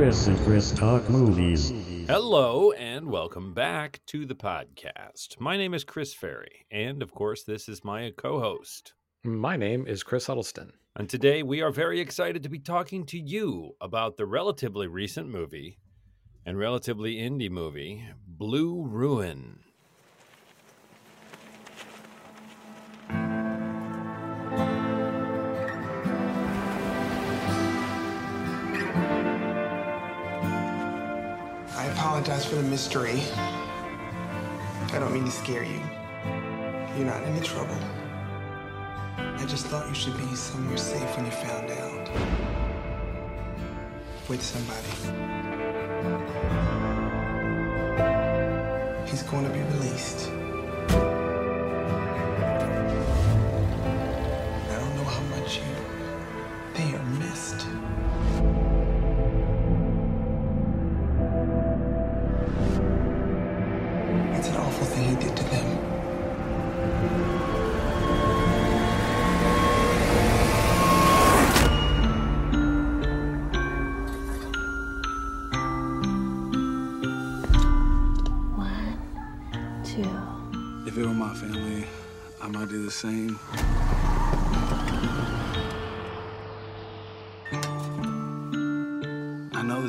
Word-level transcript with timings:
Chris 0.00 0.28
and 0.28 0.40
Chris 0.46 0.72
Talk 0.72 1.10
Movies. 1.10 1.74
Hello 2.08 2.72
and 2.72 3.10
welcome 3.10 3.52
back 3.52 4.00
to 4.06 4.24
the 4.24 4.34
podcast. 4.34 5.38
My 5.38 5.58
name 5.58 5.74
is 5.74 5.84
Chris 5.84 6.14
Ferry, 6.14 6.64
and 6.70 7.02
of 7.02 7.12
course, 7.12 7.44
this 7.44 7.68
is 7.68 7.84
my 7.84 8.10
co 8.16 8.40
host. 8.40 8.94
My 9.24 9.58
name 9.58 9.86
is 9.86 10.02
Chris 10.02 10.26
Huddleston. 10.26 10.72
And 10.96 11.06
today 11.06 11.42
we 11.42 11.60
are 11.60 11.70
very 11.70 12.00
excited 12.00 12.42
to 12.42 12.48
be 12.48 12.58
talking 12.58 13.04
to 13.08 13.18
you 13.18 13.72
about 13.78 14.16
the 14.16 14.24
relatively 14.24 14.86
recent 14.86 15.28
movie 15.28 15.76
and 16.46 16.58
relatively 16.58 17.16
indie 17.16 17.50
movie, 17.50 18.02
Blue 18.26 18.86
Ruin. 18.86 19.58
Apologize 32.20 32.44
for 32.44 32.56
the 32.56 32.62
mystery. 32.62 33.22
I 34.92 34.98
don't 34.98 35.14
mean 35.14 35.24
to 35.24 35.30
scare 35.30 35.62
you. 35.62 35.80
You're 36.94 37.06
not 37.06 37.22
in 37.22 37.30
any 37.30 37.40
trouble. 37.40 37.78
I 39.16 39.46
just 39.48 39.68
thought 39.68 39.88
you 39.88 39.94
should 39.94 40.18
be 40.18 40.34
somewhere 40.34 40.76
safe 40.76 41.16
when 41.16 41.24
you 41.24 41.32
found 41.32 41.70
out. 41.70 42.10
With 44.28 44.42
somebody. 44.42 44.90
He's 49.10 49.22
going 49.22 49.44
to 49.44 49.50
be 49.50 49.62
released. 49.78 50.39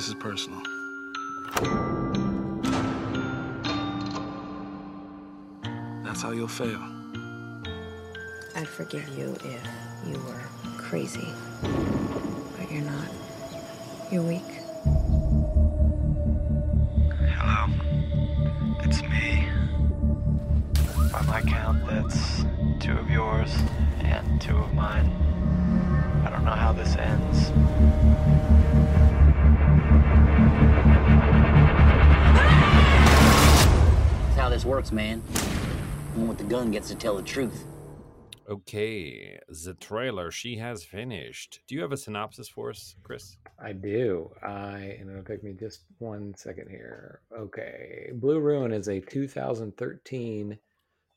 This 0.02 0.08
is 0.08 0.16
personal. 0.16 0.60
That's 6.04 6.24
how 6.24 6.32
you'll 6.32 6.48
fail. 6.48 6.82
I'd 8.56 8.68
forgive 8.68 9.08
you 9.10 9.36
if 9.44 9.64
you 10.08 10.18
were 10.26 10.42
crazy. 10.80 11.28
But 11.62 12.72
you're 12.72 12.82
not. 12.82 13.10
You're 14.12 14.24
weak. 14.24 14.42
Hello. 17.38 17.68
It's 18.82 19.04
me. 19.04 19.48
By 21.12 21.22
my 21.28 21.42
count, 21.44 21.86
how 34.92 34.96
man. 34.96 35.22
The 36.14 36.20
one 36.20 36.28
with 36.28 36.38
the 36.38 36.44
gun 36.44 36.72
gets 36.72 36.90
to 36.90 36.96
tell 36.96 37.16
the 37.16 37.24
truth. 37.24 37.66
Okay, 38.50 39.40
the 39.48 39.74
trailer, 39.76 40.30
she 40.30 40.58
has 40.58 40.84
finished. 40.84 41.62
Do 41.68 41.76
you 41.76 41.82
have 41.82 41.94
a 41.94 41.98
synopsis 41.98 42.50
for 42.50 42.70
us, 42.70 42.96
Chris? 43.02 43.38
I 43.64 43.72
do. 43.72 44.30
I 44.44 44.98
and 45.00 45.10
it'll 45.10 45.24
take 45.24 45.44
me 45.44 45.54
just 45.54 45.86
one 46.00 46.34
second 46.36 46.70
here. 46.70 47.22
Okay, 47.38 48.10
Blue 48.16 48.40
Ruin 48.40 48.74
is 48.74 48.90
a 48.90 49.00
2013 49.00 50.58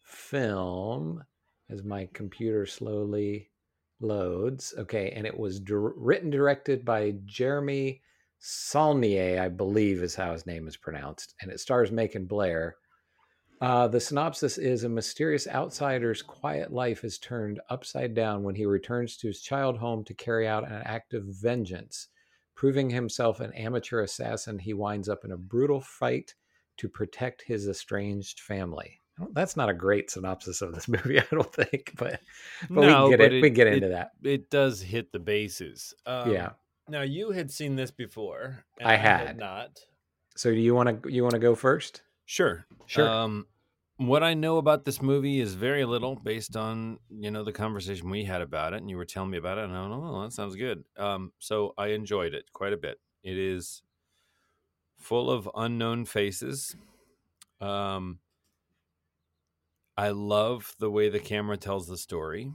film. 0.03 1.25
As 1.71 1.83
my 1.83 2.09
computer 2.13 2.67
slowly 2.67 3.51
loads, 4.01 4.75
okay, 4.79 5.11
and 5.17 5.27
it 5.27 5.37
was 5.37 5.59
dir- 5.59 5.95
written 5.97 6.31
directed 6.31 6.85
by 6.85 7.15
Jeremy 7.25 8.03
Saulnier, 8.39 9.41
I 9.41 9.49
believe 9.49 10.03
is 10.03 10.15
how 10.15 10.33
his 10.33 10.47
name 10.47 10.69
is 10.69 10.77
pronounced, 10.77 11.35
and 11.41 11.51
it 11.51 11.59
stars 11.59 11.91
Macon 11.91 12.27
Blair. 12.27 12.77
Uh, 13.65 13.89
the 13.89 13.99
synopsis 13.99 14.59
is 14.59 14.85
a 14.85 14.89
mysterious 14.89 15.49
outsider's 15.49 16.21
quiet 16.21 16.71
life 16.71 17.03
is 17.03 17.19
turned 17.19 17.61
upside 17.71 18.13
down 18.13 18.43
when 18.43 18.55
he 18.55 18.67
returns 18.67 19.17
to 19.17 19.27
his 19.27 19.41
child 19.41 19.79
home 19.79 20.05
to 20.05 20.13
carry 20.13 20.47
out 20.47 20.71
an 20.71 20.83
act 20.85 21.15
of 21.15 21.25
vengeance. 21.25 22.09
Proving 22.55 22.91
himself 22.91 23.41
an 23.41 23.55
amateur 23.55 24.03
assassin, 24.03 24.59
he 24.59 24.75
winds 24.75 25.09
up 25.09 25.25
in 25.25 25.33
a 25.33 25.37
brutal 25.39 25.81
fight 25.81 26.35
to 26.77 26.91
protect 26.91 27.41
his 27.41 27.67
estranged 27.67 28.41
family. 28.41 29.01
That's 29.33 29.57
not 29.57 29.71
a 29.71 29.75
great 29.75 30.11
synopsis 30.11 30.61
of 30.61 30.75
this 30.75 30.87
movie, 30.97 31.19
I 31.19 31.25
don't 31.31 31.53
think, 31.55 31.95
but, 31.97 32.21
but 32.69 32.81
we 32.83 32.87
can 32.93 33.11
get, 33.11 33.21
it, 33.23 33.33
we 33.33 33.49
can 33.49 33.55
get 33.55 33.67
into 33.69 33.89
that. 33.89 34.11
It 34.23 34.51
does 34.51 34.83
hit 34.83 35.11
the 35.11 35.21
bases. 35.21 35.95
Um, 36.05 36.31
Yeah. 36.31 36.51
Now 36.87 37.01
you 37.01 37.31
had 37.31 37.51
seen 37.51 37.77
this 37.77 37.91
before. 37.91 38.63
and 38.79 38.91
I 38.91 38.97
had. 38.97 39.39
not. 39.39 39.71
So 40.37 40.51
do 40.51 40.61
you 40.61 40.75
want 40.75 41.03
to 41.03 41.11
you 41.11 41.23
want 41.23 41.33
to 41.33 41.41
go 41.41 41.55
first? 41.55 42.03
Sure. 42.27 42.67
Sure. 42.87 43.09
Um, 43.09 43.47
what 43.97 44.23
I 44.25 44.35
know 44.35 44.59
about 44.59 44.85
this 44.85 45.01
movie 45.01 45.41
is 45.41 45.55
very 45.55 45.85
little 45.85 46.17
based 46.17 46.57
on, 46.57 46.99
you 47.11 47.31
know, 47.31 47.45
the 47.45 47.53
conversation 47.53 48.11
we 48.11 48.25
had 48.25 48.41
about 48.41 48.73
it 48.73 48.79
and 48.79 48.91
you 48.91 48.97
were 48.97 49.05
telling 49.05 49.31
me 49.31 49.39
about 49.39 49.59
it 49.59 49.65
and 49.65 49.73
I 49.73 49.89
don't 49.89 49.91
know, 49.91 50.23
that 50.23 50.33
sounds 50.33 50.57
good. 50.57 50.85
Um, 50.97 51.33
so 51.39 51.75
I 51.79 51.89
enjoyed 51.89 52.35
it 52.35 52.53
quite 52.53 52.73
a 52.73 52.77
bit. 52.77 52.99
It 53.23 53.39
is 53.39 53.83
full 54.99 55.31
of 55.31 55.49
unknown 55.55 56.07
faces. 56.07 56.75
Um, 57.61 58.19
I 59.97 60.09
love 60.09 60.75
the 60.81 60.91
way 60.91 61.09
the 61.09 61.21
camera 61.21 61.57
tells 61.57 61.87
the 61.87 61.97
story. 61.97 62.53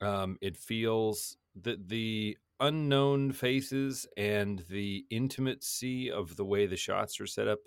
Um, 0.00 0.38
it 0.40 0.56
feels 0.56 1.36
that 1.62 1.88
the 1.88 2.38
unknown 2.58 3.32
faces 3.32 4.06
and 4.16 4.64
the 4.70 5.04
intimacy 5.10 6.10
of 6.10 6.36
the 6.36 6.44
way 6.44 6.66
the 6.66 6.76
shots 6.76 7.20
are 7.20 7.26
set 7.26 7.48
up 7.48 7.58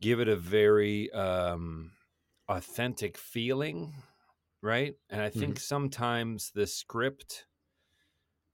give 0.00 0.20
it 0.20 0.28
a 0.28 0.36
very 0.36 1.10
um, 1.12 1.92
authentic 2.48 3.16
feeling, 3.16 3.94
right? 4.62 4.96
And 5.10 5.20
I 5.22 5.30
think 5.30 5.60
sometimes 5.60 6.52
the 6.52 6.66
script 6.66 7.46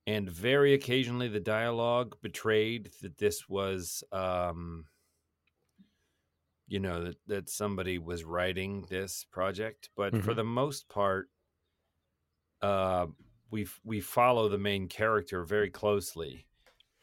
and 0.06 0.28
very 0.30 0.72
occasionally 0.72 1.28
the 1.28 1.40
dialogue 1.40 2.16
betrayed 2.22 2.90
that 3.02 3.18
this 3.18 3.48
was, 3.48 4.02
um, 4.12 4.86
you 6.66 6.78
know, 6.78 7.04
that, 7.04 7.16
that 7.26 7.48
somebody 7.50 7.98
was 7.98 8.24
writing 8.24 8.82
this 8.88 9.24
project. 9.24 9.90
But 9.96 10.16
for 10.16 10.34
Mhm. 10.34 10.34
the 10.34 10.44
most 10.44 10.88
part, 10.88 11.30
uh, 12.62 13.06
we 13.50 13.66
we 13.84 14.00
follow 14.00 14.48
the 14.48 14.58
main 14.58 14.88
character 14.88 15.44
very 15.44 15.70
closely, 15.70 16.46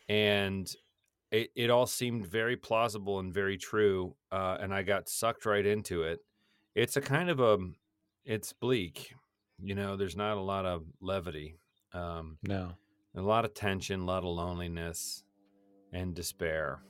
and 0.09 0.73
it, 1.31 1.49
it 1.55 1.69
all 1.69 1.85
seemed 1.85 2.25
very 2.25 2.55
plausible 2.55 3.19
and 3.19 3.33
very 3.33 3.57
true 3.57 4.15
uh, 4.31 4.57
and 4.59 4.73
i 4.73 4.81
got 4.83 5.09
sucked 5.09 5.45
right 5.45 5.65
into 5.65 6.03
it. 6.03 6.19
It's 6.75 6.95
a 6.95 7.01
kind 7.01 7.29
of 7.29 7.39
a 7.39 7.57
it's 8.25 8.53
bleak 8.53 9.13
you 9.61 9.73
know 9.75 9.97
there's 9.97 10.15
not 10.15 10.37
a 10.37 10.41
lot 10.41 10.65
of 10.65 10.83
levity 11.01 11.57
um, 11.93 12.37
No. 12.43 12.73
a 13.15 13.21
lot 13.21 13.45
of 13.45 13.53
tension 13.53 14.01
a 14.01 14.05
lot 14.05 14.19
of 14.23 14.29
loneliness 14.29 15.23
and 15.91 16.13
despair. 16.13 16.81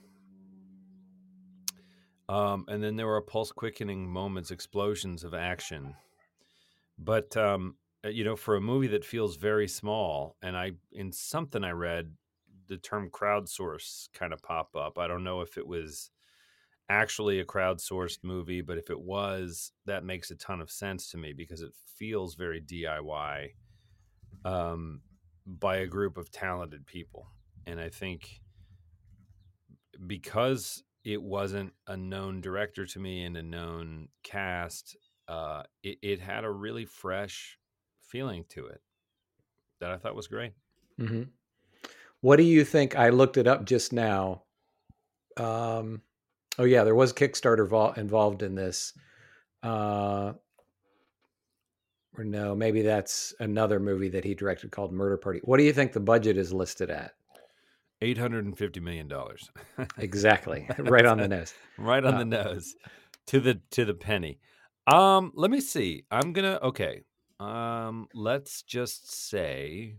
Um, 2.30 2.66
and 2.68 2.84
then 2.84 2.98
there 2.98 3.08
were 3.08 3.22
pulse 3.22 3.54
quickening 3.54 4.10
moments 4.10 4.52
explosions 4.52 5.24
of 5.24 5.34
action. 5.34 5.96
But 7.00 7.38
um, 7.38 7.76
uh, 8.06 8.10
you 8.10 8.24
know 8.24 8.36
for 8.36 8.56
a 8.56 8.62
movie 8.62 8.88
that 8.88 9.06
feels 9.06 9.38
very 9.38 9.68
small 9.68 10.36
and 10.42 10.56
i 10.56 10.72
in 10.92 11.12
something 11.12 11.64
i 11.64 11.72
read 11.72 12.14
the 12.68 12.78
term 12.78 13.10
crowdsource 13.10 14.12
kind 14.14 14.34
of 14.34 14.42
pop 14.42 14.76
up. 14.76 14.98
I 14.98 15.08
don't 15.08 15.24
know 15.24 15.42
if 15.42 15.58
it 15.58 15.68
was 15.68 16.12
actually 16.90 17.40
a 17.40 17.46
crowdsourced 17.46 18.24
movie, 18.24 18.62
but 18.62 18.78
if 18.78 18.90
it 18.90 19.02
was, 19.02 19.74
that 19.86 20.04
makes 20.06 20.32
a 20.32 20.36
ton 20.36 20.62
of 20.62 20.72
sense 20.72 21.10
to 21.12 21.18
me 21.18 21.34
because 21.34 21.62
it 21.62 21.74
feels 21.76 22.36
very 22.36 22.62
DIY 22.62 23.56
um, 24.46 25.04
by 25.46 25.78
a 25.78 25.88
group 25.88 26.18
of 26.18 26.32
talented 26.32 26.86
people. 26.88 27.30
And 27.66 27.80
I 27.80 27.90
think 27.90 28.42
because 30.06 30.84
it 31.04 31.22
wasn't 31.22 31.74
a 31.88 31.96
known 31.96 32.42
director 32.42 32.86
to 32.86 33.00
me 33.00 33.24
and 33.24 33.38
a 33.38 33.44
known 33.44 34.10
cast, 34.24 34.98
uh, 35.28 35.64
it, 35.84 35.98
it 36.02 36.20
had 36.20 36.44
a 36.44 36.52
really 36.52 36.86
fresh 36.86 37.60
feeling 38.00 38.46
to 38.50 38.66
it 38.68 38.82
that 39.80 39.92
I 39.92 39.98
thought 39.98 40.16
was 40.16 40.28
great. 40.28 40.54
hmm 40.98 41.37
What 42.22 42.38
do 42.38 42.44
you 42.44 42.64
think? 42.66 42.96
I 42.96 43.10
looked 43.10 43.38
it 43.38 43.48
up 43.48 43.66
just 43.66 43.94
now. 43.94 44.44
Um, 45.38 46.02
oh 46.58 46.64
yeah, 46.64 46.84
there 46.84 46.96
was 46.96 47.14
Kickstarter 47.14 47.68
vol- 47.68 47.94
involved 47.94 48.42
in 48.44 48.56
this. 48.56 48.94
Uh, 49.64 50.34
or 52.18 52.24
no, 52.24 52.56
maybe 52.56 52.82
that's 52.82 53.34
another 53.40 53.80
movie 53.80 54.10
that 54.10 54.24
he 54.24 54.34
directed 54.34 54.72
called 54.72 54.92
Murder 54.92 55.18
Party. 55.18 55.40
What 55.44 55.58
do 55.58 55.64
you 55.64 55.74
think 55.74 55.94
the 55.94 56.00
budget 56.00 56.38
is 56.38 56.52
listed 56.52 56.90
at? 56.90 57.14
Eight 58.02 58.18
hundred 58.18 58.46
and 58.46 58.58
fifty 58.58 58.80
million 58.80 59.08
dollars. 59.08 59.50
Exactly, 59.98 60.68
right 60.80 61.06
on 61.06 61.18
the 61.18 61.28
nose. 61.28 61.54
right 61.78 62.04
on 62.04 62.16
Uh, 62.16 62.20
the 62.20 62.26
nose, 62.26 62.76
to 63.28 63.40
the 63.40 63.60
to 63.72 63.86
the 63.86 63.94
penny. 63.94 64.40
Um, 64.88 65.32
let 65.36 65.50
me 65.52 65.60
see. 65.62 66.06
I'm 66.12 66.32
gonna 66.34 66.60
okay. 66.64 67.02
Um, 67.40 68.08
let's 68.14 68.62
just 68.64 69.12
say. 69.30 69.96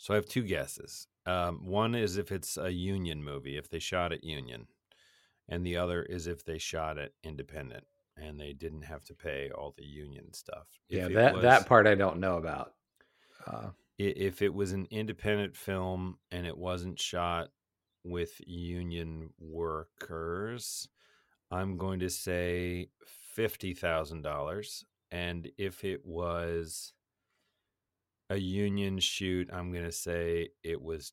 So 0.00 0.14
I 0.14 0.16
have 0.16 0.24
two 0.26 0.42
guesses. 0.44 1.06
Um, 1.26 1.66
one 1.66 1.94
is 1.94 2.16
if 2.16 2.32
it's 2.32 2.56
a 2.56 2.70
union 2.72 3.22
movie, 3.22 3.58
if 3.58 3.68
they 3.68 3.78
shot 3.78 4.14
it 4.14 4.24
union, 4.24 4.66
and 5.46 5.64
the 5.64 5.76
other 5.76 6.02
is 6.02 6.26
if 6.26 6.42
they 6.42 6.56
shot 6.56 6.96
it 6.96 7.12
independent 7.22 7.84
and 8.16 8.40
they 8.40 8.54
didn't 8.54 8.80
have 8.82 9.04
to 9.04 9.14
pay 9.14 9.50
all 9.50 9.74
the 9.76 9.84
union 9.84 10.32
stuff. 10.32 10.68
Yeah, 10.88 11.08
that 11.08 11.34
was- 11.34 11.42
that 11.42 11.66
part 11.66 11.86
I 11.86 11.94
don't 11.96 12.18
know 12.18 12.38
about. 12.38 12.74
Uh, 13.46 13.70
if 13.98 14.40
it 14.40 14.54
was 14.54 14.72
an 14.72 14.88
independent 14.90 15.54
film 15.54 16.18
and 16.30 16.46
it 16.46 16.56
wasn't 16.56 16.98
shot 16.98 17.50
with 18.02 18.40
union 18.46 19.34
workers, 19.38 20.88
I'm 21.50 21.76
going 21.76 22.00
to 22.00 22.08
say 22.08 22.88
fifty 23.34 23.74
thousand 23.74 24.22
dollars. 24.22 24.86
And 25.10 25.50
if 25.58 25.84
it 25.84 26.06
was 26.06 26.94
a 28.30 28.38
union 28.38 28.98
shoot, 29.00 29.50
I'm 29.52 29.72
going 29.72 29.84
to 29.84 29.92
say 29.92 30.50
it 30.62 30.80
was 30.80 31.12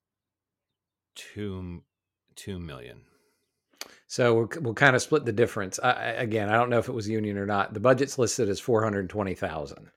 two 1.15 1.83
two 2.35 2.59
million. 2.59 3.01
so 4.07 4.33
we'll, 4.35 4.49
we'll 4.61 4.73
kind 4.75 4.95
of 4.95 5.01
split 5.01 5.25
the 5.25 5.31
difference. 5.31 5.79
I, 5.83 5.91
again, 6.11 6.49
I 6.49 6.53
don't 6.53 6.69
know 6.69 6.77
if 6.79 6.87
it 6.87 6.93
was 6.93 7.09
union 7.09 7.37
or 7.37 7.45
not. 7.47 7.73
The 7.73 7.79
budget's 7.79 8.17
listed 8.19 8.47
as 8.49 8.59
four 8.59 8.83
hundred 8.83 9.09
twenty 9.09 9.33
thousand, 9.33 9.89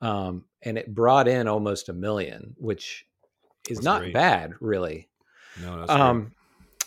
um, 0.00 0.44
and 0.62 0.78
it 0.78 0.94
brought 0.94 1.28
in 1.28 1.46
almost 1.48 1.88
a 1.90 1.92
million, 1.92 2.54
which 2.56 3.04
is 3.68 3.78
That's 3.78 3.84
not 3.84 4.00
great. 4.00 4.14
bad, 4.14 4.54
really. 4.60 5.08
No. 5.60 5.84
Um, 5.88 6.32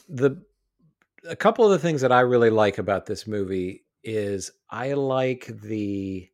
the 0.10 0.42
a 1.30 1.36
couple 1.36 1.66
of 1.66 1.72
the 1.72 1.80
things 1.80 2.02
that 2.02 2.12
I 2.12 2.22
really 2.22 2.50
like 2.50 2.80
about 2.80 3.06
this 3.06 3.28
movie 3.28 3.86
is 4.04 4.50
I 4.70 4.94
like 4.94 5.46
the 5.62 6.28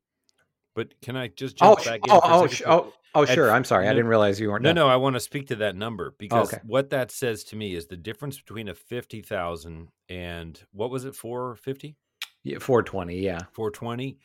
But 0.76 1.00
can 1.02 1.18
I 1.18 1.28
just 1.28 1.58
oh 1.60 1.76
jump 1.76 1.80
sh- 1.82 1.86
back 1.86 2.08
in? 2.08 2.14
oh 2.14 2.22
oh, 2.24 2.48
oh 2.66 2.94
oh 3.18 3.24
at 3.24 3.30
sure. 3.30 3.50
f- 3.50 3.56
I'm 3.56 3.64
sorry. 3.64 3.88
I 3.88 3.94
didn't 3.94 4.08
realize 4.08 4.40
you 4.40 4.50
weren't. 4.50 4.64
No, 4.64 4.70
done. 4.70 4.76
no, 4.76 4.88
I 4.88 4.96
want 4.96 5.16
to 5.16 5.20
speak 5.20 5.48
to 5.48 5.56
that 5.58 5.76
number 5.76 6.14
because 6.18 6.54
okay. 6.54 6.62
what 6.66 6.90
that 6.92 7.12
says 7.12 7.44
to 7.46 7.56
me 7.56 7.76
is 7.76 7.88
the 7.88 7.98
difference 7.98 8.40
between 8.40 8.68
a 8.68 8.74
50,000 8.76 9.90
and 10.10 10.64
what 10.72 10.90
was 10.90 11.06
it 11.06 11.16
450? 11.16 11.96
Yeah, 12.44 12.60
420. 12.60 13.20
Yeah, 13.20 13.40
420 13.54 14.18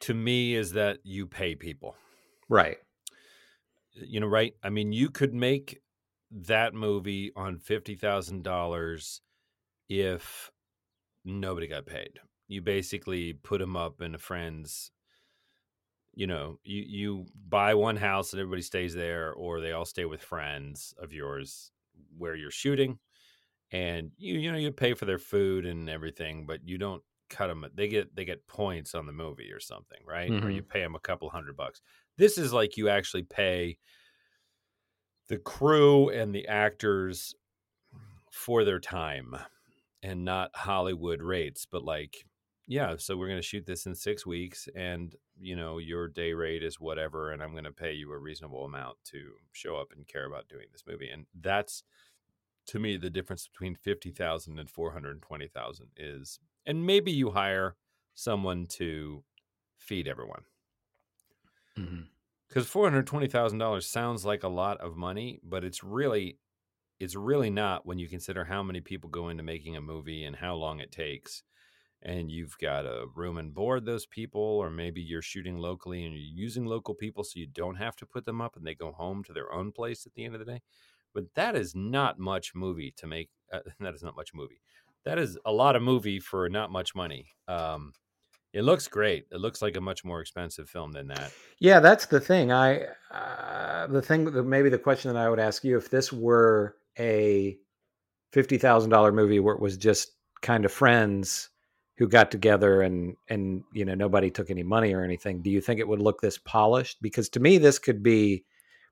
to 0.00 0.14
me 0.14 0.54
is 0.54 0.72
that 0.72 0.98
you 1.02 1.26
pay 1.26 1.54
people. 1.54 1.96
right. 2.48 2.76
You 3.96 4.18
know, 4.18 4.26
right? 4.26 4.54
I 4.62 4.70
mean, 4.70 4.92
you 4.92 5.08
could 5.08 5.32
make 5.32 5.80
that 6.32 6.74
movie 6.74 7.30
on 7.36 7.58
$50,000 7.58 9.20
if 9.88 10.50
nobody 11.24 11.68
got 11.68 11.86
paid. 11.86 12.18
You 12.48 12.60
basically 12.60 13.34
put 13.34 13.60
them 13.60 13.76
up 13.76 14.00
in 14.02 14.16
a 14.16 14.18
friend's 14.18 14.90
you 16.14 16.26
know, 16.26 16.58
you 16.64 16.82
you 16.86 17.26
buy 17.48 17.74
one 17.74 17.96
house 17.96 18.32
and 18.32 18.40
everybody 18.40 18.62
stays 18.62 18.94
there, 18.94 19.32
or 19.32 19.60
they 19.60 19.72
all 19.72 19.84
stay 19.84 20.04
with 20.04 20.22
friends 20.22 20.94
of 20.98 21.12
yours 21.12 21.70
where 22.16 22.34
you're 22.34 22.50
shooting, 22.50 22.98
and 23.72 24.10
you 24.16 24.38
you 24.38 24.52
know 24.52 24.58
you 24.58 24.70
pay 24.72 24.94
for 24.94 25.04
their 25.04 25.18
food 25.18 25.66
and 25.66 25.88
everything, 25.88 26.46
but 26.46 26.60
you 26.64 26.78
don't 26.78 27.02
cut 27.30 27.48
them. 27.48 27.64
They 27.74 27.88
get 27.88 28.14
they 28.14 28.24
get 28.24 28.46
points 28.46 28.94
on 28.94 29.06
the 29.06 29.12
movie 29.12 29.50
or 29.52 29.60
something, 29.60 29.98
right? 30.06 30.30
Or 30.30 30.50
you 30.50 30.62
mm-hmm. 30.62 30.70
pay 30.70 30.80
them 30.80 30.94
a 30.94 31.00
couple 31.00 31.28
hundred 31.30 31.56
bucks. 31.56 31.80
This 32.16 32.38
is 32.38 32.52
like 32.52 32.76
you 32.76 32.88
actually 32.88 33.24
pay 33.24 33.78
the 35.28 35.38
crew 35.38 36.10
and 36.10 36.34
the 36.34 36.46
actors 36.48 37.34
for 38.30 38.64
their 38.64 38.80
time, 38.80 39.36
and 40.02 40.24
not 40.24 40.50
Hollywood 40.54 41.22
rates, 41.22 41.66
but 41.70 41.84
like 41.84 42.24
yeah, 42.66 42.94
so 42.96 43.16
we're 43.16 43.28
going 43.28 43.38
to 43.38 43.46
shoot 43.46 43.66
this 43.66 43.86
in 43.86 43.94
six 43.94 44.24
weeks, 44.24 44.68
and 44.74 45.14
you 45.38 45.56
know 45.56 45.78
your 45.78 46.08
day 46.08 46.32
rate 46.32 46.62
is 46.62 46.80
whatever, 46.80 47.30
and 47.30 47.42
I'm 47.42 47.52
going 47.52 47.64
to 47.64 47.72
pay 47.72 47.92
you 47.92 48.12
a 48.12 48.18
reasonable 48.18 48.64
amount 48.64 48.96
to 49.06 49.32
show 49.52 49.76
up 49.76 49.88
and 49.94 50.06
care 50.06 50.26
about 50.26 50.48
doing 50.48 50.66
this 50.72 50.84
movie, 50.86 51.08
and 51.10 51.26
that's 51.40 51.82
to 52.66 52.78
me 52.78 52.96
the 52.96 53.10
difference 53.10 53.48
between 53.48 53.74
fifty 53.74 54.10
thousand 54.10 54.58
and 54.58 54.70
four 54.70 54.92
hundred 54.92 55.20
twenty 55.22 55.48
thousand 55.48 55.88
is, 55.96 56.38
and 56.64 56.86
maybe 56.86 57.12
you 57.12 57.30
hire 57.30 57.76
someone 58.14 58.64
to 58.66 59.24
feed 59.76 60.08
everyone 60.08 60.42
mm-hmm. 61.78 62.02
because 62.48 62.66
four 62.66 62.84
hundred 62.88 63.06
twenty 63.06 63.26
thousand 63.26 63.58
dollars 63.58 63.86
sounds 63.86 64.24
like 64.24 64.42
a 64.42 64.48
lot 64.48 64.80
of 64.80 64.96
money, 64.96 65.40
but 65.42 65.64
it's 65.64 65.82
really 65.84 66.38
it's 67.00 67.16
really 67.16 67.50
not 67.50 67.84
when 67.84 67.98
you 67.98 68.08
consider 68.08 68.44
how 68.44 68.62
many 68.62 68.80
people 68.80 69.10
go 69.10 69.28
into 69.28 69.42
making 69.42 69.76
a 69.76 69.80
movie 69.80 70.24
and 70.24 70.36
how 70.36 70.54
long 70.54 70.80
it 70.80 70.92
takes. 70.92 71.42
And 72.04 72.30
you've 72.30 72.56
got 72.58 72.82
to 72.82 73.06
room 73.14 73.38
and 73.38 73.54
board 73.54 73.86
those 73.86 74.04
people, 74.04 74.42
or 74.42 74.70
maybe 74.70 75.00
you're 75.00 75.22
shooting 75.22 75.56
locally 75.56 76.04
and 76.04 76.14
you're 76.14 76.44
using 76.44 76.66
local 76.66 76.94
people 76.94 77.24
so 77.24 77.38
you 77.38 77.46
don't 77.46 77.76
have 77.76 77.96
to 77.96 78.06
put 78.06 78.26
them 78.26 78.42
up 78.42 78.56
and 78.56 78.66
they 78.66 78.74
go 78.74 78.92
home 78.92 79.24
to 79.24 79.32
their 79.32 79.50
own 79.52 79.72
place 79.72 80.04
at 80.04 80.12
the 80.14 80.24
end 80.24 80.34
of 80.34 80.38
the 80.38 80.52
day. 80.52 80.60
But 81.14 81.32
that 81.34 81.56
is 81.56 81.74
not 81.74 82.18
much 82.18 82.54
movie 82.54 82.92
to 82.98 83.06
make. 83.06 83.30
Uh, 83.52 83.60
that 83.80 83.94
is 83.94 84.02
not 84.02 84.16
much 84.16 84.34
movie. 84.34 84.60
That 85.04 85.18
is 85.18 85.38
a 85.44 85.52
lot 85.52 85.76
of 85.76 85.82
movie 85.82 86.20
for 86.20 86.48
not 86.48 86.70
much 86.70 86.94
money. 86.94 87.26
Um, 87.48 87.92
it 88.54 88.62
looks 88.62 88.86
great. 88.86 89.26
It 89.32 89.40
looks 89.40 89.60
like 89.60 89.76
a 89.76 89.80
much 89.80 90.04
more 90.04 90.20
expensive 90.20 90.70
film 90.70 90.92
than 90.92 91.08
that. 91.08 91.32
Yeah, 91.58 91.80
that's 91.80 92.06
the 92.06 92.20
thing. 92.20 92.52
I 92.52 92.86
uh, 93.10 93.88
the 93.88 94.00
thing 94.00 94.24
that 94.26 94.44
maybe 94.44 94.68
the 94.68 94.78
question 94.78 95.12
that 95.12 95.20
I 95.20 95.28
would 95.28 95.40
ask 95.40 95.64
you 95.64 95.76
if 95.76 95.90
this 95.90 96.12
were 96.12 96.76
a 96.98 97.58
fifty 98.32 98.56
thousand 98.56 98.90
dollar 98.90 99.10
movie 99.10 99.40
where 99.40 99.54
it 99.54 99.60
was 99.60 99.76
just 99.76 100.12
kind 100.40 100.64
of 100.64 100.70
friends 100.72 101.48
who 101.96 102.08
got 102.08 102.30
together 102.30 102.82
and 102.82 103.16
and 103.28 103.62
you 103.72 103.84
know 103.84 103.94
nobody 103.94 104.30
took 104.30 104.50
any 104.50 104.62
money 104.62 104.92
or 104.92 105.02
anything, 105.02 105.42
do 105.42 105.50
you 105.50 105.60
think 105.60 105.80
it 105.80 105.88
would 105.88 106.00
look 106.00 106.20
this 106.20 106.38
polished? 106.38 107.00
Because 107.00 107.28
to 107.30 107.40
me, 107.40 107.58
this 107.58 107.78
could 107.78 108.02
be 108.02 108.44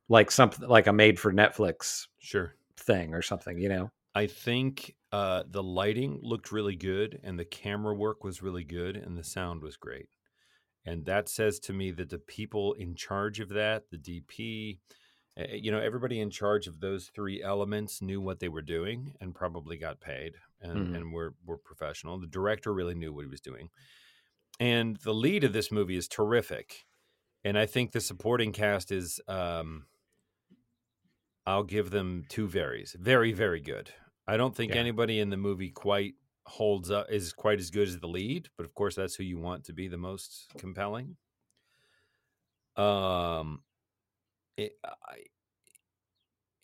like 0.08 0.30
something 0.30 0.68
like 0.68 0.86
a 0.86 0.92
made 0.92 1.18
for 1.18 1.32
Netflix 1.32 2.06
Sure. 2.18 2.54
thing 2.76 3.14
or 3.14 3.22
something. 3.22 3.58
You 3.58 3.68
know? 3.68 3.90
I 4.14 4.26
think 4.26 4.94
uh, 5.10 5.44
the 5.50 5.62
lighting 5.62 6.20
looked 6.22 6.52
really 6.52 6.76
good, 6.76 7.20
and 7.22 7.38
the 7.38 7.44
camera 7.44 7.94
work 7.94 8.24
was 8.24 8.42
really 8.42 8.64
good, 8.64 8.96
and 8.96 9.16
the 9.16 9.24
sound 9.24 9.62
was 9.62 9.76
great. 9.76 10.08
And 10.84 11.04
that 11.06 11.28
says 11.28 11.58
to 11.60 11.72
me 11.72 11.92
that 11.92 12.10
the 12.10 12.18
people 12.18 12.72
in 12.74 12.94
charge 12.94 13.40
of 13.40 13.50
that, 13.50 13.84
the 13.90 13.98
DP, 13.98 14.78
uh, 15.38 15.54
you 15.54 15.70
know, 15.70 15.78
everybody 15.78 16.20
in 16.20 16.30
charge 16.30 16.66
of 16.66 16.80
those 16.80 17.10
three 17.14 17.42
elements 17.42 18.02
knew 18.02 18.20
what 18.20 18.40
they 18.40 18.48
were 18.48 18.62
doing 18.62 19.14
and 19.20 19.34
probably 19.34 19.76
got 19.76 20.00
paid 20.00 20.34
and, 20.62 20.88
Mhm. 20.88 20.94
and 20.94 21.12
were, 21.12 21.34
were 21.44 21.58
professional. 21.58 22.18
The 22.18 22.26
director 22.26 22.72
really 22.72 22.94
knew 22.94 23.12
what 23.12 23.24
he 23.24 23.30
was 23.30 23.40
doing. 23.40 23.70
And 24.60 24.96
the 24.98 25.14
lead 25.14 25.44
of 25.44 25.52
this 25.52 25.72
movie 25.72 25.96
is 25.96 26.08
terrific. 26.08 26.86
And 27.44 27.58
I 27.58 27.66
think 27.66 27.92
the 27.92 28.00
supporting 28.00 28.52
cast 28.52 28.92
is, 28.92 29.20
um, 29.28 29.86
I'll 31.46 31.64
give 31.64 31.90
them 31.90 32.24
two 32.28 32.46
varies. 32.46 32.96
Very, 32.98 33.32
very 33.32 33.60
good. 33.60 33.92
I 34.26 34.36
don't 34.36 34.54
think 34.54 34.74
Yeah. 34.74 34.76
anybody 34.76 35.18
in 35.18 35.30
the 35.30 35.36
movie 35.36 35.70
quite 35.70 36.14
holds 36.46 36.90
up 36.90 37.10
is 37.10 37.32
quite 37.32 37.58
as 37.58 37.70
good 37.70 37.88
as 37.88 37.98
the 38.00 38.08
lead, 38.08 38.48
but 38.56 38.64
of 38.66 38.74
course 38.74 38.94
that's 38.96 39.14
who 39.16 39.24
you 39.24 39.38
want 39.38 39.64
to 39.64 39.72
be 39.72 39.88
the 39.88 39.98
most 39.98 40.52
compelling. 40.58 41.16
Um, 42.76 43.64
it, 44.56 44.78
I, 44.84 45.24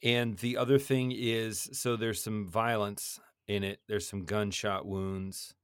and 0.03 0.39
the 0.39 0.57
other 0.57 0.79
thing 0.79 1.13
is, 1.13 1.69
so 1.73 1.97
there's 1.97 2.23
some 2.23 2.47
violence 2.47 3.19
in 3.49 3.65
it. 3.65 3.81
There's 3.89 4.09
some 4.09 4.25
gunshot 4.25 4.87
wounds, 4.87 5.55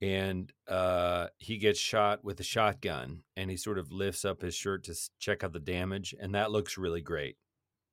and 0.00 0.52
uh, 0.68 1.28
he 1.38 1.56
gets 1.56 1.80
shot 1.80 2.22
with 2.22 2.38
a 2.40 2.44
shotgun, 2.44 3.22
and 3.36 3.50
he 3.50 3.56
sort 3.56 3.78
of 3.78 3.90
lifts 3.90 4.24
up 4.24 4.42
his 4.42 4.54
shirt 4.54 4.84
to 4.84 4.94
check 5.18 5.42
out 5.42 5.52
the 5.52 5.60
damage, 5.60 6.14
and 6.20 6.34
that 6.34 6.52
looks 6.52 6.78
really 6.78 7.00
great. 7.00 7.36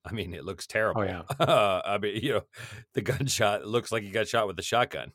I 0.06 0.12
mean, 0.12 0.34
it 0.34 0.46
looks 0.46 0.68
terrible. 0.68 1.02
Oh, 1.02 1.06
yeah. 1.06 1.24
I 1.86 1.98
mean, 1.98 2.20
you 2.22 2.34
know, 2.34 2.42
the 2.94 3.02
gunshot 3.02 3.66
looks 3.66 3.92
like 3.92 4.04
he 4.04 4.12
got 4.12 4.28
shot 4.28 4.48
with 4.48 4.60
a 4.60 4.64
shotgun. 4.64 5.12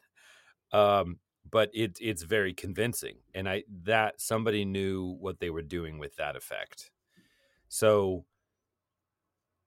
Um, 0.73 1.21
but 1.51 1.71
it 1.73 1.99
it's 2.01 2.23
very 2.23 2.55
convincing, 2.55 3.19
and 3.35 3.49
I 3.49 3.65
that 3.85 4.21
somebody 4.21 4.65
knew 4.65 5.17
what 5.21 5.41
they 5.41 5.51
were 5.51 5.63
doing 5.63 5.99
with 5.99 6.17
that 6.17 6.37
effect. 6.37 6.91
So, 7.69 8.25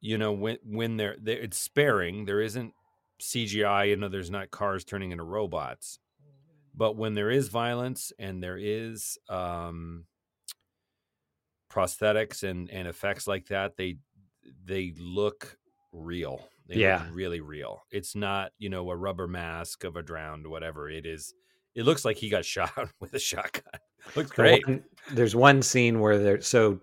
you 0.01 0.17
know, 0.17 0.31
when 0.31 0.57
when 0.63 0.97
they're, 0.97 1.15
they 1.21 1.36
it's 1.36 1.59
sparing, 1.59 2.25
there 2.25 2.41
isn't 2.41 2.74
CGI. 3.21 3.89
You 3.89 3.97
know, 3.97 4.07
there's 4.09 4.31
not 4.31 4.51
cars 4.51 4.83
turning 4.86 5.12
into 5.12 5.24
robots. 5.24 6.00
But 6.75 6.95
when 6.95 7.15
there 7.15 7.31
is 7.31 7.47
violence 7.47 8.12
and 8.19 8.41
there 8.43 8.57
is 8.57 9.17
um, 9.29 10.05
prosthetics 11.71 12.43
and 12.43 12.69
and 12.71 12.88
effects 12.88 13.27
like 13.27 13.47
that 13.47 13.75
they 13.77 13.97
they 14.65 14.93
look 14.97 15.57
real 15.91 16.47
they 16.67 16.75
Yeah. 16.75 17.03
look 17.03 17.15
really 17.15 17.41
real 17.41 17.83
it's 17.91 18.15
not 18.15 18.51
you 18.57 18.69
know 18.69 18.89
a 18.89 18.95
rubber 18.95 19.27
mask 19.27 19.83
of 19.83 19.95
a 19.95 20.01
drowned 20.03 20.47
whatever 20.47 20.89
it 20.89 21.05
is 21.05 21.33
it 21.75 21.83
looks 21.83 22.05
like 22.05 22.17
he 22.17 22.29
got 22.29 22.45
shot 22.53 22.71
with 23.00 23.13
a 23.13 23.19
shotgun 23.19 23.79
looks 24.15 24.31
great 24.31 24.65
one- 24.67 24.83
there's 25.12 25.36
one 25.36 25.62
scene 25.62 26.00
where 26.00 26.17
there 26.17 26.41
so 26.41 26.79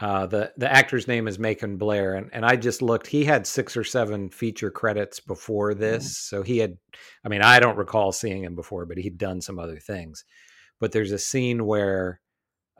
uh, 0.00 0.26
the 0.26 0.52
the 0.56 0.70
actor's 0.70 1.08
name 1.08 1.26
is 1.26 1.40
Macon 1.40 1.76
Blair, 1.76 2.14
and, 2.14 2.30
and 2.32 2.46
I 2.46 2.54
just 2.54 2.82
looked. 2.82 3.08
He 3.08 3.24
had 3.24 3.46
six 3.46 3.76
or 3.76 3.82
seven 3.82 4.30
feature 4.30 4.70
credits 4.70 5.18
before 5.18 5.74
this, 5.74 6.16
so 6.16 6.42
he 6.42 6.58
had. 6.58 6.78
I 7.24 7.28
mean, 7.28 7.42
I 7.42 7.58
don't 7.58 7.76
recall 7.76 8.12
seeing 8.12 8.44
him 8.44 8.54
before, 8.54 8.86
but 8.86 8.98
he'd 8.98 9.18
done 9.18 9.40
some 9.40 9.58
other 9.58 9.78
things. 9.78 10.24
But 10.78 10.92
there's 10.92 11.10
a 11.10 11.18
scene 11.18 11.66
where 11.66 12.20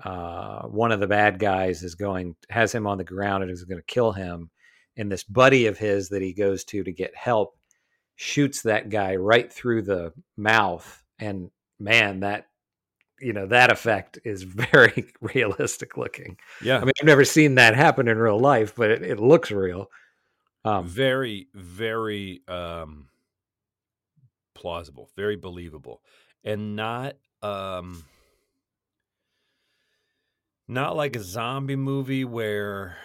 uh, 0.05 0.63
one 0.69 0.93
of 0.93 1.01
the 1.01 1.09
bad 1.09 1.41
guys 1.41 1.83
is 1.83 1.97
going 1.97 2.37
has 2.51 2.73
him 2.73 2.87
on 2.87 2.99
the 2.99 3.05
ground 3.05 3.43
and 3.43 3.51
is 3.51 3.65
going 3.65 3.81
to 3.81 3.95
kill 3.95 4.13
him, 4.13 4.51
and 4.97 5.11
this 5.11 5.25
buddy 5.25 5.67
of 5.67 5.77
his 5.77 6.11
that 6.11 6.23
he 6.23 6.33
goes 6.33 6.63
to 6.67 6.85
to 6.85 6.93
get 6.93 7.17
help 7.17 7.59
shoots 8.15 8.63
that 8.63 8.91
guy 8.91 9.17
right 9.17 9.53
through 9.53 9.83
the 9.83 10.13
mouth, 10.37 11.03
and 11.19 11.51
man, 11.81 12.21
that 12.21 12.47
you 13.21 13.33
know 13.33 13.47
that 13.47 13.71
effect 13.71 14.19
is 14.25 14.43
very 14.73 15.13
realistic 15.21 15.97
looking. 15.97 16.37
yeah 16.63 16.77
I 16.79 16.81
mean, 16.81 16.93
I've 17.01 17.07
never 17.07 17.25
seen 17.25 17.57
that 17.57 17.75
happen 17.75 18.09
in 18.09 18.19
real 18.19 18.39
life, 18.39 18.75
but 18.77 18.91
it, 18.91 19.03
it 19.03 19.21
looks 19.21 19.51
real. 19.51 19.91
Um, 20.65 20.87
very 20.87 21.49
very 21.55 22.43
um 22.49 23.09
plausible 24.55 25.09
very 25.17 25.37
believable 25.37 26.03
and 26.43 26.75
not 26.75 27.15
um 27.43 28.05
not 30.67 30.97
like 30.97 31.17
a 31.17 31.23
zombie 31.23 31.77
movie 31.77 32.25
where 32.25 32.97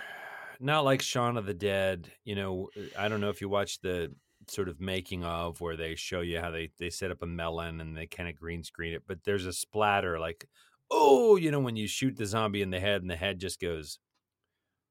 not 0.60 0.86
like 0.86 1.02
Shaun 1.02 1.38
of 1.38 1.46
the 1.46 1.54
Dead, 1.54 2.12
you 2.24 2.36
know, 2.36 2.70
I 2.98 3.08
don't 3.08 3.22
know 3.22 3.30
if 3.30 3.42
you 3.42 3.50
watch 3.50 3.80
the 3.82 4.14
sort 4.48 4.70
of 4.70 4.80
making 4.80 5.24
of 5.24 5.62
where 5.62 5.78
they 5.78 5.96
show 5.96 6.22
you 6.22 6.40
how 6.40 6.52
they 6.52 6.70
they 6.78 6.90
set 6.90 7.12
up 7.12 7.22
a 7.22 7.28
melon 7.28 7.82
and 7.82 7.96
they 7.98 8.08
kind 8.08 8.30
of 8.30 8.36
green 8.36 8.64
screen 8.64 8.94
it, 8.94 9.04
but 9.08 9.24
there's 9.24 9.46
a 9.46 9.54
splatter 9.54 10.20
like 10.20 10.48
oh, 10.92 11.36
you 11.36 11.50
know, 11.50 11.60
when 11.60 11.76
you 11.76 11.88
shoot 11.88 12.16
the 12.18 12.26
zombie 12.26 12.62
in 12.62 12.70
the 12.70 12.80
head 12.80 13.02
and 13.02 13.10
the 13.10 13.16
head 13.16 13.40
just 13.40 13.60
goes 13.60 14.00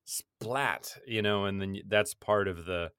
splat, 0.04 0.96
you 1.06 1.22
know, 1.22 1.44
and 1.44 1.60
then 1.60 1.78
that's 1.86 2.14
part 2.14 2.48
of 2.48 2.64
the 2.66 2.92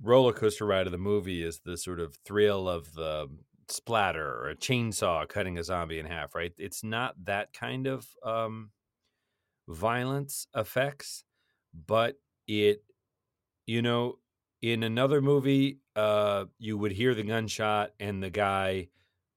roller 0.00 0.32
coaster 0.32 0.66
ride 0.66 0.86
of 0.86 0.92
the 0.92 0.98
movie 0.98 1.42
is 1.42 1.60
the 1.60 1.76
sort 1.76 2.00
of 2.00 2.16
thrill 2.24 2.68
of 2.68 2.94
the 2.94 3.28
splatter 3.68 4.26
or 4.26 4.48
a 4.50 4.56
chainsaw 4.56 5.26
cutting 5.28 5.58
a 5.58 5.64
zombie 5.64 5.98
in 5.98 6.06
half, 6.06 6.34
right? 6.34 6.52
It's 6.58 6.82
not 6.84 7.14
that 7.24 7.52
kind 7.52 7.86
of 7.86 8.06
um, 8.22 8.72
violence 9.68 10.46
effects, 10.54 11.24
but 11.74 12.16
it, 12.46 12.84
you 13.66 13.82
know, 13.82 14.18
in 14.62 14.82
another 14.84 15.20
movie, 15.20 15.80
uh, 15.96 16.46
you 16.58 16.78
would 16.78 16.92
hear 16.92 17.14
the 17.14 17.24
gunshot 17.24 17.90
and 18.00 18.22
the 18.22 18.30
guy 18.30 18.88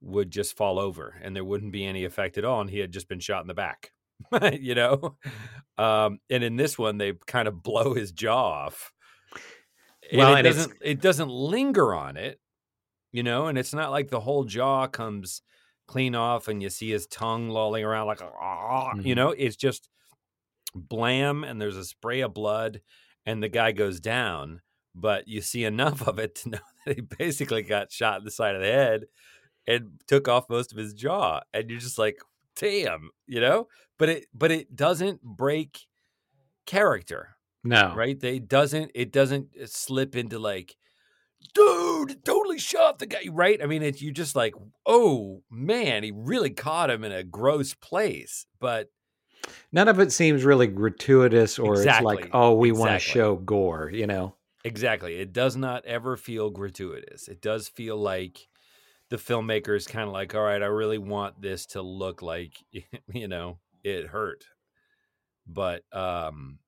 would 0.01 0.29
just 0.31 0.55
fall 0.55 0.79
over 0.79 1.19
and 1.21 1.35
there 1.35 1.43
wouldn't 1.43 1.71
be 1.71 1.83
any 1.83 2.05
effect 2.05 2.37
at 2.37 2.45
all. 2.45 2.61
And 2.61 2.69
he 2.69 2.79
had 2.79 2.91
just 2.93 3.09
been 3.09 3.19
shot 3.19 3.41
in 3.41 3.47
the 3.47 3.53
back, 3.55 3.91
you 4.53 4.75
know? 4.75 5.17
Um, 5.77 6.19
and 6.29 6.43
in 6.43 6.55
this 6.55 6.77
one, 6.77 6.97
they 6.97 7.13
kind 7.27 7.47
of 7.47 7.63
blow 7.63 7.93
his 7.95 8.11
jaw 8.11 8.65
off. 8.65 8.93
And 10.11 10.19
Well, 10.19 10.35
it 10.35 10.41
doesn't 10.41 10.73
it 10.81 11.01
doesn't 11.01 11.29
linger 11.29 11.93
on 11.93 12.15
it, 12.17 12.39
you 13.11 13.23
know, 13.23 13.47
and 13.47 13.57
it's 13.57 13.73
not 13.73 13.91
like 13.91 14.09
the 14.09 14.21
whole 14.21 14.45
jaw 14.45 14.87
comes 14.87 15.41
clean 15.87 16.15
off 16.15 16.47
and 16.47 16.63
you 16.63 16.69
see 16.69 16.91
his 16.91 17.07
tongue 17.07 17.49
lolling 17.49 17.83
around 17.85 18.07
like 18.07 18.21
"Ah," 18.21 18.95
you 19.01 19.15
know, 19.15 19.31
it's 19.31 19.55
just 19.57 19.89
blam 20.75 21.43
and 21.43 21.61
there's 21.61 21.77
a 21.77 21.85
spray 21.85 22.21
of 22.21 22.33
blood 22.33 22.81
and 23.25 23.43
the 23.43 23.49
guy 23.49 23.71
goes 23.73 23.99
down, 24.01 24.61
but 24.95 25.27
you 25.27 25.41
see 25.41 25.65
enough 25.65 26.07
of 26.07 26.19
it 26.19 26.35
to 26.35 26.49
know 26.51 26.59
that 26.85 26.95
he 26.95 27.01
basically 27.01 27.61
got 27.61 27.91
shot 27.91 28.19
in 28.19 28.25
the 28.25 28.31
side 28.31 28.55
of 28.55 28.61
the 28.61 28.67
head 28.67 29.05
and 29.67 29.99
took 30.07 30.27
off 30.27 30.49
most 30.49 30.71
of 30.71 30.77
his 30.77 30.93
jaw 30.93 31.41
and 31.53 31.69
you're 31.69 31.79
just 31.79 31.97
like 31.97 32.19
damn, 32.55 33.09
you 33.27 33.41
know? 33.41 33.67
But 33.97 34.09
it 34.09 34.25
but 34.33 34.51
it 34.51 34.75
doesn't 34.75 35.21
break 35.21 35.87
character 36.65 37.35
no, 37.65 37.93
right? 37.95 38.19
They 38.19 38.39
doesn't 38.39 38.91
it 38.93 39.11
doesn't 39.11 39.49
uh, 39.61 39.65
slip 39.65 40.15
into 40.15 40.37
like, 40.37 40.75
dude, 41.53 42.23
totally 42.23 42.59
shot 42.59 42.99
the 42.99 43.07
guy, 43.07 43.23
right? 43.31 43.61
I 43.61 43.65
mean, 43.65 43.81
it's 43.81 44.01
you 44.01 44.11
just 44.11 44.35
like, 44.35 44.53
oh 44.85 45.41
man, 45.49 46.03
he 46.03 46.11
really 46.13 46.51
caught 46.51 46.91
him 46.91 47.03
in 47.03 47.11
a 47.11 47.23
gross 47.23 47.73
place. 47.73 48.45
But 48.59 48.91
none 49.71 49.87
of 49.87 49.99
it 49.99 50.11
seems 50.11 50.43
really 50.43 50.67
gratuitous, 50.67 51.57
or 51.57 51.81
it's 51.81 52.01
like, 52.01 52.29
oh, 52.33 52.53
we 52.53 52.71
want 52.71 52.91
to 52.91 52.99
show 52.99 53.35
gore, 53.35 53.89
you 53.91 54.05
know? 54.05 54.35
Exactly, 54.65 55.15
it 55.19 55.31
does 55.31 55.55
not 55.55 55.85
ever 55.85 56.17
feel 56.17 56.49
gratuitous. 56.49 57.29
It 57.29 57.41
does 57.41 57.69
feel 57.69 57.95
like 57.95 58.49
the 59.09 59.17
filmmaker 59.17 59.77
is 59.77 59.87
kind 59.87 60.07
of 60.07 60.13
like, 60.13 60.35
all 60.35 60.41
right, 60.41 60.61
I 60.61 60.65
really 60.65 60.97
want 60.97 61.41
this 61.41 61.65
to 61.67 61.81
look 61.81 62.21
like, 62.21 62.63
you 63.13 63.27
know, 63.27 63.59
it 63.83 64.07
hurt, 64.07 64.43
but 65.47 65.83
um, 65.93 66.59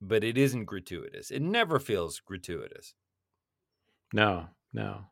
but 0.00 0.24
it 0.24 0.36
isn't 0.36 0.64
gratuitous. 0.64 1.30
It 1.30 1.42
never 1.42 1.78
feels 1.78 2.18
gratuitous. 2.18 2.94
No, 4.12 4.48
no. 4.72 5.06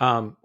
Um, 0.00 0.36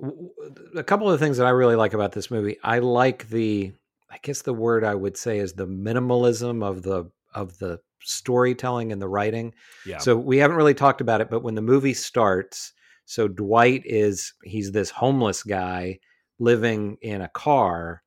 a 0.75 0.83
couple 0.83 1.09
of 1.09 1.17
the 1.17 1.25
things 1.25 1.37
that 1.37 1.47
I 1.47 1.51
really 1.51 1.77
like 1.77 1.93
about 1.93 2.11
this 2.11 2.29
movie, 2.29 2.57
I 2.61 2.79
like 2.79 3.29
the, 3.29 3.71
I 4.09 4.17
guess 4.21 4.41
the 4.41 4.53
word 4.53 4.83
I 4.83 4.95
would 4.95 5.15
say 5.15 5.39
is 5.39 5.53
the 5.53 5.67
minimalism 5.67 6.63
of 6.63 6.83
the 6.83 7.09
of 7.33 7.57
the 7.59 7.79
storytelling 8.05 8.91
and 8.91 9.01
the 9.01 9.07
writing. 9.07 9.53
Yeah. 9.85 9.97
So 9.97 10.15
we 10.15 10.37
haven't 10.37 10.57
really 10.57 10.73
talked 10.73 11.01
about 11.01 11.21
it, 11.21 11.29
but 11.29 11.43
when 11.43 11.55
the 11.55 11.61
movie 11.61 11.93
starts, 11.93 12.73
so 13.05 13.27
Dwight 13.27 13.83
is 13.85 14.33
he's 14.43 14.71
this 14.71 14.89
homeless 14.89 15.43
guy 15.43 15.99
living 16.39 16.97
in 17.01 17.21
a 17.21 17.29
car 17.29 18.03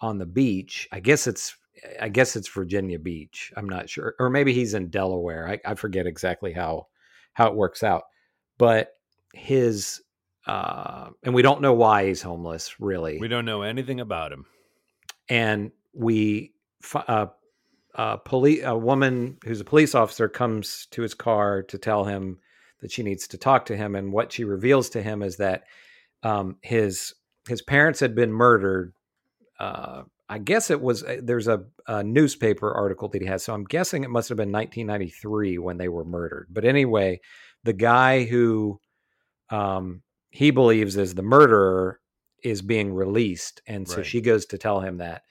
on 0.00 0.18
the 0.18 0.26
beach. 0.26 0.88
I 0.92 1.00
guess 1.00 1.26
it's 1.26 1.56
I 2.00 2.08
guess 2.08 2.36
it's 2.36 2.48
Virginia 2.48 2.98
Beach. 2.98 3.52
I'm 3.56 3.68
not 3.68 3.88
sure, 3.88 4.14
or 4.18 4.28
maybe 4.28 4.52
he's 4.52 4.74
in 4.74 4.88
Delaware. 4.90 5.48
I, 5.48 5.70
I 5.70 5.74
forget 5.74 6.06
exactly 6.06 6.52
how 6.52 6.88
how 7.32 7.46
it 7.48 7.54
works 7.54 7.82
out, 7.82 8.04
but 8.58 8.94
his 9.32 10.02
uh, 10.46 11.10
and 11.22 11.32
we 11.34 11.42
don't 11.42 11.60
know 11.62 11.74
why 11.74 12.06
he's 12.06 12.22
homeless 12.22 12.80
really 12.80 13.18
we 13.20 13.28
don't 13.28 13.44
know 13.44 13.62
anything 13.62 14.00
about 14.00 14.32
him. 14.32 14.46
and 15.28 15.70
we 15.92 16.52
fi- 16.82 17.04
uh, 17.98 18.16
a 18.18 18.28
police 18.28 18.62
a 18.64 18.76
woman 18.76 19.36
who's 19.44 19.60
a 19.60 19.64
police 19.64 19.94
officer 19.94 20.28
comes 20.28 20.86
to 20.90 21.02
his 21.02 21.14
car 21.14 21.62
to 21.64 21.78
tell 21.78 22.04
him 22.04 22.38
that 22.80 22.90
she 22.92 23.02
needs 23.02 23.26
to 23.28 23.38
talk 23.38 23.66
to 23.66 23.76
him 23.76 23.94
and 23.94 24.12
what 24.12 24.32
she 24.32 24.44
reveals 24.44 24.88
to 24.90 25.02
him 25.02 25.22
is 25.22 25.36
that 25.36 25.64
um, 26.22 26.56
his 26.62 27.14
his 27.48 27.62
parents 27.62 28.00
had 28.00 28.14
been 28.14 28.32
murdered 28.32 28.92
uh, 29.58 30.02
i 30.28 30.38
guess 30.38 30.70
it 30.70 30.80
was 30.80 31.02
uh, 31.02 31.16
there's 31.22 31.48
a, 31.48 31.64
a 31.88 32.02
newspaper 32.04 32.72
article 32.72 33.08
that 33.08 33.20
he 33.20 33.26
has 33.26 33.42
so 33.42 33.52
i'm 33.52 33.64
guessing 33.64 34.04
it 34.04 34.10
must 34.10 34.28
have 34.28 34.36
been 34.38 34.52
1993 34.52 35.58
when 35.58 35.76
they 35.76 35.88
were 35.88 36.04
murdered 36.04 36.46
but 36.50 36.64
anyway 36.64 37.18
the 37.64 37.72
guy 37.72 38.24
who 38.24 38.80
um, 39.50 40.02
he 40.30 40.50
believes 40.52 40.96
is 40.96 41.14
the 41.14 41.22
murderer 41.22 41.98
is 42.44 42.62
being 42.62 42.94
released 42.94 43.60
and 43.66 43.86
so 43.88 43.96
Right. 43.98 44.06
she 44.06 44.20
goes 44.20 44.46
to 44.46 44.58
tell 44.58 44.80
him 44.80 44.98
that 44.98 45.22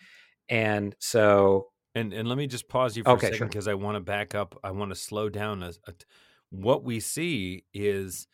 and 0.49 0.95
so 0.99 1.68
And 1.95 2.13
and 2.13 2.27
let 2.27 2.37
me 2.37 2.47
just 2.47 2.67
pause 2.67 2.95
you 2.95 3.03
for 3.03 3.15
Okay, 3.15 3.17
a 3.17 3.21
second 3.21 3.47
sure. 3.47 3.49
because 3.49 3.67
I 3.67 3.73
want 3.73 3.95
to 3.95 3.99
back 4.01 4.35
up. 4.35 4.59
I 4.63 4.71
want 4.71 4.91
to 4.91 4.95
slow 4.95 5.29
down. 5.29 5.63
A, 5.63 5.73
a- 5.87 5.93
what 6.51 6.83
we 6.83 6.99
see 6.99 7.65
is 7.73 8.27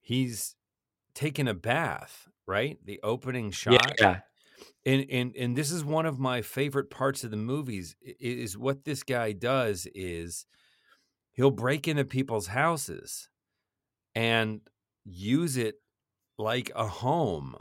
he's 0.00 0.56
taking 1.14 1.48
a 1.48 1.54
bath, 1.54 2.28
right? 2.46 2.78
The 2.84 3.00
opening 3.02 3.50
shot. 3.52 3.96
yeah 4.00 4.20
And 4.86 5.06
and 5.10 5.36
and 5.36 5.56
this 5.56 5.70
is 5.72 5.84
one 5.84 6.06
of 6.06 6.18
my 6.18 6.42
favorite 6.42 6.90
parts 6.90 7.24
of 7.24 7.30
the 7.30 7.36
movies. 7.36 7.96
Is 8.02 8.56
what 8.58 8.84
this 8.84 9.02
guy 9.02 9.32
does 9.32 9.86
is 9.94 10.46
he'll 11.32 11.50
break 11.52 11.88
into 11.88 12.04
people's 12.04 12.48
houses 12.48 13.30
and 14.14 14.62
use 15.04 15.56
it 15.56 15.76
like 16.38 16.70
a 16.76 16.88
home 16.88 17.56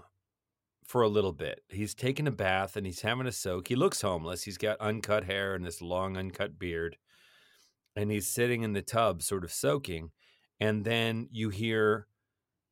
for 0.86 1.02
a 1.02 1.10
little 1.10 1.32
bit. 1.32 1.62
He's 1.70 1.96
taking 1.96 2.28
a 2.28 2.32
bath 2.32 2.76
and 2.76 2.86
he's 2.86 3.02
having 3.02 3.28
a 3.28 3.32
soak. 3.32 3.68
He 3.68 3.76
looks 3.76 4.02
homeless. 4.02 4.44
He's 4.44 4.58
got 4.58 4.80
uncut 4.80 5.24
hair 5.24 5.56
and 5.56 5.66
this 5.66 5.82
long 5.82 6.16
uncut 6.16 6.60
beard. 6.60 6.98
And 7.96 8.12
he's 8.12 8.28
sitting 8.28 8.62
in 8.62 8.74
the 8.74 8.82
tub 8.82 9.22
sort 9.22 9.44
of 9.44 9.52
soaking 9.52 10.12
and 10.60 10.86
then 10.86 11.28
you 11.32 11.50
hear 11.50 12.08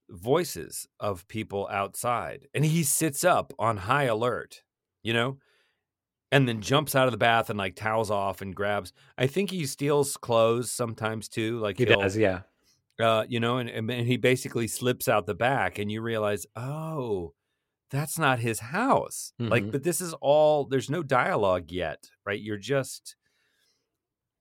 voices 0.09 0.87
of 0.99 1.27
people 1.27 1.67
outside 1.71 2.47
and 2.53 2.63
he 2.63 2.83
sits 2.83 3.23
up 3.23 3.53
on 3.57 3.77
high 3.77 4.03
alert, 4.03 4.63
you 5.01 5.13
know? 5.13 5.37
And 6.31 6.47
then 6.47 6.61
jumps 6.61 6.95
out 6.95 7.05
of 7.05 7.11
the 7.11 7.17
bath 7.17 7.49
and 7.49 7.59
like 7.59 7.75
towels 7.75 8.09
off 8.09 8.41
and 8.41 8.55
grabs. 8.55 8.91
I 9.17 9.27
think 9.27 9.51
he 9.51 9.67
steals 9.67 10.17
clothes 10.17 10.71
sometimes 10.71 11.29
too. 11.29 11.59
Like 11.59 11.77
he 11.77 11.85
does 11.85 12.17
yeah 12.17 12.41
uh, 12.99 13.25
you 13.27 13.39
know, 13.39 13.57
and, 13.57 13.69
and 13.69 13.89
and 13.89 14.07
he 14.07 14.17
basically 14.17 14.67
slips 14.67 15.07
out 15.07 15.25
the 15.25 15.33
back, 15.33 15.79
and 15.79 15.91
you 15.91 16.01
realize, 16.01 16.45
oh, 16.55 17.33
that's 17.93 18.19
not 18.19 18.39
his 18.39 18.59
house. 18.59 19.33
Like, 19.39 19.63
Mhm. 19.65 19.71
but 19.71 19.83
this 19.83 20.01
is 20.01 20.13
all. 20.15 20.65
There's 20.65 20.89
no 20.89 21.03
dialogue 21.03 21.71
yet, 21.71 22.09
right? 22.25 22.41
You're 22.41 22.57
just 22.57 23.15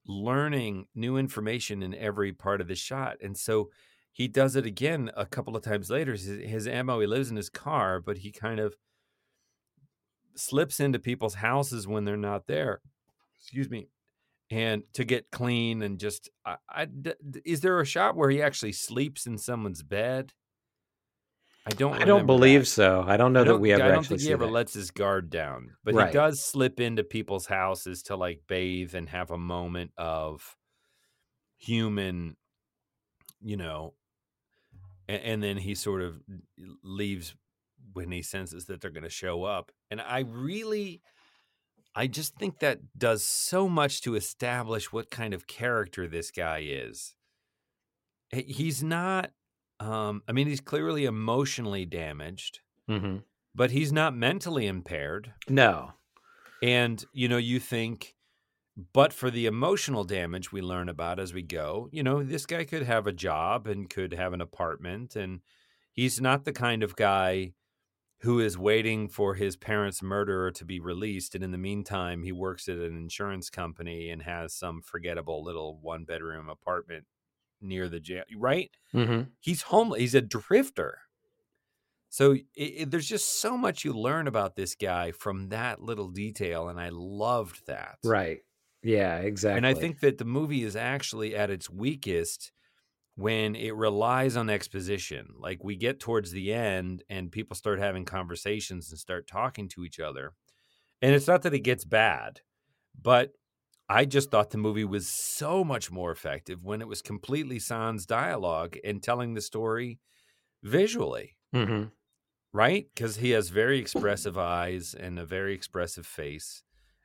learning 0.07 0.89
new 0.95 1.17
information 1.17 1.83
in 1.83 1.95
every 1.95 2.33
part 2.33 2.61
of 2.61 2.67
the 2.67 2.75
shot. 2.75 3.19
And 3.23 3.37
so 3.39 3.71
he 4.11 4.27
does 4.27 4.57
it 4.57 4.67
again 4.67 5.11
a 5.17 5.27
couple 5.27 5.55
of 5.57 5.63
times 5.63 5.91
later. 5.91 6.13
His, 6.13 6.25
his 6.27 6.67
ammo, 6.67 6.99
he 7.01 7.07
lives 7.07 7.31
in 7.31 7.37
his 7.37 7.51
car, 7.51 8.01
but 8.01 8.19
he 8.19 8.33
kind 8.33 8.59
of 8.59 8.75
slips 10.35 10.81
into 10.81 10.99
people's 10.99 11.35
houses 11.35 11.87
when 11.87 12.05
they're 12.05 12.17
not 12.17 12.47
there. 12.47 12.81
Excuse 13.39 13.71
me. 13.71 13.89
And 14.51 14.83
to 14.95 15.05
get 15.05 15.31
clean 15.31 15.83
and 15.83 15.99
just, 16.01 16.29
I, 16.45 16.57
I 16.69 16.89
is 17.45 17.61
there 17.61 17.81
a 17.81 17.87
shot 17.87 18.17
where 18.17 18.31
he 18.31 18.43
actually 18.43 18.73
sleeps 18.73 19.27
in 19.27 19.39
someone's 19.39 19.83
bed? 19.83 20.33
I 21.65 21.71
don't. 21.71 21.95
I 21.95 22.05
don't 22.05 22.27
believe 22.27 22.63
that. 22.63 22.67
so. 22.67 23.05
I 23.07 23.17
don't 23.17 23.33
know 23.33 23.41
I 23.43 23.45
that 23.45 23.51
don't- 23.51 23.61
we 23.61 23.73
ever 23.73 23.83
I 23.85 23.89
don't 23.89 23.99
actually 23.99 24.19
think 24.19 24.27
he 24.29 24.33
ever 24.33 24.47
that. 24.47 24.53
lets 24.53 24.75
his 24.75 24.91
guard 24.91 25.31
down, 25.31 25.77
but 25.85 25.95
Right. 25.95 26.09
he 26.09 26.13
does 26.13 26.45
slip 26.45 26.81
into 26.81 27.05
people's 27.05 27.47
houses 27.47 28.03
to 28.05 28.17
like 28.17 28.43
bathe 28.49 28.95
and 28.95 29.09
have 29.09 29.31
a 29.31 29.39
moment 29.39 29.93
of 29.97 30.57
human, 31.59 32.37
you 33.41 33.57
know, 33.57 33.95
and, 35.09 35.23
and 35.23 35.43
then 35.43 35.57
he 35.57 35.75
sort 35.77 36.03
of 36.03 36.21
leaves 36.83 37.35
when 37.93 38.11
he 38.11 38.23
senses 38.23 38.65
that 38.67 38.81
they're 38.81 38.91
going 38.91 39.03
to 39.05 39.09
show 39.11 39.45
up. 39.45 39.71
And 39.91 40.01
I 40.01 40.21
really, 40.21 41.01
I 41.95 42.09
just 42.09 42.35
think 42.37 42.59
that 42.59 42.81
does 42.99 43.23
so 43.23 43.69
much 43.69 44.01
to 44.03 44.17
establish 44.17 44.93
what 44.93 45.11
kind 45.11 45.33
of 45.35 45.47
character 45.47 46.09
this 46.09 46.31
guy 46.33 46.65
is. 46.67 47.15
He's 48.31 48.83
not. 48.83 49.31
Um, 49.83 50.23
I 50.29 50.33
mean, 50.33 50.47
he's 50.47 50.61
clearly 50.61 51.05
emotionally 51.05 51.85
damaged 51.85 52.61
hmm 52.89 53.19
but 53.55 53.71
he's 53.71 53.93
not 53.93 54.17
mentally 54.17 54.67
impaired. 54.67 55.35
No. 55.49 55.93
And, 56.63 57.05
you 57.13 57.29
know, 57.29 57.37
you 57.37 57.59
think, 57.61 58.15
but 58.93 59.13
for 59.13 59.31
the 59.31 59.47
emotional 59.47 60.05
damage 60.05 60.53
we 60.53 60.63
learn 60.63 60.89
about 60.89 61.19
as 61.19 61.35
we 61.35 61.43
go, 61.43 61.89
you 61.93 62.03
know, 62.03 62.23
this 62.23 62.47
guy 62.47 62.65
could 62.65 62.85
have 62.85 63.07
a 63.07 63.13
job 63.13 63.67
and 63.67 63.91
could 63.91 64.15
have 64.15 64.33
an 64.33 64.41
apartment. 64.41 65.17
And 65.17 65.41
he's 65.93 66.21
not 66.21 66.45
the 66.45 66.53
kind 66.53 66.83
of 66.83 66.97
guy 66.97 67.53
who 68.21 68.39
is 68.39 68.57
waiting 68.57 69.09
for 69.09 69.35
his 69.35 69.57
parents' 69.57 70.03
murderer 70.03 70.53
to 70.53 70.65
be 70.65 70.79
released. 70.79 71.35
And 71.35 71.43
in 71.43 71.51
the 71.51 71.59
meantime, 71.59 72.23
he 72.23 72.33
works 72.33 72.69
at 72.69 72.79
an 72.79 72.97
insurance 72.97 73.51
company 73.51 74.09
and 74.09 74.23
has 74.23 74.55
some 74.55 74.81
forgettable 74.81 75.43
little 75.43 75.79
one 75.83 76.05
bedroom 76.05 76.49
apartment 76.49 77.05
near 77.63 77.89
the 77.89 78.01
jail, 78.01 78.25
right? 78.37 78.77
hmm 78.93 79.35
he's 79.41 79.63
homeless. 79.63 80.01
He's 80.01 80.15
a 80.17 80.23
drifter. 80.23 81.01
So 82.09 82.33
it, 82.33 82.45
it- 82.55 82.91
there's 82.91 83.09
just 83.09 83.41
so 83.41 83.57
much 83.57 83.85
you 83.85 83.93
learn 83.93 84.27
about 84.29 84.55
this 84.57 84.75
guy 84.75 85.13
from 85.13 85.49
that 85.49 85.81
little 85.81 86.11
detail, 86.11 86.69
and 86.69 86.81
I 86.81 86.91
loved 86.91 87.67
that. 87.67 87.99
Right. 88.05 88.43
Yeah. 88.83 89.19
Exactly. 89.21 89.53
And 89.53 89.67
I 89.67 89.75
think 89.75 90.01
that 90.01 90.19
the 90.19 90.25
movie 90.25 90.63
is 90.63 90.77
actually 90.77 91.37
at 91.37 91.51
its 91.51 91.69
weakest 91.69 92.53
when 93.17 93.57
it 93.57 93.75
relies 93.77 94.37
on 94.37 94.51
exposition. 94.51 95.35
Like 95.39 95.65
we 95.65 95.77
get 95.77 96.01
towards 96.01 96.33
the 96.33 96.53
end, 96.55 97.05
and 97.11 97.33
people 97.33 97.57
start 97.57 97.79
having 97.81 98.05
conversations 98.07 98.91
and 98.91 98.99
start 99.01 99.27
talking 99.29 99.69
to 99.71 99.85
each 99.85 100.01
other. 100.01 100.35
And 101.03 101.15
it's 101.15 101.29
not 101.29 101.43
that 101.43 101.55
it 101.55 101.61
gets 101.61 101.85
bad, 101.85 102.43
but 103.01 103.35
I 103.89 104.05
just 104.07 104.31
thought 104.31 104.51
the 104.51 104.59
movie 104.59 104.85
was 104.85 105.07
so 105.09 105.63
much 105.65 105.91
more 105.91 106.11
effective 106.11 106.65
when 106.65 106.81
it 106.81 106.89
was 106.89 107.03
completely 107.03 107.59
sans 107.59 108.07
dialogue 108.07 108.77
and 108.85 109.03
telling 109.03 109.35
the 109.35 109.41
story 109.41 110.01
visually, 110.63 111.39
hmm 111.53 111.93
right? 112.53 112.89
Because 112.95 113.17
he 113.17 113.31
has 113.31 113.49
very 113.49 113.79
expressive 113.79 114.37
eyes 114.39 114.95
and 114.95 115.19
a 115.19 115.25
very 115.25 115.55
expressive 115.55 116.07
face, 116.07 116.63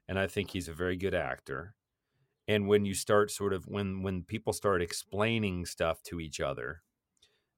and 0.08 0.20
I 0.20 0.28
think 0.28 0.52
he's 0.52 0.68
a 0.68 0.74
very 0.74 0.98
good 0.98 1.14
actor. 1.16 1.76
And 2.48 2.68
when 2.68 2.86
you 2.86 2.96
start 2.96 3.32
sort 3.32 3.54
of 3.54 3.68
when 3.68 4.04
when 4.04 4.24
people 4.24 4.54
start 4.54 4.82
explaining 4.82 5.66
stuff 5.68 6.04
to 6.04 6.20
each 6.20 6.42
other, 6.42 6.84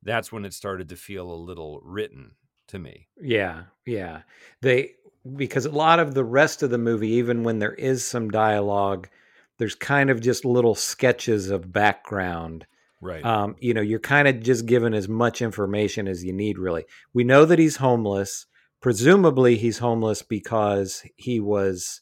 that's 0.03 0.31
when 0.31 0.45
it 0.45 0.53
started 0.53 0.89
to 0.89 0.97
feel 0.97 1.31
a 1.31 1.35
little 1.35 1.81
written 1.83 2.37
to 2.69 2.79
me. 2.79 3.09
Yeah, 3.21 3.65
yeah. 3.85 4.23
They 4.61 4.95
because 5.35 5.65
a 5.65 5.71
lot 5.71 5.99
of 5.99 6.13
the 6.13 6.23
rest 6.23 6.63
of 6.63 6.69
the 6.69 6.77
movie, 6.77 7.09
even 7.09 7.43
when 7.43 7.59
there 7.59 7.73
is 7.73 8.05
some 8.05 8.29
dialogue, 8.29 9.09
there's 9.57 9.75
kind 9.75 10.09
of 10.09 10.21
just 10.21 10.45
little 10.45 10.75
sketches 10.75 11.49
of 11.49 11.71
background. 11.71 12.65
Right. 13.01 13.23
Um, 13.23 13.55
you 13.59 13.73
know, 13.73 13.81
you're 13.81 13.99
kind 13.99 14.27
of 14.27 14.41
just 14.41 14.65
given 14.65 14.93
as 14.93 15.07
much 15.07 15.41
information 15.41 16.07
as 16.07 16.23
you 16.23 16.33
need, 16.33 16.57
really. 16.57 16.85
We 17.13 17.23
know 17.23 17.45
that 17.45 17.59
he's 17.59 17.77
homeless. 17.77 18.45
Presumably, 18.81 19.57
he's 19.57 19.79
homeless 19.79 20.21
because 20.21 21.03
he 21.15 21.39
was 21.39 22.01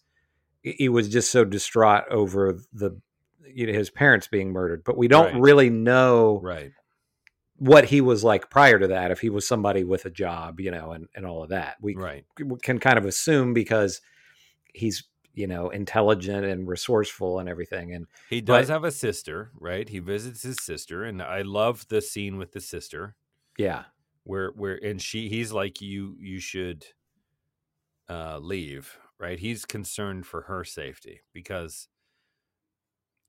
he 0.61 0.89
was 0.89 1.07
just 1.09 1.31
so 1.31 1.45
distraught 1.45 2.03
over 2.11 2.59
the 2.73 2.99
you 3.53 3.65
know 3.67 3.73
his 3.73 3.89
parents 3.89 4.27
being 4.27 4.51
murdered. 4.51 4.83
But 4.83 4.97
we 4.97 5.07
don't 5.07 5.33
Right. 5.33 5.41
really 5.41 5.69
know 5.69 6.39
right. 6.43 6.71
What 7.57 7.85
he 7.85 8.01
was 8.01 8.23
like 8.23 8.49
prior 8.49 8.79
to 8.79 8.87
that. 8.87 9.11
If 9.11 9.19
he 9.19 9.29
was 9.29 9.47
somebody 9.47 9.83
with 9.83 10.05
a 10.05 10.09
job, 10.09 10.59
you 10.59 10.71
know, 10.71 10.91
and 10.91 11.07
and 11.15 11.25
all 11.25 11.43
of 11.43 11.49
that, 11.49 11.77
we 11.81 11.95
Right. 11.95 12.25
can 12.61 12.79
kind 12.79 12.97
of 12.97 13.05
assume 13.05 13.53
because 13.53 14.01
he's 14.73 15.03
you 15.33 15.47
know 15.47 15.69
intelligent 15.69 16.45
and 16.45 16.67
resourceful 16.67 17.39
and 17.39 17.47
everything 17.49 17.93
and 17.93 18.07
He 18.29 18.41
does 18.41 18.67
But- 18.67 18.73
have 18.73 18.83
a 18.83 18.91
sister, 18.91 19.51
right? 19.59 19.87
He 19.87 19.99
visits 19.99 20.41
his 20.43 20.57
sister, 20.61 21.03
and 21.03 21.21
I 21.21 21.41
love 21.43 21.87
the 21.89 22.01
scene 22.01 22.37
with 22.37 22.51
the 22.53 22.61
sister 22.61 23.15
yeah 23.57 23.85
where 24.23 24.51
where 24.51 24.75
and 24.83 25.01
she 25.01 25.29
he's 25.29 25.51
like 25.51 25.81
you 25.81 26.15
you 26.19 26.39
should 26.39 26.85
uh 28.09 28.39
leave, 28.39 28.97
right? 29.19 29.39
He's 29.39 29.65
concerned 29.65 30.25
for 30.25 30.43
her 30.43 30.63
safety 30.63 31.21
because 31.33 31.87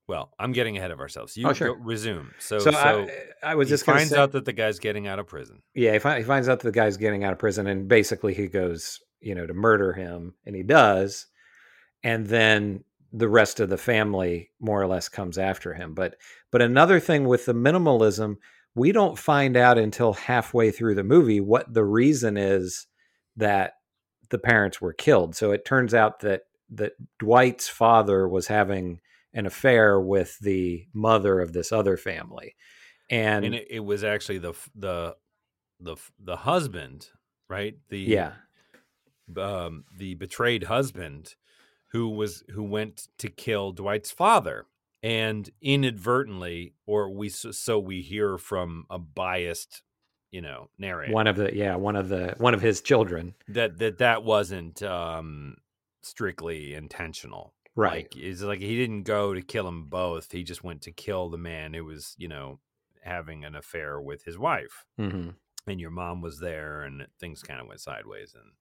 well, 0.09 0.33
I'm 0.39 0.53
getting 0.53 0.77
ahead 0.79 0.91
of 0.91 1.01
ourselves. 1.01 1.35
Oh, 1.37 1.41
you 1.41 1.49
Oh, 1.49 1.53
sure. 1.53 1.77
resume. 1.79 2.31
So 2.39 2.59
so, 2.59 2.71
so, 2.71 2.79
I, 3.45 3.51
I 3.51 3.55
was 3.55 3.69
just 3.69 3.85
finds 3.85 4.11
say, 4.11 4.19
out 4.19 4.33
that 4.33 4.45
the 4.47 4.53
guy's 4.55 4.79
getting 4.79 5.07
out 5.07 5.19
of 5.19 5.27
prison. 5.27 5.63
yeah 5.75 5.93
he, 5.93 6.19
he 6.19 6.25
finds 6.25 6.49
out 6.49 6.61
that 6.61 6.67
the 6.67 6.73
guy's 6.73 6.97
getting 6.97 7.25
out 7.25 7.33
of 7.33 7.39
prison 7.39 7.67
and 7.67 7.87
basically 7.89 8.35
he 8.35 8.47
goes 8.49 9.01
you 9.21 9.35
know 9.35 9.47
to 9.47 9.55
murder 9.55 9.93
him 9.93 10.35
and 10.47 10.57
he 10.57 10.63
does 10.63 11.27
and 12.03 12.27
then 12.27 12.85
the 13.13 13.29
rest 13.29 13.59
of 13.61 13.69
the 13.69 13.77
family 13.79 14.51
more 14.61 14.81
or 14.81 14.87
less 14.87 15.09
comes 15.09 15.39
after 15.39 15.75
him 15.75 15.95
but 15.95 16.15
but 16.51 16.63
another 16.63 17.01
thing 17.01 17.27
with 17.27 17.45
the 17.47 17.55
minimalism 17.55 18.37
we 18.75 18.93
don't 18.93 19.19
find 19.19 19.57
out 19.57 19.77
until 19.79 20.13
halfway 20.13 20.71
through 20.71 20.95
the 20.95 21.03
movie 21.05 21.41
what 21.41 21.73
the 21.75 21.85
reason 21.85 22.37
is 22.37 22.87
that 23.37 23.73
the 24.31 24.39
parents 24.39 24.81
were 24.81 24.93
killed 24.93 25.35
so 25.35 25.51
it 25.53 25.65
turns 25.65 25.95
out 25.95 26.21
that 26.21 26.43
that 26.71 26.93
Dwight's 27.19 27.67
father 27.69 28.29
was 28.29 28.47
having 28.47 29.01
an 29.39 29.47
affair 29.47 30.01
with 30.01 30.37
the 30.41 30.85
mother 30.93 31.41
of 31.41 31.53
this 31.53 31.71
other 31.71 31.97
family. 31.97 32.57
And, 33.09 33.45
And 33.45 33.55
it, 33.55 33.67
it 33.71 33.81
was 33.81 34.03
actually 34.03 34.39
the 34.39 34.55
the 34.75 35.17
the 35.81 35.97
the 36.19 36.37
husband, 36.37 37.07
right? 37.49 37.77
The 37.89 38.01
yeah. 38.01 38.33
um, 39.37 39.85
the 39.97 40.15
betrayed 40.15 40.65
husband 40.65 41.37
who 41.93 42.11
was 42.11 42.43
who 42.51 42.65
went 42.65 43.07
to 43.19 43.31
kill 43.31 43.73
Dwight's 43.73 44.11
father. 44.11 44.67
And 45.01 45.49
inadvertently 45.63 46.75
or 46.85 47.09
we 47.09 47.29
so 47.29 47.79
we 47.79 48.03
hear 48.03 48.37
from 48.37 48.85
a 48.91 48.99
biased 48.99 49.83
you 50.33 50.41
know 50.43 50.71
narrator 50.77 51.13
one 51.13 51.29
of 51.29 51.37
the 51.37 51.55
yeah 51.55 51.77
one 51.77 51.95
of 51.95 52.09
the 52.09 52.35
one 52.39 52.53
of 52.53 52.61
his 52.61 52.81
children. 52.81 53.35
that 53.47 53.79
that 53.79 53.99
that 53.99 54.25
wasn't 54.25 54.83
um 54.83 55.57
strictly 56.03 56.75
intentional 56.75 57.55
right. 57.79 58.11
Like 58.11 58.17
it's 58.17 58.43
like 58.43 58.61
he 58.61 58.77
didn't 58.77 59.05
go 59.05 59.35
to 59.35 59.43
kill 59.43 59.65
them 59.65 59.87
both 59.87 60.33
he 60.33 60.43
just 60.45 60.65
went 60.65 60.83
to 60.83 60.93
kill 60.93 61.31
the 61.31 61.39
man 61.39 61.75
who 61.75 61.85
was 61.85 62.15
you 62.19 62.29
know 62.29 62.61
having 63.03 63.45
an 63.45 63.55
affair 63.55 64.01
with 64.01 64.25
his 64.25 64.39
wife. 64.39 64.85
Hmm 64.99 65.31
and 65.67 65.81
your 65.81 65.91
mom 65.91 66.23
was 66.23 66.41
there 66.41 66.83
and 66.83 67.07
things 67.21 67.43
kind 67.43 67.61
of 67.61 67.67
went 67.69 67.81
sideways 67.81 68.35
and 68.35 68.53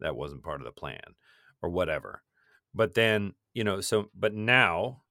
that 0.00 0.16
wasn't 0.16 0.42
part 0.44 0.60
of 0.60 0.66
the 0.66 0.72
plan 0.72 1.14
or 1.62 1.70
whatever. 1.70 2.22
But 2.74 2.94
then 2.94 3.34
you 3.54 3.64
know 3.64 3.80
so 3.80 4.10
but 4.14 4.34
now 4.34 5.04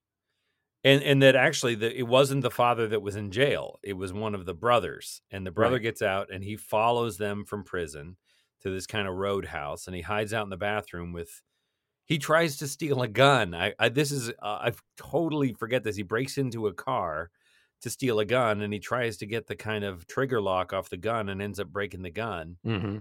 and 0.83 1.01
and 1.03 1.21
that 1.21 1.35
actually 1.35 1.75
the, 1.75 1.97
it 1.97 2.03
wasn't 2.07 2.41
the 2.41 2.51
father 2.51 2.87
that 2.87 3.01
was 3.01 3.15
in 3.15 3.31
jail 3.31 3.79
it 3.83 3.93
was 3.93 4.13
one 4.13 4.35
of 4.35 4.45
the 4.45 4.53
brothers 4.53 5.21
and 5.31 5.45
the 5.45 5.51
brother 5.51 5.79
Right. 5.79 5.79
gets 5.79 6.01
out 6.01 6.29
and 6.31 6.43
he 6.43 6.55
follows 6.57 7.17
them 7.17 7.45
from 7.45 7.63
prison 7.63 8.17
to 8.61 8.69
this 8.69 8.87
kind 8.87 9.07
of 9.07 9.15
roadhouse 9.15 9.87
and 9.87 9.95
he 9.95 10.01
hides 10.01 10.33
out 10.33 10.43
in 10.43 10.49
the 10.49 10.57
bathroom 10.57 11.13
with 11.13 11.41
he 12.05 12.17
tries 12.17 12.57
to 12.57 12.67
steal 12.67 13.01
a 13.01 13.07
gun 13.07 13.53
i, 13.53 13.73
I 13.79 13.89
this 13.89 14.11
is 14.11 14.29
uh, 14.29 14.33
i 14.41 14.71
totally 14.97 15.53
forget 15.53 15.83
this 15.83 15.95
he 15.95 16.03
breaks 16.03 16.37
into 16.37 16.67
a 16.67 16.73
car 16.73 17.31
to 17.81 17.89
steal 17.89 18.19
a 18.19 18.25
gun 18.25 18.61
and 18.61 18.73
he 18.73 18.79
tries 18.79 19.17
to 19.17 19.25
get 19.25 19.47
the 19.47 19.55
kind 19.55 19.83
of 19.83 20.07
trigger 20.07 20.41
lock 20.41 20.73
off 20.73 20.89
the 20.89 20.97
gun 20.97 21.29
and 21.29 21.41
ends 21.41 21.59
up 21.59 21.67
breaking 21.67 22.01
the 22.01 22.09
gun. 22.09 22.57
Hmm 22.63 22.97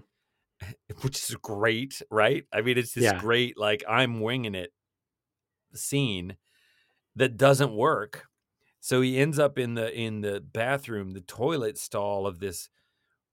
which 1.02 1.18
is 1.30 1.36
great 1.36 2.02
right? 2.10 2.44
I 2.52 2.60
mean 2.62 2.78
it's 2.78 2.94
this 2.94 3.12
Yeah. 3.12 3.12
great 3.12 3.58
like 3.58 3.82
i'm 3.88 4.20
winging 4.20 4.54
it 4.54 4.72
scene 5.74 6.36
that 7.16 7.36
doesn't 7.36 7.74
work. 7.76 8.26
So 8.80 9.00
he 9.02 9.18
ends 9.18 9.38
up 9.38 9.58
in 9.58 9.74
the 9.74 9.92
in 9.92 10.22
the 10.22 10.40
bathroom 10.40 11.12
the 11.12 11.22
toilet 11.22 11.78
stall 11.78 12.26
of 12.26 12.40
this 12.40 12.70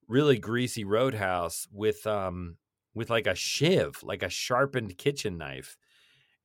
really 0.08 0.40
greasy 0.40 0.84
roadhouse 0.86 1.68
with 1.72 2.08
um 2.08 2.58
with 2.94 3.10
like 3.10 3.28
a 3.28 3.36
shiv 3.36 4.02
like 4.04 4.24
a 4.24 4.30
sharpened 4.30 4.98
kitchen 4.98 5.38
knife 5.38 5.78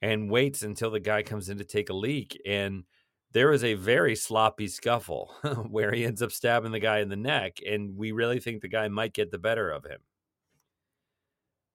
and 0.03 0.31
waits 0.31 0.63
until 0.63 0.91
the 0.91 1.01
guy 1.01 1.23
comes 1.23 1.49
in 1.49 1.59
to 1.59 1.65
take 1.65 1.91
a 1.91 1.95
leak 1.95 2.41
and 2.47 2.85
there 3.33 3.51
is 3.53 3.65
a 3.65 3.75
very 3.75 4.15
sloppy 4.15 4.69
scuffle 4.69 5.35
where 5.69 5.93
he 5.93 6.05
ends 6.05 6.23
up 6.23 6.31
stabbing 6.31 6.71
the 6.73 6.79
guy 6.79 7.01
in 7.01 7.09
the 7.09 7.17
neck 7.17 7.59
and 7.69 7.97
we 7.97 8.13
really 8.13 8.39
think 8.39 8.63
the 8.63 8.69
guy 8.69 8.87
might 8.89 9.13
get 9.13 9.33
the 9.33 9.39
better 9.39 9.71
of 9.71 9.85
him. 9.85 9.99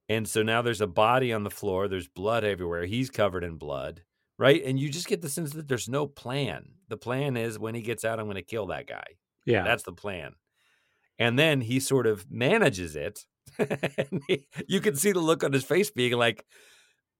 And 0.07 0.27
so 0.27 0.41
now 0.41 0.61
there's 0.61 0.81
a 0.81 0.87
body 0.87 1.33
on 1.33 1.43
the 1.43 1.49
floor 1.49 1.87
there's 1.87 2.07
blood 2.07 2.43
everywhere 2.43 2.85
he's 2.85 3.09
covered 3.09 3.43
in 3.43 3.57
blood 3.57 4.03
right? 4.39 4.63
And 4.63 4.79
you 4.79 4.89
just 4.89 5.07
get 5.07 5.21
the 5.21 5.29
sense 5.29 5.51
that 5.51 5.67
there's 5.67 5.89
no 5.89 6.07
plan. 6.07 6.69
The 6.87 6.97
plan 6.97 7.35
is 7.35 7.59
when 7.59 7.75
he 7.75 7.81
gets 7.81 8.05
out 8.05 8.19
i'm 8.19 8.25
going 8.25 8.35
to 8.35 8.41
kill 8.41 8.67
that 8.67 8.87
guy. 8.87 9.03
Yeah. 9.45 9.63
that's 9.63 9.83
the 9.83 9.93
plan. 9.93 10.33
And 11.19 11.37
then 11.37 11.59
he 11.59 11.79
sort 11.79 12.07
of 12.07 12.31
manages 12.31 12.95
it 12.95 13.25
he, 14.27 14.45
you 14.67 14.79
can 14.81 14.95
see 14.95 15.11
the 15.11 15.19
look 15.19 15.43
on 15.43 15.53
his 15.53 15.63
face 15.63 15.89
being 15.91 16.13
like 16.13 16.45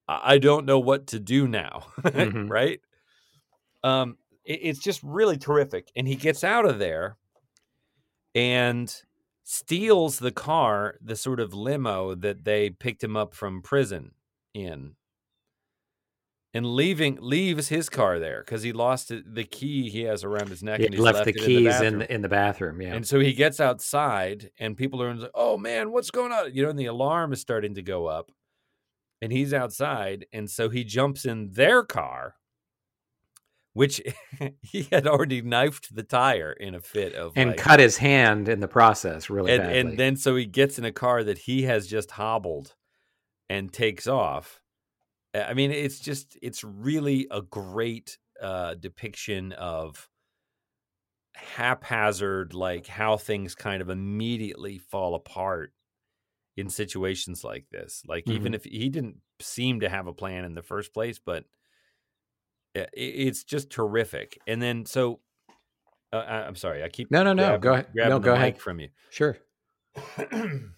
i 0.07 0.37
don't 0.37 0.65
know 0.65 0.79
what 0.79 1.07
to 1.07 1.19
do 1.19 1.47
now 1.47 1.85
Mhm. 2.01 2.49
right 2.49 2.79
um 3.83 4.17
it- 4.45 4.59
it's 4.63 4.79
just 4.79 5.01
really 5.03 5.37
terrific 5.37 5.91
and 5.95 6.07
he 6.07 6.15
gets 6.15 6.43
out 6.43 6.65
of 6.65 6.79
there 6.79 7.17
and 8.35 9.03
steals 9.43 10.19
the 10.19 10.31
car 10.31 10.95
the 11.01 11.15
sort 11.15 11.39
of 11.39 11.53
limo 11.53 12.13
that 12.15 12.43
they 12.45 12.69
picked 12.69 13.03
him 13.03 13.17
up 13.17 13.33
from 13.33 13.61
prison 13.61 14.11
in 14.53 14.95
and 16.53 16.65
leaving 16.65 17.17
leaves 17.21 17.67
his 17.69 17.89
car 17.89 18.19
there 18.19 18.41
because 18.43 18.63
he 18.63 18.71
lost 18.71 19.09
the 19.09 19.43
key 19.43 19.89
he 19.89 20.01
has 20.03 20.23
around 20.23 20.49
his 20.49 20.63
neck 20.63 20.79
He 20.79 20.85
and 20.85 20.95
he's 20.95 21.03
left, 21.03 21.25
the 21.25 21.29
it 21.29 21.37
keys 21.37 21.59
in 21.59 21.63
bathroom. 21.65 21.99
the, 21.99 22.13
in 22.13 22.21
the 22.21 22.29
bathroom. 22.29 22.81
Yeah. 22.81 22.93
And 22.95 23.07
so 23.07 23.19
he 23.19 23.33
gets 23.33 23.59
outside, 23.59 24.49
and 24.59 24.75
people 24.75 25.01
are 25.03 25.13
like, 25.13 25.31
"Oh 25.35 25.57
man, 25.57 25.91
what's 25.91 26.11
going 26.11 26.31
on?" 26.31 26.53
You 26.53 26.63
know, 26.63 26.69
and 26.69 26.79
the 26.79 26.87
alarm 26.87 27.33
is 27.33 27.41
starting 27.41 27.75
to 27.75 27.81
go 27.83 28.07
up, 28.07 28.31
and 29.21 29.31
he's 29.31 29.53
outside, 29.53 30.25
and 30.33 30.49
so 30.49 30.69
he 30.69 30.83
jumps 30.83 31.23
in 31.25 31.51
their 31.51 31.83
car, 31.83 32.35
which 33.73 34.01
he 34.63 34.87
had 34.91 35.05
already 35.05 35.43
knifed 35.43 35.95
the 35.95 36.03
tire 36.03 36.51
in 36.51 36.73
a 36.73 36.79
fit 36.81 37.13
of 37.13 37.33
and 37.35 37.51
like, 37.51 37.59
cut 37.59 37.79
his 37.79 37.97
hand 37.97 38.49
in 38.49 38.59
the 38.59 38.67
process 38.67 39.29
really 39.29 39.51
and, 39.51 39.61
badly. 39.61 39.79
and 39.79 39.99
then 39.99 40.15
so 40.15 40.35
he 40.35 40.45
gets 40.45 40.79
in 40.79 40.85
a 40.85 40.91
car 40.91 41.23
that 41.23 41.37
he 41.37 41.63
has 41.63 41.85
just 41.85 42.11
hobbled 42.11 42.73
and 43.49 43.71
takes 43.71 44.07
off. 44.07 44.61
I 45.33 45.53
mean, 45.53 45.71
it's 45.71 45.99
just 45.99 46.37
it's 46.41 46.63
really 46.63 47.27
a 47.31 47.41
great 47.41 48.17
uh, 48.41 48.73
depiction 48.75 49.51
of 49.53 50.09
haphazard, 51.35 52.53
like 52.53 52.87
how 52.87 53.17
things 53.17 53.55
kind 53.55 53.81
of 53.81 53.89
immediately 53.89 54.77
fall 54.77 55.15
apart 55.15 55.73
in 56.57 56.69
situations 56.69 57.43
like 57.43 57.65
this. 57.71 58.03
Like 58.07 58.27
even 58.27 58.51
Mhm. 58.51 58.55
if 58.55 58.63
he 58.65 58.89
didn't 58.89 59.17
seem 59.39 59.79
to 59.81 59.89
have 59.89 60.07
a 60.07 60.13
plan 60.13 60.43
in 60.45 60.53
the 60.55 60.61
first 60.63 60.93
place, 60.93 61.19
but 61.19 61.45
i- 62.75 62.87
it's 62.93 63.43
just 63.43 63.69
terrific. 63.69 64.37
And 64.47 64.61
then 64.61 64.85
so. 64.85 65.21
Uh, 66.11 66.17
I- 66.17 66.47
I'm 66.47 66.55
sorry. 66.55 66.83
I 66.83 66.89
keep 66.89 67.11
No, 67.11 67.23
no, 67.23 67.33
no, 67.33 67.43
grabbing- 67.57 67.61
go 67.61 67.73
ahead. 67.73 67.87
No, 67.93 68.17
the 68.19 68.25
go 68.25 68.31
mic 68.33 68.39
ahead. 68.39 68.61
from 68.61 68.79
you. 68.79 68.89
sure. 69.11 69.37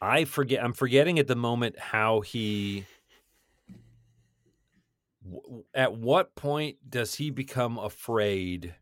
I 0.00 0.24
forget. 0.26 0.62
I'm 0.62 0.72
forgetting 0.74 1.18
at 1.18 1.26
the 1.26 1.34
moment 1.36 1.78
how 1.78 2.20
he. 2.20 2.84
At 5.74 5.96
what 5.96 6.34
point 6.34 6.76
does 6.88 7.14
he 7.14 7.30
become 7.30 7.78
afraid? 7.78 8.74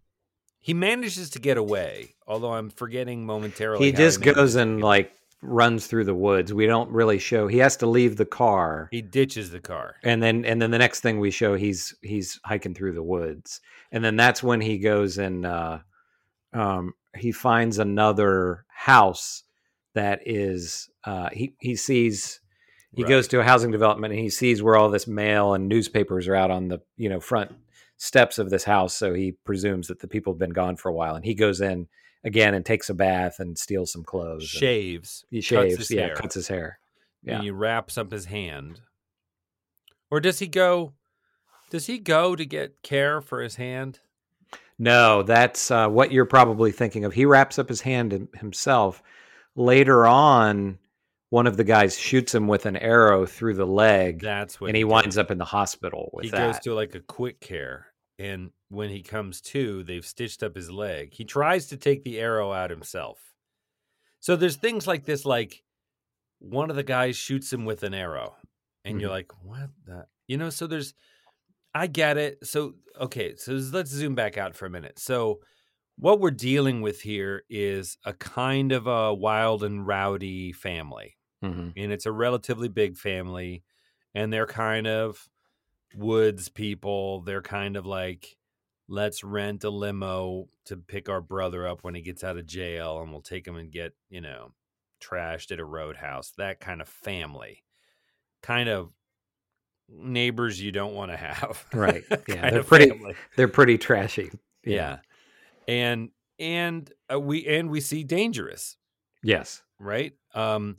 He 0.61 0.75
manages 0.75 1.31
to 1.31 1.39
get 1.39 1.57
away, 1.57 2.15
although 2.27 2.53
I'm 2.55 2.71
forgetting 2.71 3.25
momentarily. 3.25 3.85
He 3.85 3.93
just 3.93 4.21
manages 4.21 4.35
goes 4.35 4.55
and 4.57 4.83
like 4.83 5.13
runs 5.43 5.87
through 5.87 6.05
the 6.05 6.15
woods. 6.15 6.53
We 6.53 6.67
don't 6.67 6.91
really 6.91 7.19
show. 7.19 7.47
He 7.47 7.59
has 7.59 7.77
to 7.79 7.87
leave 7.87 8.17
the 8.17 8.27
car, 8.27 8.89
he 8.91 9.03
ditches 9.03 9.51
the 9.51 9.61
car. 9.61 9.97
and 10.03 10.23
then 10.23 10.45
and 10.45 10.61
then 10.61 10.71
the 10.71 10.79
next 10.79 11.01
thing 11.01 11.21
we 11.21 11.31
show, 11.31 11.55
he's 11.55 11.95
he's 12.03 12.41
hiking 12.45 12.75
through 12.75 12.93
the 12.93 13.03
woods, 13.03 13.61
and 13.93 14.05
then 14.05 14.17
that's 14.17 14.43
when 14.43 14.61
he 14.61 14.79
goes 14.79 15.19
and 15.19 15.47
uh, 15.47 15.79
um, 16.53 16.95
he 17.17 17.33
finds 17.33 17.79
another 17.79 18.65
house 18.69 19.45
that 19.95 20.21
is 20.27 20.89
uh, 21.05 21.29
he 21.33 21.55
he 21.61 21.77
sees. 21.77 22.41
He 22.95 23.03
Right. 23.03 23.09
goes 23.11 23.29
to 23.29 23.41
a 23.41 23.45
housing 23.45 23.71
development 23.71 24.13
and 24.15 24.21
he 24.23 24.31
sees 24.31 24.63
where 24.63 24.77
all 24.77 24.89
this 24.91 25.07
mail 25.07 25.53
and 25.55 25.69
newspapers 25.69 26.29
are 26.29 26.35
out 26.35 26.51
on 26.51 26.69
the 26.69 26.81
you 26.97 27.09
know 27.09 27.21
front 27.21 27.53
steps 27.99 28.39
of 28.39 28.51
this 28.51 28.65
house. 28.65 28.95
So 28.97 29.13
he 29.15 29.33
presumes 29.33 29.89
that 29.89 30.01
the 30.01 30.09
people 30.09 30.33
have 30.33 30.39
been 30.39 30.51
gone 30.51 30.77
for 30.77 30.89
a 30.89 30.95
while, 30.95 31.15
and 31.15 31.25
he 31.25 31.35
goes 31.35 31.61
in 31.61 31.89
again 32.25 32.55
and 32.55 32.65
takes 32.65 32.89
a 32.91 32.95
bath 32.95 33.39
and 33.39 33.57
steals 33.59 33.93
some 33.93 34.03
clothes. 34.05 34.45
shaves. 34.45 35.25
he 35.31 35.39
cuts 35.39 35.47
shaves, 35.47 35.77
his 35.77 35.91
yeah, 35.91 36.07
hair, 36.07 36.15
cuts 36.15 36.35
his 36.35 36.49
hair. 36.49 36.79
Yeah. 37.23 37.35
And 37.37 37.45
he 37.45 37.51
wraps 37.51 37.97
up 37.99 38.11
his 38.13 38.27
hand. 38.27 38.81
Or 40.11 40.21
does 40.21 40.39
he 40.39 40.47
go? 40.47 40.93
Does 41.71 41.87
he 41.87 41.99
go 41.99 42.37
to 42.37 42.45
get 42.47 42.83
care 42.83 43.21
for 43.21 43.43
his 43.43 43.57
hand? 43.57 43.99
No, 44.79 45.23
that's 45.23 45.71
uh, 45.71 45.89
what 45.89 46.13
you're 46.13 46.27
probably 46.27 46.71
thinking 46.71 47.05
of. 47.05 47.15
He 47.15 47.25
wraps 47.25 47.59
up 47.59 47.69
his 47.69 47.81
hand 47.81 48.29
himself. 48.39 49.03
Later 49.57 50.07
on, 50.07 50.79
one 51.31 51.47
of 51.47 51.57
the 51.57 51.65
guys 51.65 51.99
shoots 51.99 52.35
him 52.35 52.47
with 52.47 52.67
an 52.67 52.77
arrow 52.77 53.27
through 53.27 53.55
the 53.55 53.67
leg, 53.67 54.21
That's 54.21 54.61
what. 54.61 54.69
and 54.69 54.77
he 54.77 54.83
did. 54.85 54.91
winds 54.91 55.19
up 55.19 55.31
in 55.31 55.39
the 55.39 55.45
hospital 55.45 56.11
with 56.13 56.25
he 56.27 56.31
that. 56.31 56.53
goes 56.53 56.61
to 56.61 56.75
like 56.75 56.95
a 56.95 57.01
quick 57.01 57.41
care 57.41 57.87
and 58.19 58.51
when 58.69 58.89
he 58.89 59.03
comes 59.03 59.41
to 59.43 59.83
they've 59.85 60.07
stitched 60.07 60.43
up 60.43 60.57
his 60.57 60.71
leg 60.71 61.13
he 61.13 61.25
tries 61.25 61.67
to 61.67 61.77
take 61.77 62.03
the 62.03 62.19
arrow 62.19 62.51
out 62.53 62.71
himself 62.71 63.19
so 64.21 64.35
there's 64.37 64.57
things 64.57 64.87
like 64.87 65.05
this 65.05 65.25
like 65.27 65.63
one 66.39 66.71
of 66.71 66.77
the 66.77 66.83
guys 66.83 67.15
shoots 67.17 67.53
him 67.53 67.65
with 67.67 67.83
an 67.83 67.93
arrow 67.93 68.35
and 68.87 69.01
you're 69.01 69.11
Mhm. 69.11 69.13
like 69.13 69.33
what 69.45 69.69
the 69.85 70.07
you 70.29 70.37
know 70.39 70.49
so 70.51 70.67
there's 70.67 70.95
i 71.75 71.87
get 71.87 72.17
it 72.17 72.39
so 72.47 72.75
okay 72.99 73.37
so 73.37 73.53
let's 73.53 73.91
zoom 73.91 74.15
back 74.15 74.39
out 74.39 74.55
for 74.55 74.65
a 74.67 74.71
minute 74.71 74.99
so 74.99 75.41
what 75.99 76.19
we're 76.21 76.31
dealing 76.31 76.81
with 76.81 77.01
here 77.03 77.43
is 77.51 77.99
a 78.05 78.13
kind 78.15 78.73
of 78.73 78.87
a 78.87 79.13
wild 79.13 79.63
and 79.63 79.87
rowdy 79.87 80.53
family 80.53 81.16
Mhm. 81.43 81.73
and 81.77 81.93
it's 81.93 82.07
a 82.07 82.13
relatively 82.13 82.69
big 82.69 82.97
family 82.97 83.63
and 84.15 84.33
they're 84.33 84.47
kind 84.47 84.87
of 84.87 85.29
woods 85.95 86.49
people 86.49 87.21
they're 87.23 87.43
kind 87.43 87.77
of 87.77 87.85
like 87.87 88.37
let's 88.89 89.23
rent 89.25 89.65
a 89.65 89.71
limo 89.71 90.49
to 90.65 90.77
pick 90.77 91.09
our 91.09 91.21
brother 91.21 91.67
up 91.67 91.83
when 91.85 91.95
he 91.95 92.01
gets 92.03 92.23
out 92.25 92.37
of 92.39 92.47
jail 92.47 93.01
and 93.01 93.11
we'll 93.13 93.21
take 93.21 93.47
him 93.47 93.57
and 93.57 93.71
get 93.71 93.95
you 94.09 94.21
know 94.21 94.53
trashed 95.01 95.51
at 95.53 95.61
a 95.61 95.65
roadhouse 95.65 96.33
that 96.39 96.59
kind 96.61 96.81
of 96.81 96.89
family 96.89 97.63
kind 98.43 98.69
of 98.69 98.91
neighbors 99.89 100.61
you 100.61 100.73
don't 100.73 100.95
want 100.95 101.11
to 101.11 101.17
have 101.17 101.65
Right. 101.73 102.03
Yeah, 102.29 102.51
they're 102.51 102.63
pretty- 102.65 102.91
family. 102.91 103.15
They're 103.37 103.49
pretty 103.49 103.79
trashy. 103.79 104.31
yeah 104.65 104.99
and 105.69 106.11
and 106.39 106.91
uh, 107.13 107.19
we 107.21 107.47
and 107.47 107.71
we 107.71 107.81
see 107.81 108.05
dangerous 108.05 108.77
Yes. 109.23 109.63
right? 109.79 110.13
Um, 110.35 110.77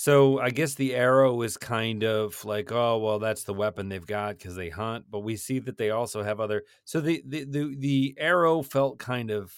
so 0.00 0.38
I 0.38 0.50
guess 0.50 0.74
the 0.74 0.94
arrow 0.94 1.42
is 1.42 1.56
kind 1.56 2.04
of 2.04 2.44
like, 2.44 2.70
oh 2.70 2.98
well, 2.98 3.18
that's 3.18 3.42
the 3.42 3.52
weapon 3.52 3.88
they've 3.88 4.06
got 4.06 4.38
because 4.38 4.54
they 4.54 4.68
hunt. 4.68 5.06
But 5.10 5.24
we 5.24 5.34
see 5.34 5.58
that 5.58 5.76
they 5.76 5.90
also 5.90 6.22
have 6.22 6.38
other. 6.38 6.62
So 6.84 7.00
the 7.00 7.20
the 7.26 7.42
the, 7.42 7.74
the 7.76 8.14
arrow 8.16 8.62
felt 8.62 9.00
kind 9.00 9.32
of 9.32 9.52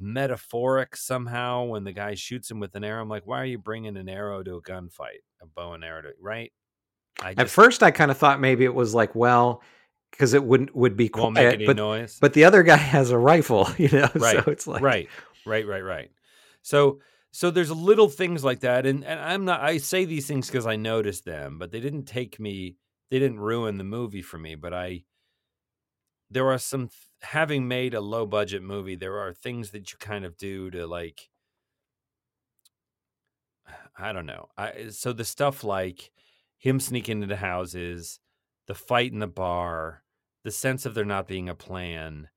metaphoric 0.00 0.96
somehow 0.96 1.64
when 1.64 1.84
the 1.84 1.92
guy 1.92 2.14
shoots 2.14 2.50
him 2.50 2.60
with 2.60 2.74
an 2.76 2.82
arrow. 2.82 3.02
I'm 3.02 3.10
like, 3.10 3.26
why 3.26 3.42
are 3.42 3.44
you 3.44 3.58
bringing 3.58 3.98
an 3.98 4.08
arrow 4.08 4.42
to 4.42 4.54
a 4.54 4.62
gunfight, 4.62 5.20
a 5.42 5.46
bow 5.54 5.74
and 5.74 5.84
arrow, 5.84 6.00
to, 6.00 6.12
right? 6.18 6.50
I 7.20 7.34
At 7.36 7.50
first, 7.50 7.82
I 7.82 7.90
kind 7.90 8.10
of 8.10 8.16
thought 8.16 8.40
maybe 8.40 8.64
it 8.64 8.74
was 8.74 8.94
like, 8.94 9.14
well, 9.14 9.62
because 10.12 10.32
it 10.32 10.44
wouldn't 10.44 10.74
would 10.74 10.96
be 10.96 11.10
won't 11.14 11.34
make 11.34 11.42
quiet, 11.42 11.54
any 11.56 11.66
but 11.66 11.76
noise. 11.76 12.16
but 12.22 12.32
the 12.32 12.44
other 12.44 12.62
guy 12.62 12.76
has 12.94 13.10
a 13.10 13.18
rifle, 13.18 13.68
you 13.76 13.90
know. 13.90 14.08
right 14.14 14.42
So 14.42 14.50
it's 14.50 14.66
like 14.66 14.82
right 14.82 15.10
right 15.44 15.66
right 15.66 15.84
right 15.84 16.10
so 16.62 17.00
so 17.34 17.50
there's 17.50 17.72
little 17.72 18.08
things 18.08 18.44
like 18.44 18.60
that 18.60 18.86
and, 18.86 19.04
and 19.04 19.18
i'm 19.20 19.44
not 19.44 19.60
i 19.60 19.76
say 19.76 20.04
these 20.04 20.26
things 20.26 20.46
because 20.46 20.66
i 20.66 20.76
noticed 20.76 21.24
them 21.24 21.58
but 21.58 21.72
they 21.72 21.80
didn't 21.80 22.04
take 22.04 22.38
me 22.38 22.76
they 23.10 23.18
didn't 23.18 23.40
ruin 23.40 23.76
the 23.76 23.84
movie 23.84 24.22
for 24.22 24.38
me 24.38 24.54
but 24.54 24.72
i 24.72 25.02
there 26.30 26.48
are 26.50 26.58
some 26.58 26.88
having 27.22 27.66
made 27.66 27.92
a 27.92 28.00
low 28.00 28.24
budget 28.24 28.62
movie 28.62 28.94
there 28.94 29.18
are 29.18 29.32
things 29.32 29.72
that 29.72 29.90
you 29.90 29.98
kind 29.98 30.24
of 30.24 30.36
do 30.36 30.70
to 30.70 30.86
like 30.86 31.28
i 33.98 34.12
don't 34.12 34.26
know 34.26 34.48
i 34.56 34.88
so 34.90 35.12
the 35.12 35.24
stuff 35.24 35.64
like 35.64 36.12
him 36.56 36.78
sneaking 36.78 37.20
into 37.20 37.36
houses 37.36 38.20
the 38.68 38.74
fight 38.74 39.12
in 39.12 39.18
the 39.18 39.26
bar 39.26 40.04
the 40.44 40.52
sense 40.52 40.86
of 40.86 40.94
there 40.94 41.04
not 41.04 41.26
being 41.26 41.48
a 41.48 41.54
plan 41.54 42.28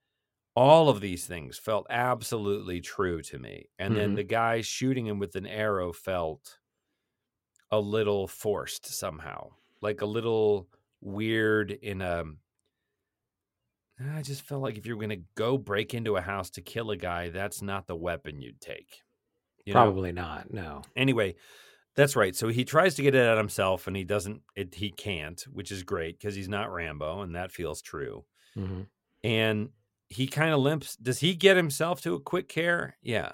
all 0.57 0.89
of 0.89 1.01
these 1.01 1.27
things 1.27 1.57
felt 1.59 1.87
absolutely 1.91 2.81
true 2.81 3.21
to 3.21 3.39
me 3.39 3.69
and 3.79 3.95
then 3.95 4.15
Mhm. 4.15 4.15
the 4.15 4.23
guy 4.23 4.61
shooting 4.61 5.05
him 5.07 5.19
with 5.19 5.35
an 5.37 5.45
arrow 5.47 5.93
felt 5.93 6.59
a 7.71 7.79
little 7.79 8.27
forced 8.27 8.85
somehow 8.85 9.49
like 9.81 10.01
a 10.01 10.05
little 10.05 10.69
weird 11.01 11.71
in 11.71 12.01
a 12.01 12.23
i 13.99 14.21
just 14.21 14.41
felt 14.43 14.61
like 14.61 14.77
if 14.77 14.85
you're 14.85 14.97
going 14.97 15.09
to 15.09 15.23
go 15.35 15.57
break 15.57 15.93
into 15.93 16.15
a 16.15 16.21
house 16.21 16.49
to 16.49 16.61
kill 16.61 16.91
a 16.91 16.97
guy 16.97 17.29
that's 17.29 17.61
not 17.61 17.87
the 17.87 17.95
weapon 17.95 18.41
you'd 18.41 18.61
take 18.61 19.03
you 19.65 19.75
know? 19.75 19.93
probably 19.93 20.11
not. 20.11 20.51
No. 20.53 20.83
anyway 20.95 21.35
That's 21.95 22.15
right. 22.15 22.35
So 22.35 22.49
he 22.49 22.65
tries 22.65 22.95
to 22.95 23.03
get 23.03 23.15
it 23.15 23.25
at 23.25 23.37
himself, 23.37 23.87
and 23.87 23.95
he 23.97 24.05
doesn't. 24.05 24.43
It, 24.55 24.75
he 24.75 24.91
can't, 24.91 25.41
which 25.51 25.71
is 25.71 25.83
great 25.83 26.19
because 26.19 26.35
he's 26.35 26.49
not 26.49 26.71
Rambo, 26.73 27.21
and 27.21 27.35
that 27.35 27.51
feels 27.51 27.81
true. 27.83 28.25
hmm 28.55 28.89
And 29.23 29.71
he 30.09 30.27
kind 30.27 30.53
of 30.53 30.59
limps. 30.59 30.95
Does 30.95 31.19
he 31.19 31.35
get 31.35 31.57
himself 31.57 32.01
to 32.01 32.13
a 32.15 32.19
quick 32.19 32.47
care? 32.49 32.97
Yeah. 33.01 33.33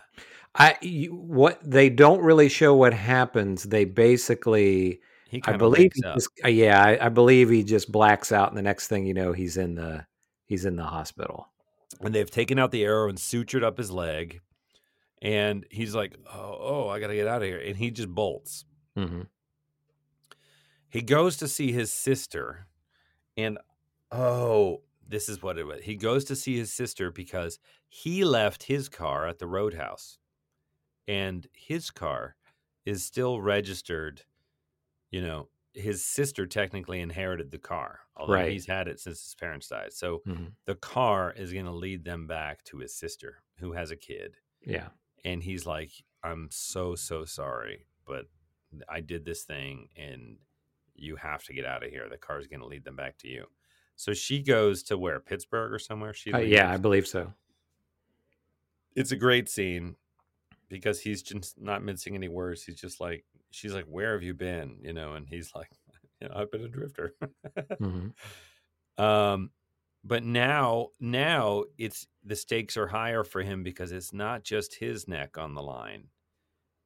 I 0.55 0.77
you, 0.81 1.11
what 1.15 1.59
they 1.63 1.89
don't 1.89 2.21
really 2.21 2.49
show 2.49 2.75
what 2.75 2.93
happens. 2.93 3.63
They 3.63 3.85
basically, 3.85 5.01
I 5.45 5.53
believe, 5.53 5.91
just, 6.13 6.29
uh, 6.45 6.47
yeah, 6.49 6.83
I, 6.83 7.07
I 7.07 7.09
believe 7.09 7.49
he 7.49 7.63
just 7.63 7.91
blacks 7.91 8.31
out, 8.31 8.49
and 8.49 8.57
the 8.57 8.61
next 8.61 8.87
thing 8.87 9.05
you 9.05 9.13
know, 9.15 9.33
he's 9.33 9.57
in 9.57 9.75
the 9.75 10.05
he's 10.45 10.65
in 10.65 10.75
the 10.75 10.83
hospital. 10.83 11.47
and 12.01 12.13
they've 12.13 12.29
taken 12.29 12.59
out 12.59 12.71
the 12.71 12.83
arrow 12.83 13.09
and 13.09 13.17
sutured 13.17 13.63
up 13.63 13.77
his 13.77 13.91
leg. 13.91 14.41
And 15.21 15.65
he's 15.71 15.95
like, 15.95 16.15
"Oh, 16.31 16.57
oh, 16.59 16.89
I 16.89 16.99
got 16.99 17.07
to 17.07 17.15
get 17.15 17.27
out 17.27 17.41
of 17.41 17.47
here!" 17.47 17.59
And 17.59 17.77
he 17.77 17.91
just 17.91 18.09
bolts. 18.09 18.65
hmm 18.95 19.21
He 20.89 21.01
goes 21.01 21.37
to 21.37 21.47
see 21.47 21.71
his 21.71 21.91
sister, 21.91 22.67
and 23.35 23.57
oh, 24.11 24.81
this 25.07 25.29
is 25.29 25.41
what 25.41 25.57
it 25.57 25.65
was. 25.65 25.83
He 25.83 25.95
goes 25.95 26.25
to 26.25 26.35
see 26.35 26.57
his 26.57 26.73
sister 26.73 27.11
because 27.11 27.59
he 27.89 28.23
left 28.25 28.63
his 28.63 28.89
car 28.89 29.27
at 29.27 29.39
the 29.39 29.47
roadhouse, 29.47 30.19
and 31.07 31.47
his 31.53 31.91
car 31.91 32.37
is 32.85 33.03
still 33.05 33.41
registered. 33.41 34.23
You 35.11 35.21
know, 35.21 35.49
his 35.73 36.05
sister 36.05 36.47
technically 36.47 37.01
inherited 37.01 37.51
the 37.51 37.59
car, 37.59 38.01
although 38.15 38.43
Right. 38.43 38.45
he's 38.45 38.67
had 38.67 38.87
it 38.87 38.99
since 38.99 39.23
his 39.23 39.35
parents 39.35 39.69
died. 39.69 39.93
So 39.93 40.23
hmm 40.25 40.55
the 40.65 40.75
car 40.75 41.31
is 41.33 41.53
going 41.53 41.65
to 41.65 41.71
lead 41.71 42.05
them 42.05 42.27
back 42.27 42.63
to 42.65 42.79
his 42.79 42.95
sister, 42.95 43.43
who 43.59 43.73
has 43.73 43.91
a 43.91 43.97
kid, 43.97 44.37
Yeah. 44.65 44.89
and 45.23 45.43
he's 45.43 45.65
like, 45.65 45.91
"I'm 46.23 46.49
so 46.51 46.95
so 46.95 47.25
sorry, 47.25 47.87
but 48.05 48.27
I 48.89 49.01
did 49.01 49.25
this 49.25 49.43
thing, 49.45 49.89
and 49.95 50.39
you 50.95 51.15
have 51.17 51.43
to 51.45 51.53
get 51.53 51.65
out 51.65 51.83
of 51.83 51.91
here. 51.91 52.09
The 52.09 52.17
car's 52.17 52.47
going 52.47 52.61
to 52.61 52.67
lead 52.67 52.83
them 52.85 52.95
back 52.95 53.17
to 53.19 53.27
you." 53.29 53.47
So 53.95 54.13
she 54.13 54.41
goes 54.41 54.83
to 54.83 54.97
where 54.97 55.19
Pittsburgh 55.19 55.71
or 55.71 55.79
somewhere. 55.79 56.13
She 56.13 56.33
Uh, 56.33 56.39
yeah, 56.39 56.71
I 56.71 56.77
believe 56.77 57.07
so. 57.07 57.33
it's 58.95 59.11
a 59.11 59.15
great 59.17 59.49
scene 59.49 59.95
because 60.69 61.01
he's 61.01 61.23
just 61.23 61.59
not 61.59 61.83
mincing 61.83 62.15
any 62.15 62.29
words. 62.29 62.63
He's 62.63 62.79
just 62.79 62.99
like, 62.99 63.25
she's 63.51 63.73
like, 63.73 63.85
"Where 63.85 64.13
have 64.13 64.23
you 64.23 64.33
been?" 64.33 64.79
You 64.83 64.93
know, 64.93 65.13
and 65.13 65.27
he's 65.27 65.53
like, 65.55 65.71
"You 66.21 66.29
know, 66.29 66.35
I've 66.37 66.51
been 66.51 66.63
a 66.63 66.69
drifter." 66.69 67.15
hmm 67.79 68.09
um, 68.97 69.51
but 70.03 70.23
now, 70.23 70.89
now 70.99 71.65
it's 71.77 72.07
the 72.23 72.35
stakes 72.35 72.77
are 72.77 72.87
higher 72.87 73.23
for 73.23 73.41
him 73.41 73.63
because 73.63 73.91
it's 73.91 74.13
not 74.13 74.43
just 74.43 74.75
his 74.75 75.07
neck 75.07 75.37
on 75.37 75.55
the 75.55 75.63
line. 75.63 76.09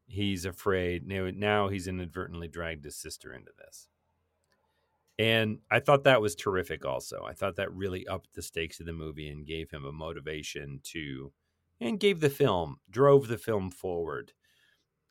He's 0.08 0.46
afraid 0.46 1.08
now. 1.08 1.30
Now 1.34 1.70
he's 1.70 1.88
inadvertently 1.88 2.48
dragged 2.48 2.86
his 2.86 2.98
sister 2.98 3.34
into 3.34 3.52
this, 3.58 3.88
and 5.20 5.60
I 5.72 5.80
thought 5.80 6.04
that 6.04 6.22
was 6.22 6.36
terrific. 6.36 6.86
Also, 6.86 7.24
I 7.26 7.34
thought 7.34 7.56
that 7.56 7.74
really 7.74 8.08
upped 8.08 8.34
the 8.34 8.42
stakes 8.42 8.80
of 8.80 8.86
the 8.86 8.94
movie 8.94 9.30
and 9.30 9.46
gave 9.46 9.72
him 9.72 9.86
a 9.86 9.92
motivation 9.92 10.80
to, 10.86 11.32
and 11.80 12.00
gave 12.00 12.20
the 12.20 12.30
film 12.30 12.78
drove 12.90 13.28
the 13.28 13.38
film 13.38 13.72
forward 13.72 14.34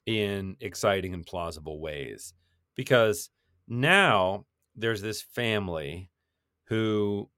in 0.07 0.57
exciting 0.61 1.12
and 1.14 1.27
plausible 1.27 1.81
ways. 1.81 2.35
Because 2.77 3.31
now 3.66 4.47
there's 4.77 5.03
this 5.03 5.23
family 5.23 6.11
who 6.66 7.29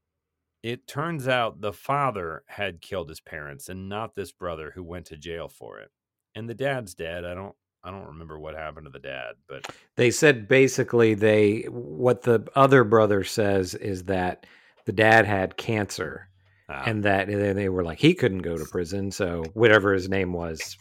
it 0.63 0.87
turns 0.87 1.29
out 1.29 1.61
the 1.61 1.73
father 1.73 2.43
had 2.47 2.83
killed 2.83 3.09
his 3.09 3.21
parents 3.21 3.69
and 3.69 3.89
not 3.89 4.15
this 4.15 4.33
brother 4.33 4.73
who 4.75 4.83
went 4.83 5.07
to 5.07 5.17
jail 5.17 5.49
for 5.49 5.79
it. 5.79 5.91
And 6.35 6.49
the 6.49 6.55
dad's 6.55 6.95
dead. 6.95 7.25
I 7.25 7.35
don't 7.35 7.55
i 7.89 7.91
don't 7.91 8.07
remember 8.07 8.39
what 8.39 8.55
happened 8.55 8.85
to 8.87 8.91
the 8.91 8.99
dad 8.99 9.35
but 9.49 9.65
They 9.97 10.11
said 10.11 10.47
basically 10.47 11.15
they 11.15 11.63
what 11.71 12.23
the 12.23 12.47
other 12.55 12.85
brother 12.85 13.25
says 13.25 13.75
is 13.75 14.05
that 14.05 14.47
the 14.85 14.93
dad 14.93 15.25
had 15.27 15.57
cancer 15.57 16.29
ah, 16.69 16.83
and 16.87 17.03
that 17.05 17.27
they 17.29 17.69
were 17.69 17.85
like 17.85 17.99
he 17.99 18.15
couldn't 18.15 18.43
go 18.43 18.57
to 18.57 18.65
prison, 18.67 19.11
so 19.11 19.45
whatever 19.55 19.93
his 19.93 20.09
name 20.09 20.33
was 20.33 20.77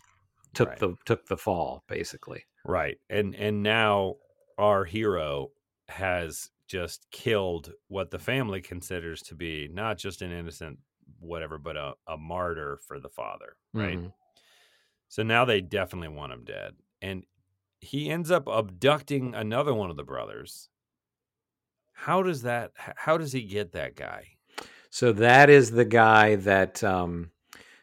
took 0.54 0.70
Right. 0.70 0.80
the 0.80 0.96
took 1.06 1.26
the 1.28 1.38
fall 1.38 1.84
basically. 1.88 2.44
right 2.66 2.98
and 3.10 3.36
and 3.36 3.64
now 3.64 4.16
our 4.58 4.84
hero 4.86 5.50
has 5.88 6.50
just 6.68 7.08
killed 7.12 7.72
what 7.88 8.12
the 8.12 8.20
family 8.20 8.60
considers 8.62 9.22
to 9.24 9.36
be 9.36 9.70
not 9.72 9.98
just 9.98 10.22
an 10.22 10.32
innocent 10.32 10.80
whatever 11.20 11.58
but 11.58 11.78
a, 11.78 11.94
a 12.08 12.18
martyr 12.18 12.80
for 12.88 13.00
the 13.00 13.10
father 13.10 13.56
right 13.74 13.98
Mhm. 14.00 14.14
So 15.10 15.24
now 15.24 15.46
they 15.46 15.62
definitely 15.62 16.10
want 16.10 16.34
him 16.34 16.44
dead. 16.44 16.74
And 17.02 17.24
he 17.80 18.10
ends 18.10 18.32
up 18.32 18.48
abducting 18.48 19.36
another 19.36 19.74
one 19.74 19.90
of 19.90 19.98
the 19.98 20.04
brothers. 20.04 20.70
How 21.94 22.22
does 22.22 22.44
that 22.44 22.72
how 22.96 23.18
does 23.18 23.32
he 23.32 23.42
get 23.42 23.74
that 23.74 23.96
guy? 23.96 24.28
So 24.90 25.12
that 25.14 25.50
is 25.50 25.72
the 25.72 25.86
guy 25.86 26.36
that 26.36 26.84
um 26.84 27.32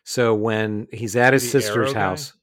so 0.04 0.34
when 0.34 0.88
he's 0.92 1.16
at 1.16 1.32
his 1.32 1.42
The 1.42 1.60
sister's 1.60 1.92
house 1.92 2.34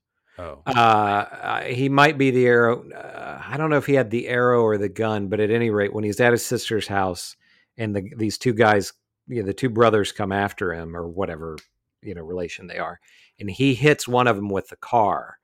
Oh. 0.41 0.61
Uh, 0.65 1.61
he 1.63 1.87
might 1.89 2.17
be 2.17 2.31
the 2.31 2.45
arrow. 2.45 2.89
Uh, 2.89 3.41
I 3.45 3.57
don't 3.57 3.69
know 3.69 3.77
if 3.77 3.85
he 3.85 3.93
had 3.93 4.09
the 4.09 4.27
arrow 4.27 4.63
or 4.63 4.77
the 4.77 4.89
gun, 4.89 5.27
but 5.27 5.39
at 5.39 5.51
any 5.51 5.69
rate, 5.69 5.93
when 5.93 6.03
he's 6.03 6.19
at 6.19 6.31
his 6.31 6.45
sister's 6.45 6.87
house 6.87 7.35
and 7.77 7.95
the, 7.95 8.09
these 8.17 8.37
two 8.37 8.53
guys, 8.53 8.93
you 9.27 9.41
know, 9.41 9.45
the 9.45 9.53
two 9.53 9.69
brothers 9.69 10.11
come 10.11 10.31
after 10.31 10.73
him 10.73 10.95
or 10.95 11.07
whatever, 11.07 11.57
you 12.01 12.15
know, 12.15 12.23
relation 12.23 12.65
they 12.67 12.79
are, 12.79 12.99
and 13.39 13.51
he 13.51 13.75
hits 13.75 14.07
one 14.07 14.27
of 14.27 14.35
them 14.35 14.49
with 14.49 14.67
the 14.69 14.77
car. 14.77 15.37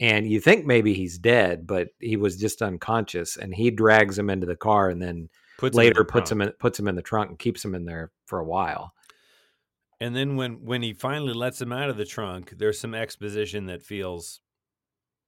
And 0.00 0.28
you 0.28 0.40
think 0.40 0.66
maybe 0.66 0.92
he's 0.94 1.18
dead, 1.18 1.66
but 1.66 1.88
he 2.00 2.16
was 2.16 2.36
just 2.36 2.62
unconscious, 2.62 3.36
and 3.36 3.54
he 3.54 3.70
drags 3.70 4.18
him 4.18 4.28
into 4.28 4.46
the 4.46 4.56
car, 4.56 4.90
and 4.90 5.00
then 5.00 5.28
Puts 5.56 5.78
him 5.78 5.78
later 5.78 6.00
the 6.00 6.04
puts 6.04 6.30
trunk. 6.30 6.32
him 6.32 6.40
in 6.42 6.52
puts 6.58 6.78
him 6.78 6.88
in 6.88 6.96
the 6.96 7.02
trunk 7.02 7.30
and 7.30 7.38
keeps 7.38 7.64
him 7.64 7.74
in 7.74 7.84
there 7.84 8.10
for 8.26 8.38
a 8.40 8.44
while. 8.44 8.92
And 10.00 10.14
then 10.16 10.36
when 10.36 10.64
when 10.64 10.82
he 10.82 10.92
finally 10.92 11.32
lets 11.32 11.60
him 11.60 11.72
out 11.72 11.90
of 11.90 11.96
the 11.96 12.04
trunk, 12.04 12.50
there's 12.58 12.80
some 12.80 12.94
exposition 12.94 13.66
that 13.66 13.82
feels 13.82 14.40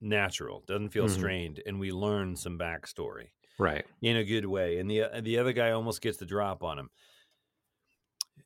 natural, 0.00 0.62
doesn't 0.66 0.90
feel 0.90 1.06
Mhm. 1.06 1.10
strained, 1.10 1.62
and 1.66 1.78
we 1.80 1.92
learn 1.92 2.36
some 2.36 2.58
backstory 2.58 3.30
Right. 3.58 3.86
in 4.02 4.16
a 4.16 4.24
good 4.24 4.46
way. 4.46 4.78
And 4.78 4.90
the 4.90 5.02
uh, 5.02 5.20
the 5.20 5.38
other 5.38 5.52
guy 5.52 5.70
almost 5.70 6.02
gets 6.02 6.18
the 6.18 6.26
drop 6.26 6.62
on 6.64 6.78
him. 6.78 6.90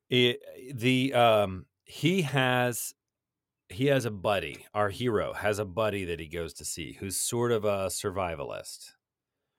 It, 0.08 0.40
the 0.76 1.14
um 1.14 1.66
he 1.84 2.22
has 2.22 2.94
he 3.70 3.86
has 3.86 4.04
a 4.04 4.10
buddy. 4.10 4.66
Our 4.74 4.90
hero 4.90 5.32
has 5.32 5.58
a 5.58 5.64
buddy 5.64 6.04
that 6.04 6.20
he 6.20 6.26
goes 6.28 6.52
to 6.54 6.64
see 6.64 6.94
who's 6.94 7.16
sort 7.16 7.52
of 7.52 7.64
a 7.64 7.86
survivalist. 7.86 8.92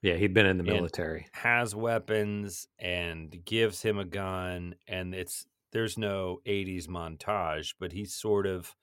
Yeah, 0.02 0.15
he'd 0.15 0.34
been 0.34 0.47
in 0.47 0.58
the 0.58 0.63
military. 0.63 1.28
has 1.34 1.76
weapons 1.76 2.67
and 2.80 3.43
gives 3.45 3.82
him 3.82 4.00
a 4.00 4.06
gun 4.06 4.76
and 4.88 5.13
it's 5.13 5.45
there's 5.71 5.97
no 5.97 6.41
80s 6.45 6.88
montage 6.88 7.76
but 7.80 7.91
he 7.93 8.04
sort 8.06 8.47
of 8.47 8.76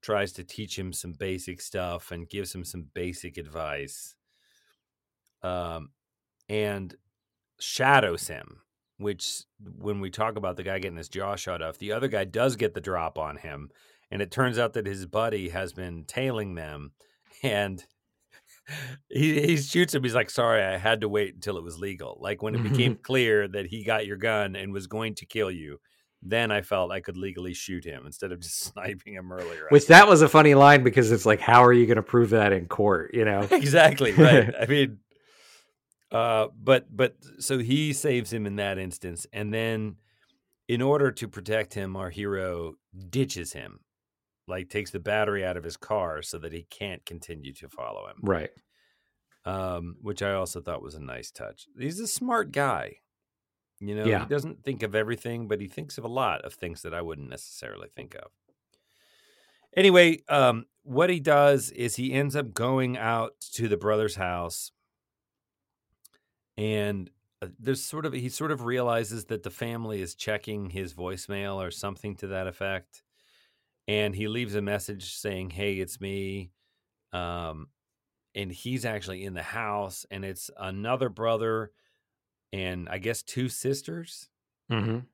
tries 0.00 0.32
to 0.32 0.44
teach 0.44 0.78
him 0.78 0.92
some 0.92 1.12
basic 1.12 1.60
stuff 1.60 2.10
and 2.10 2.28
gives 2.28 2.54
him 2.54 2.64
some 2.64 2.88
basic 2.94 3.36
advice 3.38 4.16
um 5.42 5.90
and 6.48 6.96
shadows 7.60 8.28
him 8.28 8.62
which 8.98 9.44
when 9.78 10.00
we 10.00 10.10
talk 10.10 10.36
about 10.36 10.56
the 10.56 10.62
guy 10.62 10.78
getting 10.78 10.96
his 10.96 11.08
jaw 11.08 11.36
shot 11.36 11.62
off 11.62 11.78
the 11.78 11.92
other 11.92 12.08
guy 12.08 12.24
does 12.24 12.56
get 12.56 12.74
the 12.74 12.80
drop 12.80 13.18
on 13.18 13.36
him 13.36 13.70
and 14.12 14.20
it 14.20 14.30
turns 14.30 14.58
out 14.58 14.74
that 14.74 14.86
his 14.86 15.06
buddy 15.06 15.48
has 15.48 15.72
been 15.72 16.04
tailing 16.04 16.54
them 16.54 16.92
and 17.42 17.82
he 19.08 19.40
he 19.40 19.56
shoots 19.56 19.94
him. 19.94 20.04
He's 20.04 20.14
like, 20.14 20.30
"Sorry, 20.30 20.62
I 20.62 20.76
had 20.76 21.00
to 21.00 21.08
wait 21.08 21.34
until 21.34 21.56
it 21.56 21.64
was 21.64 21.78
legal." 21.78 22.18
Like 22.20 22.42
when 22.42 22.54
it 22.54 22.62
became 22.62 22.96
clear 23.02 23.48
that 23.48 23.66
he 23.66 23.82
got 23.82 24.06
your 24.06 24.18
gun 24.18 24.54
and 24.54 24.72
was 24.72 24.86
going 24.86 25.14
to 25.16 25.26
kill 25.26 25.50
you, 25.50 25.78
then 26.20 26.52
I 26.52 26.60
felt 26.60 26.92
I 26.92 27.00
could 27.00 27.16
legally 27.16 27.54
shoot 27.54 27.84
him 27.84 28.04
instead 28.06 28.30
of 28.32 28.40
just 28.40 28.60
sniping 28.72 29.14
him 29.14 29.32
earlier. 29.32 29.66
Which 29.70 29.86
that 29.86 30.06
was 30.06 30.22
a 30.22 30.28
funny 30.28 30.54
line 30.54 30.84
because 30.84 31.10
it's 31.10 31.26
like, 31.26 31.40
how 31.40 31.64
are 31.64 31.72
you 31.72 31.86
going 31.86 31.96
to 31.96 32.02
prove 32.02 32.30
that 32.30 32.52
in 32.52 32.66
court? 32.66 33.14
You 33.14 33.24
know? 33.24 33.48
exactly 33.50 34.12
right. 34.12 34.54
I 34.60 34.66
mean, 34.66 34.98
uh, 36.12 36.48
but 36.62 36.94
but 36.94 37.16
so 37.38 37.58
he 37.58 37.92
saves 37.94 38.32
him 38.32 38.46
in 38.46 38.56
that 38.56 38.78
instance, 38.78 39.26
and 39.32 39.52
then 39.52 39.96
in 40.68 40.82
order 40.82 41.10
to 41.10 41.26
protect 41.26 41.74
him, 41.74 41.96
our 41.96 42.10
hero 42.10 42.74
ditches 43.10 43.52
him, 43.52 43.80
like 44.48 44.68
takes 44.68 44.90
the 44.90 44.98
battery 45.00 45.44
out 45.44 45.56
of 45.56 45.64
his 45.64 45.76
car 45.76 46.22
so 46.22 46.38
that 46.38 46.52
he 46.52 46.64
can't 46.70 47.04
continue 47.06 47.52
to 47.54 47.68
follow 47.68 48.06
him. 48.08 48.16
Right. 48.22 48.50
um, 49.44 49.96
which 50.00 50.22
I 50.22 50.34
also 50.34 50.60
thought 50.60 50.82
was 50.82 50.94
a 50.94 51.00
nice 51.02 51.30
touch. 51.32 51.66
He's 51.78 51.98
a 51.98 52.06
smart 52.06 52.52
guy. 52.52 52.98
You 53.80 53.96
know, 53.96 54.04
Yeah. 54.04 54.20
he 54.20 54.26
doesn't 54.28 54.62
think 54.62 54.84
of 54.84 54.94
everything, 54.94 55.48
but 55.48 55.60
he 55.60 55.66
thinks 55.66 55.98
of 55.98 56.04
a 56.04 56.08
lot 56.08 56.42
of 56.42 56.54
things 56.54 56.82
that 56.82 56.94
I 56.94 57.02
wouldn't 57.02 57.28
necessarily 57.28 57.88
think 57.88 58.14
of. 58.14 58.30
Anyway, 59.76 60.18
um, 60.28 60.66
what 60.84 61.10
he 61.10 61.18
does 61.18 61.70
is 61.70 61.96
he 61.96 62.12
ends 62.12 62.36
up 62.36 62.52
going 62.54 62.96
out 62.96 63.32
to 63.54 63.66
the 63.68 63.76
brother's 63.76 64.14
house, 64.14 64.70
and 66.56 67.10
uh, 67.40 67.48
there's 67.58 67.82
sort 67.82 68.06
of 68.06 68.12
he 68.12 68.28
sort 68.28 68.50
of 68.52 68.64
realizes 68.64 69.24
that 69.26 69.42
the 69.42 69.50
family 69.50 70.00
is 70.00 70.14
checking 70.14 70.70
his 70.70 70.94
voicemail 70.94 71.56
or 71.56 71.70
something 71.70 72.14
to 72.16 72.26
that 72.28 72.46
effect, 72.46 73.02
and 73.88 74.14
he 74.14 74.28
leaves 74.28 74.54
a 74.54 74.62
message 74.62 75.14
saying, 75.14 75.50
"Hey, 75.50 75.74
it's 75.80 76.00
me." 76.00 76.52
Um, 77.12 77.70
and 78.34 78.52
he's 78.52 78.84
actually 78.86 79.24
in 79.24 79.34
the 79.34 79.42
house, 79.42 80.06
and 80.10 80.24
it's 80.24 80.50
another 80.58 81.08
brother, 81.10 81.72
and 82.52 82.88
I 82.88 82.98
guess 82.98 83.22
two 83.22 83.48
sisters. 83.48 84.30
hmm 84.68 85.06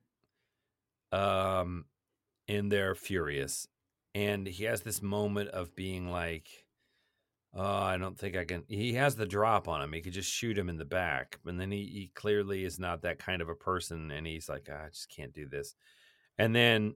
um 1.11 1.85
and 2.47 2.71
they're 2.71 2.95
furious 2.95 3.67
and 4.15 4.47
he 4.47 4.65
has 4.65 4.83
this 4.83 5.01
moment 5.01 5.49
of 5.51 5.75
being 5.75 6.09
like 6.09 6.67
oh 7.53 7.63
i 7.63 7.97
don't 7.97 8.17
think 8.19 8.35
i 8.37 8.45
can 8.45 8.65
he 8.69 8.93
has 8.93 9.15
the 9.15 9.25
drop 9.27 9.67
on 9.67 9.81
him 9.81 9.93
he 9.93 10.01
could 10.01 10.13
just 10.13 10.31
shoot 10.31 10.57
him 10.57 10.69
in 10.69 10.77
the 10.77 10.85
back 10.85 11.39
and 11.45 11.59
then 11.59 11.71
he, 11.71 11.85
he 11.85 12.11
clearly 12.15 12.63
is 12.65 12.79
not 12.79 13.01
that 13.01 13.19
kind 13.19 13.41
of 13.41 13.49
a 13.49 13.55
person 13.55 14.11
and 14.11 14.27
he's 14.27 14.49
like 14.49 14.69
"Ah, 14.71 14.85
i 14.85 14.89
just 14.89 15.09
can't 15.09 15.33
do 15.33 15.47
this 15.47 15.75
and 16.37 16.55
then 16.55 16.95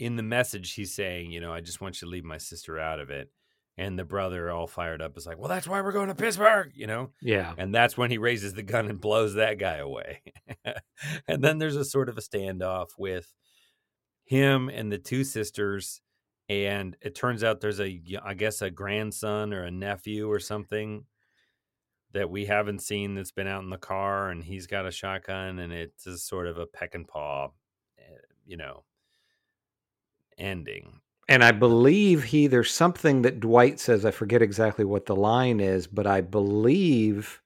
in 0.00 0.16
the 0.16 0.22
message 0.22 0.72
he's 0.74 0.92
saying 0.94 1.30
you 1.30 1.40
know 1.40 1.52
i 1.52 1.60
just 1.60 1.80
want 1.80 2.00
you 2.00 2.06
to 2.06 2.10
leave 2.10 2.24
my 2.24 2.38
sister 2.38 2.78
out 2.78 2.98
of 3.00 3.10
it 3.10 3.30
and 3.76 3.98
the 3.98 4.04
brother 4.04 4.50
all 4.50 4.66
fired 4.66 5.00
up 5.00 5.16
is 5.16 5.26
like 5.26 5.38
well 5.38 5.48
that's 5.48 5.68
why 5.68 5.80
we're 5.80 5.92
going 5.92 6.08
to 6.08 6.14
pittsburgh 6.14 6.72
you 6.74 6.86
know 6.86 7.10
Yeah. 7.22 7.54
and 7.56 7.74
that's 7.74 7.96
when 7.96 8.10
he 8.10 8.18
raises 8.18 8.54
the 8.54 8.62
gun 8.62 8.88
and 8.88 9.00
blows 9.00 9.34
that 9.34 9.58
guy 9.58 9.76
away. 9.76 10.22
and 11.28 11.42
then 11.44 11.58
there's 11.58 11.76
a 11.76 11.84
sort 11.84 12.08
of 12.08 12.18
a 12.18 12.20
standoff 12.20 12.88
with 12.98 13.32
him 14.24 14.68
and 14.68 14.90
the 14.92 14.98
two 14.98 15.24
sisters. 15.24 16.00
And 16.48 16.96
it 17.00 17.14
turns 17.14 17.44
out 17.44 17.60
there's 17.60 17.80
a, 17.80 18.00
I 18.24 18.34
guess, 18.34 18.60
a 18.60 18.70
grandson 18.70 19.54
or 19.54 19.62
a 19.62 19.70
nephew 19.70 20.28
or 20.30 20.40
something 20.40 21.04
that 22.12 22.28
we 22.28 22.46
haven't 22.46 22.80
seen 22.82 23.14
that's 23.14 23.30
been 23.30 23.46
out 23.46 23.62
in 23.62 23.70
the 23.70 23.76
car. 23.78 24.30
And 24.30 24.42
he's 24.42 24.66
got 24.66 24.84
a 24.86 24.90
shotgun. 24.90 25.60
And 25.60 25.72
it's 25.72 26.06
a 26.08 26.18
sort 26.18 26.48
of 26.48 26.58
a 26.58 26.66
Peckinpah, 26.66 27.50
eh, 27.98 28.02
you 28.44 28.56
know, 28.56 28.82
ending. 30.40 31.00
And 31.28 31.44
I 31.44 31.52
believe 31.52 32.24
he 32.24 32.48
there's 32.48 32.72
something 32.72 33.22
that 33.22 33.38
Dwight 33.40 33.78
says. 33.78 34.04
I 34.04 34.10
forget 34.10 34.42
exactly 34.42 34.84
what 34.84 35.06
the 35.06 35.14
line 35.14 35.60
is, 35.60 35.86
but 35.86 36.06
I 36.06 36.22
believe 36.22 37.40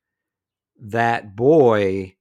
that 0.81 1.37
boy, 1.37 2.17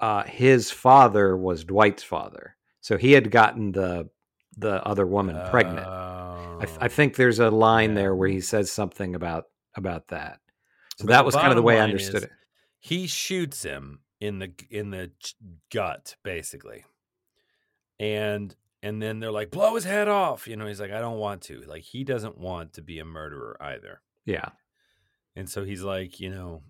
uh, 0.00 0.24
his 0.24 0.70
father 0.70 1.36
was 1.36 1.64
Dwight's 1.64 2.02
father, 2.02 2.56
so 2.80 2.96
he 2.96 3.12
had 3.12 3.30
gotten 3.30 3.72
the 3.72 4.08
the 4.56 4.84
other 4.84 5.06
woman 5.06 5.36
pregnant. 5.50 5.86
I, 5.86 6.64
th- 6.66 6.78
I 6.80 6.86
Oh. 6.86 6.88
think 6.88 7.14
there's 7.14 7.38
a 7.38 7.48
line 7.50 7.90
yeah. 7.90 7.96
there 7.96 8.14
where 8.14 8.28
he 8.28 8.40
says 8.40 8.72
something 8.72 9.14
about 9.14 9.44
about 9.76 10.08
that. 10.08 10.40
So 10.98 11.06
But 11.06 11.12
that 11.12 11.24
was 11.24 11.34
kind 11.36 11.48
of 11.50 11.56
the 11.56 11.62
way 11.62 11.78
I 11.78 11.84
understood 11.84 12.24
it. 12.24 12.30
He 12.80 13.06
shoots 13.06 13.62
him 13.62 14.00
in 14.20 14.38
the 14.40 14.52
in 14.68 14.90
the 14.90 15.12
gut, 15.72 16.16
basically, 16.24 16.84
and 17.98 18.54
and 18.82 19.00
then 19.02 19.20
they're 19.20 19.30
like, 19.30 19.50
blow 19.50 19.74
his 19.74 19.84
head 19.84 20.08
off. 20.08 20.46
You 20.48 20.56
know, 20.56 20.66
he's 20.66 20.80
like, 20.80 20.92
I 20.92 21.00
don't 21.00 21.18
want 21.18 21.42
to. 21.42 21.60
Like, 21.66 21.82
he 21.82 22.04
doesn't 22.04 22.38
want 22.38 22.72
to 22.74 22.82
be 22.82 22.98
a 22.98 23.04
murderer 23.04 23.56
either. 23.60 24.00
Yeah, 24.24 24.50
And 25.36 25.48
so 25.48 25.64
he's 25.64 25.82
like, 25.82 26.20
you 26.20 26.30
know, 26.30 26.62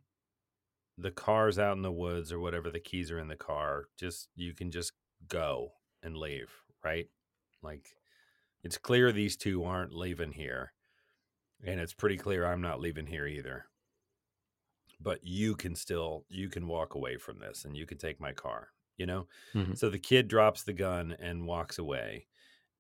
the 0.97 1.11
car's 1.11 1.59
out 1.59 1.77
in 1.77 1.83
the 1.83 1.93
woods 1.93 2.33
or 2.33 2.39
whatever. 2.41 2.71
The 2.71 2.81
keys 2.81 3.11
are 3.11 3.19
in 3.19 3.29
the 3.29 3.37
car. 3.37 3.87
Just 3.99 4.29
you 4.35 4.55
can 4.55 4.71
just 4.71 4.93
go 5.29 5.73
and 6.03 6.17
leave, 6.17 6.51
right? 6.85 7.07
Like, 7.63 7.89
it's 8.63 8.79
clear 8.79 9.13
these 9.13 9.37
two 9.37 9.65
aren't 9.65 9.95
leaving 9.95 10.33
here, 10.33 10.73
and 11.65 11.81
it's 11.81 11.95
pretty 11.95 12.17
clear 12.17 12.45
I'm 12.47 12.61
not 12.61 12.81
leaving 12.81 13.07
here 13.07 13.27
either. 13.27 13.67
But 15.01 15.21
you 15.23 15.55
can 15.57 15.75
still 15.75 16.25
you 16.29 16.49
can 16.49 16.67
walk 16.67 16.95
away 16.95 17.17
from 17.17 17.39
this, 17.41 17.65
and 17.65 17.77
you 17.77 17.87
can 17.87 17.99
take 17.99 18.21
my 18.21 18.33
car. 18.33 18.69
You 19.01 19.07
know. 19.07 19.27
Mhm. 19.55 19.77
So 19.77 19.89
the 19.91 19.99
kid 19.99 20.29
drops 20.29 20.63
the 20.63 20.73
gun 20.75 21.13
and 21.19 21.47
walks 21.47 21.79
away. 21.79 22.27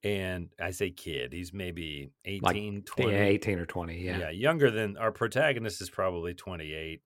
And 0.02 0.48
I 0.59 0.70
say 0.70 0.90
kid, 0.90 1.33
he's 1.33 1.52
maybe 1.52 2.11
18, 2.24 2.83
20. 2.85 3.12
yeah, 3.12 3.24
eighteen 3.24 3.59
or 3.59 3.66
twenty. 3.66 4.00
Yeah. 4.02 4.18
Yeah, 4.18 4.30
younger 4.30 4.70
than 4.70 4.96
our 4.96 5.12
protagonist 5.12 5.80
is 5.83 5.90
probably 5.90 6.33
28, 6.35 7.02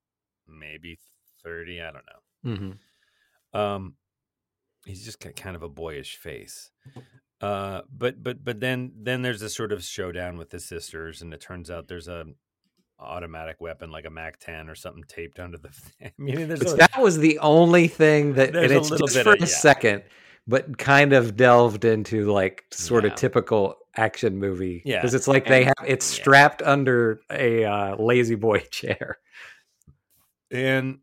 maybe 0.47 0.99
30, 1.43 1.81
I 1.81 1.91
don't 1.93 2.07
know. 2.07 2.77
hmm 3.53 3.59
Um 3.61 3.97
he's 4.87 5.05
just 5.05 5.19
got 5.21 5.35
kind 5.37 5.57
of 5.57 5.63
a 5.63 5.69
boyish 5.69 6.17
face. 6.17 6.71
Uh 7.41 7.83
but 7.91 8.23
but 8.23 8.45
but 8.45 8.61
then 8.61 8.93
then 8.97 9.23
there's 9.23 9.43
a 9.43 9.51
sort 9.51 9.73
of 9.73 9.83
showdown 9.83 10.37
with 10.39 10.51
the 10.51 10.61
sisters 10.61 11.21
and 11.23 11.35
it 11.35 11.41
turns 11.41 11.71
out 11.71 11.89
there's 11.89 12.09
a 12.09 12.27
automatic 13.05 13.61
weapon 13.61 13.91
like 13.91 14.05
a 14.07 14.11
Mac 14.11 14.39
10 14.41 14.69
or 14.69 14.75
something 14.75 15.05
taped 15.09 15.39
under 15.39 15.59
the 15.59 15.71
I 16.05 16.13
mean 16.19 16.49
there's 16.49 16.73
a, 16.73 16.77
that 16.77 16.99
was 17.01 17.19
the 17.19 17.39
only 17.41 17.89
thing 17.89 18.35
that, 18.35 18.55
and 18.57 18.73
it's 18.73 18.91
just 18.91 19.19
for 19.23 19.33
of- 19.35 19.37
a 19.37 19.41
yeah. 19.41 19.45
second, 19.47 20.03
but 20.47 20.77
kind 20.79 21.13
of 21.13 21.37
delved 21.37 21.85
into 21.85 22.31
like 22.33 22.65
sort 22.71 23.05
Yeah. 23.05 23.11
of 23.11 23.17
typical 23.17 23.77
action 23.97 24.39
movie. 24.39 24.83
Yeah, 24.85 24.99
because 25.01 25.15
it's 25.15 25.29
like 25.29 25.47
they 25.47 25.65
have 25.65 25.75
it's 25.87 26.11
yeah. 26.17 26.23
strapped 26.23 26.63
under 26.63 27.21
a 27.31 27.65
uh, 27.65 27.97
La-Z-Boy 27.99 28.59
chair. 28.71 29.19
and 30.51 30.99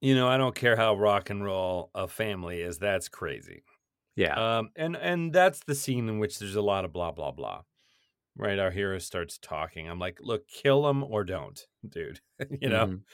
you 0.00 0.16
know, 0.16 0.26
I 0.28 0.36
don't 0.36 0.54
care 0.54 0.74
how 0.74 0.96
rock 0.96 1.30
and 1.30 1.44
roll 1.44 1.90
a 1.94 2.08
family 2.08 2.60
is, 2.60 2.78
that's 2.78 3.08
crazy. 3.08 3.62
Yeah, 4.16 4.58
Um, 4.58 4.70
and 4.76 4.96
and 4.96 5.32
that's 5.32 5.60
the 5.60 5.74
scene 5.74 6.08
in 6.08 6.18
which 6.18 6.38
there's 6.38 6.56
a 6.56 6.60
lot 6.62 6.84
of 6.84 6.92
blah 6.92 7.12
blah 7.12 7.30
blah. 7.30 7.62
Right, 8.36 8.58
our 8.58 8.70
hero 8.70 8.98
starts 8.98 9.38
talking. 9.38 9.88
I'm 9.88 9.98
like, 9.98 10.18
look, 10.20 10.48
kill 10.48 10.88
him 10.88 11.04
or 11.04 11.22
don't, 11.24 11.66
dude. 11.86 12.20
you 12.60 12.68
know, 12.68 12.90
Mhm. 12.90 13.04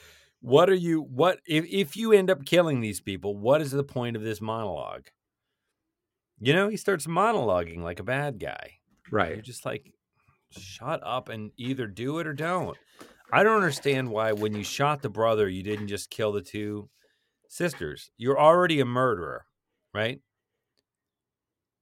what 0.41 0.69
are 0.69 0.75
you? 0.75 1.01
What 1.01 1.41
if 1.47 1.65
if 1.65 1.97
you 1.97 2.13
end 2.13 2.29
up 2.29 2.45
killing 2.45 2.81
these 2.81 3.01
people? 3.01 3.37
What 3.37 3.61
is 3.61 3.71
the 3.71 3.83
point 3.83 4.15
of 4.15 4.23
this 4.23 4.41
monologue? 4.41 5.09
You 6.39 6.53
know, 6.53 6.69
he 6.69 6.77
starts 6.77 7.05
monologuing 7.07 7.79
like 7.79 7.99
a 7.99 8.03
bad 8.03 8.39
guy. 8.39 8.79
Right 9.11 9.33
You're 9.33 9.41
just 9.41 9.65
like, 9.65 9.93
shut 10.51 11.01
up 11.03 11.29
and 11.29 11.51
either 11.57 11.87
do 11.87 12.19
it 12.19 12.27
or 12.27 12.33
don't. 12.33 12.77
I 13.31 13.43
don't 13.43 13.57
understand 13.57 14.09
why 14.11 14.33
when 14.33 14.53
you 14.55 14.63
shot 14.63 15.01
the 15.01 15.09
brother, 15.09 15.47
you 15.49 15.63
didn't 15.63 15.87
just 15.87 16.09
kill 16.09 16.31
the 16.31 16.41
two 16.41 16.89
sisters. 17.49 18.11
You're 18.17 18.39
already 18.39 18.79
a 18.79 18.85
murderer, 18.85 19.45
right? 19.93 20.21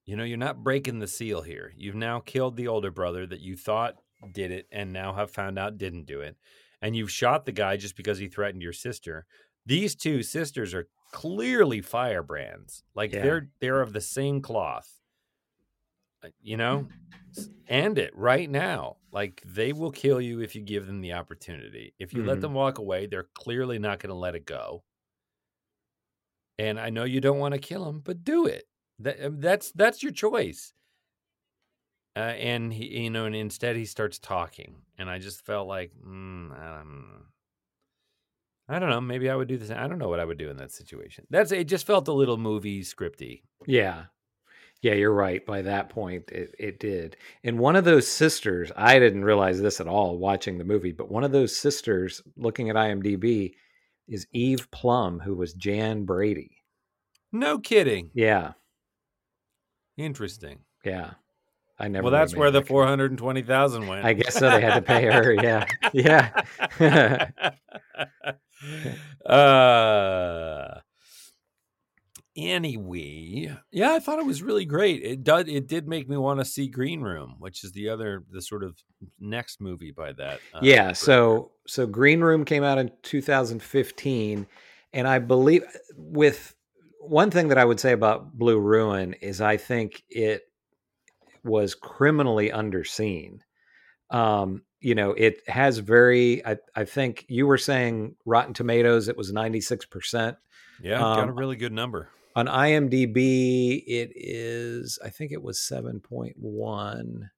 You 0.08 0.16
know, 0.16 0.24
you're 0.24 0.38
not 0.38 0.64
breaking 0.64 1.00
the 1.00 1.08
seal 1.08 1.42
here. 1.44 1.74
You've 1.76 1.94
now 1.96 2.20
killed 2.22 2.56
the 2.56 2.68
older 2.70 2.92
brother 2.92 3.28
that 3.28 3.42
you 3.42 3.58
thought 3.58 3.98
did 4.32 4.52
it 4.52 4.68
and 4.72 4.92
now 4.94 5.14
have 5.14 5.30
found 5.30 5.60
out 5.60 5.78
didn't 5.78 6.06
do 6.06 6.22
it. 6.22 6.38
And 6.82 6.96
you've 6.96 7.12
shot 7.12 7.46
the 7.46 7.52
guy 7.52 7.78
just 7.78 7.96
because 7.98 8.18
he 8.18 8.28
threatened 8.30 8.64
your 8.64 8.74
sister. 8.74 9.26
These 9.66 9.96
two 9.96 10.24
sisters 10.24 10.74
are 10.74 10.88
clearly 11.12 11.82
firebrands. 11.82 12.84
Like 12.96 13.12
Yeah. 13.12 13.22
they're 13.22 13.50
they're 13.60 13.82
of 13.82 13.94
the 13.94 14.02
same 14.02 14.42
cloth. 14.42 14.90
Uh, 16.24 16.30
You 16.40 16.58
know? 16.58 16.88
S- 17.38 17.50
End 17.68 17.98
it 17.98 18.16
right 18.16 18.50
now. 18.50 18.98
Like 19.12 19.42
they 19.46 19.74
will 19.74 19.92
kill 19.92 20.22
you 20.22 20.40
if 20.42 20.56
you 20.56 20.62
give 20.62 20.88
them 20.88 21.02
the 21.02 21.14
opportunity. 21.14 21.94
If 22.00 22.14
you 22.14 22.24
let 22.24 22.38
Mhm. 22.38 22.42
them 22.42 22.54
walk 22.54 22.78
away, 22.78 23.08
they're 23.08 23.30
clearly 23.36 23.78
not 23.78 24.00
going 24.00 24.10
to 24.10 24.16
let 24.16 24.36
it 24.36 24.46
go. 24.46 24.86
And 26.58 26.80
I 26.80 26.90
know 26.90 27.04
you 27.04 27.22
don't 27.22 27.40
want 27.40 27.54
to 27.54 27.60
kill 27.60 27.86
them, 27.86 28.00
but 28.00 28.24
do 28.24 28.46
it. 28.46 28.68
That, 29.00 29.24
um, 29.24 29.40
that's 29.40 29.72
that's 29.72 30.02
your 30.02 30.12
choice. 30.12 30.74
Uh, 32.16 32.20
and 32.20 32.74
he, 32.74 33.02
you 33.02 33.10
know, 33.12 33.26
and 33.26 33.36
instead 33.36 33.76
he 33.76 33.86
starts 33.86 34.18
talking, 34.18 34.78
and 34.98 35.08
I 35.08 35.20
just 35.20 35.46
felt 35.46 35.68
like, 35.68 35.92
mm, 36.04 36.52
um, 36.52 37.26
I 38.68 38.80
don't 38.80 38.90
know, 38.90 39.00
maybe 39.00 39.30
I 39.30 39.36
would 39.36 39.48
do 39.48 39.58
this. 39.58 39.70
I 39.70 39.88
don't 39.88 40.00
know 40.00 40.10
what 40.10 40.20
I 40.20 40.26
would 40.26 40.40
do 40.40 40.50
in 40.50 40.58
that 40.58 40.72
situation. 40.72 41.28
That's 41.30 41.52
it. 41.52 41.66
Just 41.66 41.86
felt 41.86 42.08
a 42.08 42.14
little 42.14 42.38
movie 42.38 42.82
scripty. 42.82 43.44
Yeah. 43.68 44.06
Yeah, 44.82 44.94
you're 44.94 45.14
right. 45.14 45.46
By 45.46 45.62
that 45.64 45.90
point, 45.90 46.30
it, 46.32 46.56
it 46.60 46.80
did. 46.80 47.18
And 47.44 47.60
one 47.60 47.76
of 47.76 47.86
those 47.86 48.08
sisters, 48.08 48.72
I 48.76 49.00
didn't 49.00 49.26
realize 49.26 49.62
this 49.62 49.80
at 49.80 49.88
all 49.88 50.18
watching 50.18 50.58
the 50.58 50.64
movie, 50.64 50.92
but 50.92 51.12
one 51.12 51.24
of 51.24 51.32
those 51.32 51.56
sisters, 51.56 52.22
looking 52.36 52.70
at 52.70 52.76
IMDb, 52.76 53.54
is 54.08 54.28
Eve 54.34 54.70
Plumb, 54.72 55.20
who 55.20 55.36
was 55.36 55.54
Jan 55.54 56.06
Brady. 56.06 56.64
No 57.32 57.60
kidding. 57.60 58.12
Yeah, 58.14 58.54
Interesting. 59.98 60.60
yeah. 60.86 61.12
I 61.80 61.90
never. 61.90 62.06
well, 62.06 62.12
that's 62.12 62.36
where 62.36 62.50
the 62.50 62.64
four 62.64 62.88
hundred 62.88 63.12
and 63.12 63.20
twenty 63.20 63.44
thousand 63.44 63.86
went. 63.86 64.04
I 64.04 64.14
guess 64.14 64.34
so. 64.34 64.50
They 64.50 64.62
had 64.62 64.74
to 64.74 64.82
pay 64.82 65.06
her. 65.06 65.34
Yeah, 65.44 65.66
yeah. 65.94 67.30
uh, 69.30 70.80
anyway, 72.36 73.56
yeah, 73.72 73.94
I 73.94 74.00
thought 74.00 74.20
it 74.20 74.26
was 74.26 74.42
really 74.42 74.66
great. 74.66 75.04
It 75.04 75.24
did. 75.24 75.48
It 75.50 75.68
did 75.68 75.88
make 75.88 76.10
me 76.10 76.18
want 76.18 76.40
to 76.40 76.46
see 76.46 76.68
Green 76.68 77.02
Room, 77.02 77.36
which 77.40 77.64
is 77.64 77.72
the 77.74 77.90
other, 77.90 78.24
the 78.32 78.42
sort 78.42 78.64
of 78.64 78.76
next 79.20 79.62
movie 79.62 79.92
by 79.92 80.14
that. 80.14 80.40
uh, 80.56 80.60
yeah 80.64 80.92
so 80.94 81.52
so 81.68 81.86
green 81.86 82.22
room 82.22 82.44
came 82.44 82.64
out 82.64 82.80
in 82.80 82.90
2015 83.04 84.48
and 84.94 85.08
i 85.08 85.20
believe 85.20 85.64
with 85.96 86.56
one 87.10 87.32
thing 87.32 87.50
that 87.50 87.58
i 87.58 87.66
would 87.66 87.80
say 87.80 87.92
about 87.92 88.34
blue 88.38 88.60
ruin 88.60 89.14
is 89.14 89.42
i 89.42 89.58
think 89.58 90.04
it 90.10 90.44
was 91.44 91.76
criminally 91.76 92.50
underseen. 92.50 93.40
Um 94.10 94.64
you 94.80 94.96
know 94.96 95.12
it 95.12 95.48
has 95.48 95.80
very 95.80 96.46
i, 96.46 96.58
I 96.76 96.86
think 96.86 97.26
you 97.30 97.48
were 97.48 97.58
saying 97.58 98.16
rotten 98.26 98.54
tomatoes 98.54 99.08
it 99.08 99.18
was 99.18 99.32
96% 99.32 100.38
yeah, 100.84 101.00
got 101.00 101.20
a 101.20 101.22
um, 101.24 101.36
really 101.36 101.56
good 101.56 101.72
number. 101.74 102.10
on 102.36 102.46
imdb 102.48 103.84
it 103.88 104.12
is 104.14 105.00
i 105.04 105.10
think 105.10 105.32
it 105.32 105.42
was 105.42 105.60
7.1 105.60 107.30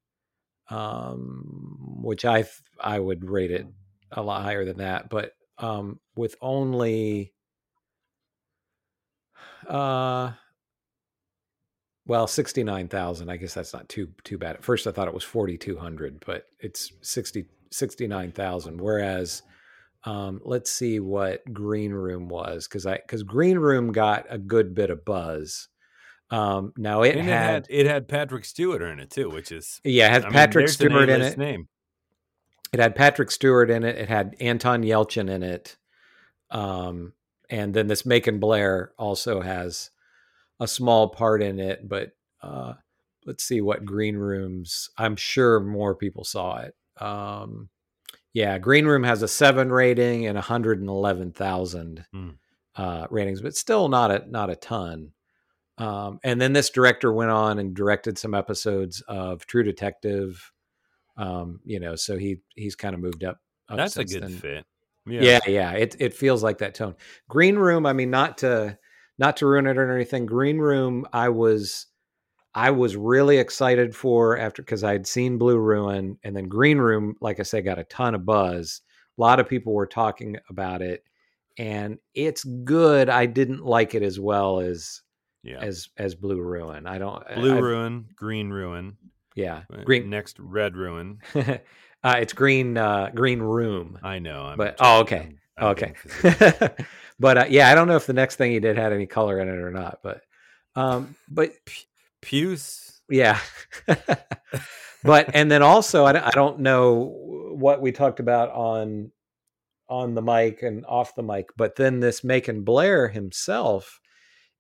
um, 0.70 2.00
which 2.02 2.26
I 2.26 2.46
I 2.80 3.00
would 3.00 3.28
rate 3.30 3.52
it 3.52 3.68
a 4.12 4.22
lot 4.22 4.44
higher 4.44 4.66
than 4.66 4.78
that, 4.78 5.10
but 5.10 5.34
um, 5.58 6.00
with 6.16 6.36
only 6.42 7.34
uh 9.70 10.32
well 12.08 12.28
69,000 12.28 13.30
I 13.30 13.38
guess 13.38 13.54
that's 13.54 13.74
not 13.74 13.88
too 13.88 14.10
too 14.24 14.38
bad. 14.38 14.56
At 14.56 14.64
first 14.64 14.88
I 14.88 14.92
thought 14.92 15.08
it 15.08 15.14
was 15.14 15.24
4200 15.24 16.24
but 16.26 16.46
it's 16.60 16.92
60 17.02 17.46
69,000 17.72 18.82
whereas 18.82 19.44
um 20.06 20.42
let's 20.44 20.72
see 20.72 21.00
what 21.00 21.44
Green 21.54 21.92
Room 21.92 22.30
was 22.30 22.68
cuz 22.68 22.86
I 22.86 22.98
cuz 22.98 23.24
Green 23.24 23.60
Room 23.60 23.92
got 23.92 24.26
a 24.30 24.38
good 24.38 24.74
bit 24.74 24.90
of 24.90 25.06
buzz. 25.06 25.68
Um 26.32 26.74
now 26.78 27.04
it 27.04 27.16
had, 27.16 27.26
it 27.26 27.28
had 27.28 27.68
it 27.70 27.86
had 27.86 28.08
Patrick 28.08 28.46
Stewart 28.46 28.82
in 28.82 29.00
it 29.00 29.12
too, 29.12 29.30
which 29.30 29.52
is 29.52 29.80
yeah, 29.84 30.08
it 30.08 30.12
had 30.12 30.26
I 30.26 30.30
Patrick 30.32 30.64
there's 30.64 30.82
an 30.82 30.90
Stewart 30.90 31.10
in 31.10 31.22
it. 31.22 31.38
Name. 31.38 31.68
It 32.72 32.80
had 32.80 32.96
Patrick 32.96 33.32
Stewart 33.32 33.70
in 33.72 33.84
it. 33.84 33.98
It 33.98 34.10
had 34.10 34.36
Anton 34.40 34.84
Yelchin 34.84 35.30
in 35.30 35.42
it. 35.44 35.76
Um, 36.52 37.14
and 37.50 37.74
then 37.74 37.88
this 37.88 38.06
Macon 38.06 38.40
Blair 38.40 38.92
also 38.98 39.42
has 39.42 39.90
a 40.60 40.68
small 40.68 41.10
part 41.10 41.42
in 41.42 41.60
it. 41.60 41.88
But 41.88 42.12
uh, 42.42 42.74
let's 43.26 43.44
see 43.44 43.62
what 43.62 43.86
Green 43.86 44.16
Rooms. 44.18 44.90
I'm 44.98 45.16
sure 45.16 45.60
more 45.60 45.96
people 45.96 46.24
saw 46.24 46.58
it. 46.60 46.76
Um, 47.02 47.70
yeah, 48.34 48.58
Green 48.60 48.86
Room 48.86 49.04
has 49.04 49.22
a 49.24 49.28
seven 49.28 49.72
rating 49.72 50.26
and 50.28 50.36
111,000 50.36 52.06
Hmm. 52.12 52.30
uh, 52.76 53.08
ratings, 53.10 53.42
but 53.42 53.56
still 53.56 53.88
not 53.90 54.12
a 54.12 54.24
not 54.30 54.50
a 54.50 54.56
ton. 54.56 55.12
Um, 55.78 56.20
and 56.24 56.40
then 56.42 56.52
this 56.54 56.70
director 56.70 57.12
went 57.14 57.32
on 57.32 57.58
and 57.58 57.74
directed 57.74 58.18
some 58.18 58.34
episodes 58.34 59.02
of 59.08 59.46
True 59.46 59.64
Detective. 59.64 60.52
Um, 61.18 61.62
you 61.66 61.80
know, 61.80 61.96
so 61.96 62.18
he 62.18 62.42
he's 62.56 62.76
kind 62.76 62.94
of 62.94 63.02
moved 63.02 63.24
up. 63.24 63.40
up 63.70 63.78
That's 63.78 63.98
a 63.98 64.06
good 64.06 64.24
then. 64.24 64.30
fit. 64.38 64.66
Yeah. 65.12 65.40
yeah, 65.48 65.72
It 65.74 65.96
it 66.00 66.14
feels 66.14 66.44
like 66.44 66.60
that 66.60 66.76
tone. 66.76 66.96
Green 67.28 67.56
Room. 67.58 67.86
I 67.86 67.94
mean, 67.94 68.10
not 68.10 68.38
to 68.40 68.78
not 69.18 69.38
to 69.38 69.48
ruin 69.48 69.68
it 69.68 69.78
or 69.78 69.94
anything. 69.96 70.26
Green 70.26 70.58
Room. 70.60 71.06
I 71.14 71.30
was 71.30 71.88
I 72.56 72.72
was 72.72 72.96
really 72.96 73.38
excited 73.38 73.96
for 73.96 74.38
after 74.38 74.62
because 74.62 74.84
I 74.84 74.92
had 74.94 75.06
seen 75.08 75.38
Blue 75.38 75.58
Ruin 75.60 76.18
and 76.24 76.36
then 76.36 76.48
Green 76.48 76.78
Room. 76.80 77.16
Like 77.22 77.40
I 77.40 77.44
said, 77.44 77.64
got 77.66 77.78
a 77.80 77.84
ton 77.84 78.16
of 78.16 78.26
buzz. 78.26 78.82
A 79.18 79.22
lot 79.22 79.40
of 79.40 79.48
people 79.50 79.74
were 79.74 79.86
talking 79.86 80.38
about 80.50 80.82
it, 80.82 81.04
and 81.58 82.00
it's 82.16 82.44
good. 82.44 83.10
I 83.10 83.26
didn't 83.28 83.64
like 83.66 83.94
it 83.94 84.02
as 84.02 84.20
well 84.20 84.62
as 84.62 85.02
Yeah. 85.44 85.60
as 85.60 85.90
as 85.98 86.16
Blue 86.16 86.42
Ruin. 86.42 86.88
I 86.88 86.98
don't 86.98 87.24
Blue 87.36 87.52
I've- 87.54 87.62
Ruin, 87.62 88.06
Green 88.16 88.50
Ruin, 88.50 88.98
Yeah, 89.36 89.64
uh, 89.72 89.84
green. 89.84 90.10
next 90.10 90.40
Red 90.40 90.76
Ruin. 90.78 91.20
uh, 92.04 92.16
it's 92.20 92.34
green. 92.34 92.78
Uh, 92.78 93.10
green 93.14 93.40
Room. 93.40 94.00
I 94.04 94.20
know. 94.20 94.42
I'm 94.44 94.58
But- 94.58 94.78
oh, 94.80 95.02
okay. 95.02 95.18
I'm- 95.18 95.36
I'm 95.58 95.68
okay. 95.72 95.94
but 97.20 97.38
uh, 97.38 97.46
yeah, 97.50 97.70
I 97.70 97.76
don't 97.76 97.90
know 97.90 97.98
if 97.98 98.06
the 98.06 98.14
next 98.14 98.38
thing 98.38 98.52
he 98.54 98.62
did 98.62 98.78
had 98.78 98.94
any 98.94 99.06
color 99.08 99.40
in 99.42 99.50
it 99.50 99.58
or 99.60 99.72
not. 99.72 100.00
But 100.02 100.22
um, 100.76 101.16
but 101.30 101.52
pews, 102.22 103.02
yeah. 103.10 103.40
but 105.04 105.30
and 105.34 105.52
then 105.52 105.62
also 105.62 106.06
I, 106.06 106.14
don't- 106.14 106.24
I 106.24 106.32
don't 106.32 106.60
know 106.60 107.14
what 107.56 107.82
we 107.82 107.92
talked 107.92 108.20
about 108.22 108.52
on 108.52 109.12
on 109.90 110.14
the 110.14 110.22
mic 110.22 110.62
and 110.64 110.86
off 110.86 111.16
the 111.16 111.24
mic, 111.24 111.48
but 111.58 111.76
then 111.76 112.00
this 112.00 112.24
Macon 112.24 112.64
Blair 112.64 113.08
himself 113.10 114.00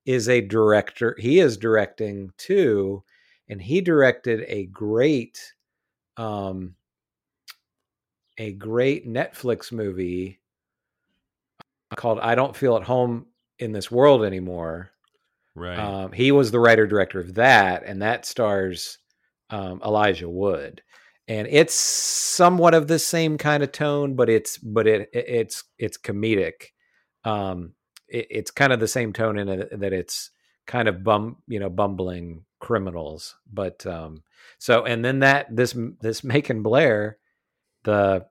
is 0.05 0.27
a 0.27 0.41
director. 0.41 1.15
He 1.19 1.39
is 1.39 1.55
directing 1.55 2.31
too, 2.37 3.03
and 3.47 3.61
he 3.61 3.79
directed 3.79 4.43
a 4.47 4.65
great 4.65 5.39
um 6.17 6.75
a 8.39 8.53
great 8.53 9.07
Netflix 9.07 9.71
movie 9.71 10.39
called 11.95 12.19
I 12.19 12.35
Don't 12.35 12.55
Feel 12.55 12.75
at 12.77 12.83
Home 12.83 13.27
in 13.59 13.71
This 13.71 13.91
World 13.91 14.23
Anymore. 14.23 14.91
Right. 15.55 15.77
Um, 15.77 16.11
he 16.11 16.31
was 16.31 16.51
the 16.51 16.59
writer 16.59 16.87
director 16.87 17.19
of 17.19 17.35
that, 17.35 17.83
and 17.85 18.01
that 18.01 18.25
stars 18.25 18.97
um, 19.49 19.81
Elijah 19.83 20.29
Wood, 20.29 20.81
and 21.27 21.47
it's 21.49 21.73
somewhat 21.75 22.73
of 22.73 22.87
the 22.87 22.99
same 22.99 23.37
kind 23.37 23.61
of 23.63 23.71
tone, 23.71 24.15
but 24.15 24.29
it's 24.29 24.57
but 24.57 24.87
it, 24.87 25.09
it- 25.13 25.25
it's 25.27 25.63
it's 25.77 25.97
comedic. 25.97 26.67
Um, 27.25 27.73
it, 28.07 28.27
it's 28.29 28.51
kind 28.51 28.71
of 28.73 28.79
the 28.79 28.87
same 28.87 29.11
tone 29.13 29.37
in 29.37 29.49
it 29.49 29.79
that 29.79 29.91
it's 29.93 30.31
kind 30.65 30.87
of 30.87 31.03
bum 31.03 31.37
you 31.47 31.59
know 31.59 31.69
bumbling 31.69 32.45
criminals, 32.59 33.35
but 33.51 33.85
um, 33.85 34.23
so 34.59 34.85
and 34.85 35.03
then 35.03 35.19
that 35.19 35.53
this 35.53 35.75
this 35.99 36.23
Macon 36.23 36.63
Blair, 36.63 37.17
the 37.83 38.25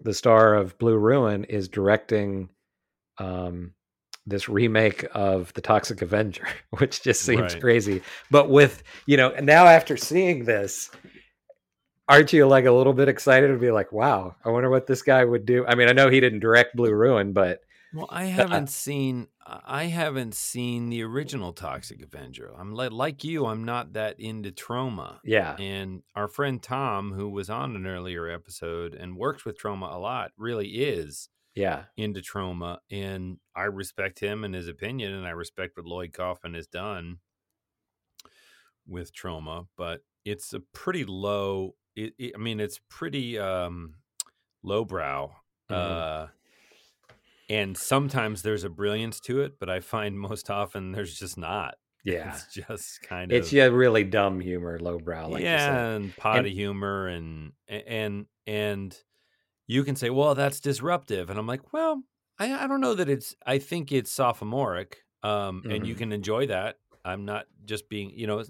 the 0.00 0.14
star 0.14 0.54
of 0.54 0.76
Blue 0.78 0.96
Ruin, 0.96 1.44
is 1.44 1.68
directing 1.68 2.50
um, 3.18 3.72
this 4.26 4.48
remake 4.48 5.06
of 5.14 5.52
the 5.54 5.62
Toxic 5.62 6.02
Avenger, 6.02 6.46
which 6.78 7.02
just 7.02 7.22
seems 7.22 7.54
Right. 7.54 7.60
crazy. 7.60 8.02
But 8.30 8.50
with 8.50 8.82
you 9.06 9.16
know, 9.16 9.30
and 9.30 9.46
now 9.46 9.66
after 9.66 9.96
seeing 9.96 10.44
this, 10.44 10.90
aren't 12.08 12.32
you 12.32 12.46
like 12.46 12.66
a 12.66 12.72
little 12.72 12.92
bit 12.92 13.08
excited 13.08 13.48
to 13.48 13.58
be 13.58 13.70
like, 13.70 13.92
wow, 13.92 14.36
I 14.44 14.50
wonder 14.50 14.70
what 14.70 14.86
this 14.86 15.02
guy 15.02 15.24
would 15.24 15.46
do? 15.46 15.64
I 15.66 15.74
mean, 15.74 15.88
I 15.88 15.92
know 15.92 16.08
he 16.10 16.20
didn't 16.20 16.40
direct 16.40 16.76
Blue 16.76 16.92
Ruin, 16.94 17.32
but 17.32 17.60
Well, 17.92 18.08
I 18.10 18.24
haven't 18.24 18.68
seen 18.68 19.28
I 19.46 19.84
haven't 19.84 20.34
seen 20.34 20.90
the 20.90 21.02
original 21.02 21.52
Toxic 21.52 22.02
Avenger. 22.02 22.52
I'm 22.58 22.74
li- 22.74 22.88
like 22.88 23.24
you. 23.24 23.46
I'm 23.46 23.64
not 23.64 23.92
that 23.94 24.18
into 24.20 24.50
Troma. 24.50 25.20
yeah, 25.24 25.56
And 25.58 26.02
our 26.14 26.28
friend 26.28 26.62
Tom, 26.62 27.12
who 27.12 27.30
was 27.30 27.48
on 27.48 27.74
an 27.76 27.86
earlier 27.86 28.28
episode 28.28 28.94
and 28.94 29.16
works 29.16 29.44
with 29.44 29.58
Troma 29.58 29.94
a 29.94 29.98
lot, 29.98 30.32
really 30.36 30.68
is 30.68 31.28
yeah, 31.54 31.84
into 31.96 32.20
Troma. 32.20 32.78
And 32.90 33.38
I 33.54 33.62
respect 33.64 34.18
him 34.20 34.44
and 34.44 34.54
his 34.54 34.68
opinion, 34.68 35.12
and 35.14 35.26
I 35.26 35.30
respect 35.30 35.76
what 35.76 35.86
Lloyd 35.86 36.12
Kaufman 36.12 36.54
has 36.54 36.66
done 36.66 37.20
with 38.86 39.14
Troma. 39.14 39.68
But 39.76 40.02
it's 40.24 40.52
a 40.52 40.60
pretty 40.60 41.04
low. 41.04 41.76
It, 41.94 42.14
it- 42.18 42.32
I 42.34 42.38
mean, 42.38 42.60
it's 42.60 42.80
pretty 42.90 43.38
um, 43.38 43.94
lowbrow. 44.62 45.32
Mhm. 45.70 45.74
Uh, 45.74 46.26
and 47.48 47.76
sometimes 47.76 48.42
there's 48.42 48.64
a 48.64 48.70
brilliance 48.70 49.20
to 49.20 49.40
it, 49.42 49.58
but 49.58 49.70
I 49.70 49.80
find 49.80 50.18
most 50.18 50.50
often 50.50 50.92
there's 50.92 51.18
just 51.18 51.38
not. 51.38 51.76
yeah. 52.04 52.40
It's 52.40 52.46
just 52.46 53.02
kind 53.02 53.32
of 53.32 53.42
It's 53.42 53.52
yeah, 53.52 53.66
really 53.66 54.04
dumb 54.04 54.40
humor, 54.40 54.78
lowbrow, 54.80 55.28
like 55.30 55.52
yeah, 55.54 55.94
and 55.94 56.16
potty 56.16 56.54
humor, 56.54 57.08
and 57.08 57.52
and 57.68 58.26
and 58.46 58.96
you 59.68 59.84
can 59.84 59.96
say, 59.96 60.10
well, 60.10 60.34
that's 60.34 60.60
disruptive, 60.60 61.30
and 61.30 61.38
I'm 61.38 61.46
like, 61.46 61.72
well, 61.74 62.02
I, 62.38 62.64
I 62.64 62.66
don't 62.68 62.80
know 62.82 62.94
that 62.94 63.08
it's. 63.10 63.36
I 63.46 63.58
think 63.58 63.92
it's 63.92 64.12
sophomoric, 64.12 65.04
um, 65.24 65.64
and 65.68 65.86
you 65.86 65.94
Mhm. 65.94 65.96
can 65.96 66.12
enjoy 66.12 66.46
that. 66.48 66.78
I'm 67.04 67.24
not 67.26 67.46
just 67.66 67.88
being, 67.90 68.10
you 68.12 68.26
know, 68.28 68.44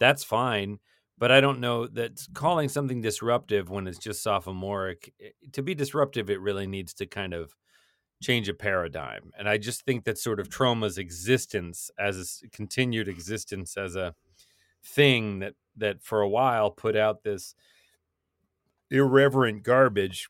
that's 0.00 0.24
fine, 0.24 0.80
but 1.18 1.32
I 1.32 1.40
don't 1.40 1.60
know 1.60 1.86
that 1.88 2.20
calling 2.34 2.68
something 2.68 3.00
disruptive 3.02 3.70
when 3.70 3.86
it's 3.88 3.98
just 3.98 4.22
sophomoric. 4.22 5.14
eh, 5.20 5.30
To 5.52 5.62
be 5.62 5.74
disruptive, 5.74 6.30
it 6.30 6.40
really 6.40 6.66
needs 6.66 6.94
to 6.94 7.06
kind 7.06 7.34
of 7.34 7.54
change 8.22 8.48
a 8.48 8.54
paradigm, 8.54 9.32
and 9.36 9.48
I 9.48 9.58
just 9.58 9.84
think 9.84 10.04
that 10.04 10.18
sort 10.18 10.40
of 10.40 10.48
Troma's 10.48 10.98
existence 10.98 11.90
as 11.98 12.42
a 12.44 12.48
continued 12.48 13.08
existence 13.08 13.76
as 13.76 13.96
a 13.96 14.14
thing 14.84 15.40
that 15.40 15.54
that 15.76 16.02
for 16.02 16.20
a 16.20 16.28
while 16.28 16.70
put 16.70 16.96
out 16.96 17.22
this 17.22 17.54
irreverent 18.90 19.62
garbage 19.62 20.28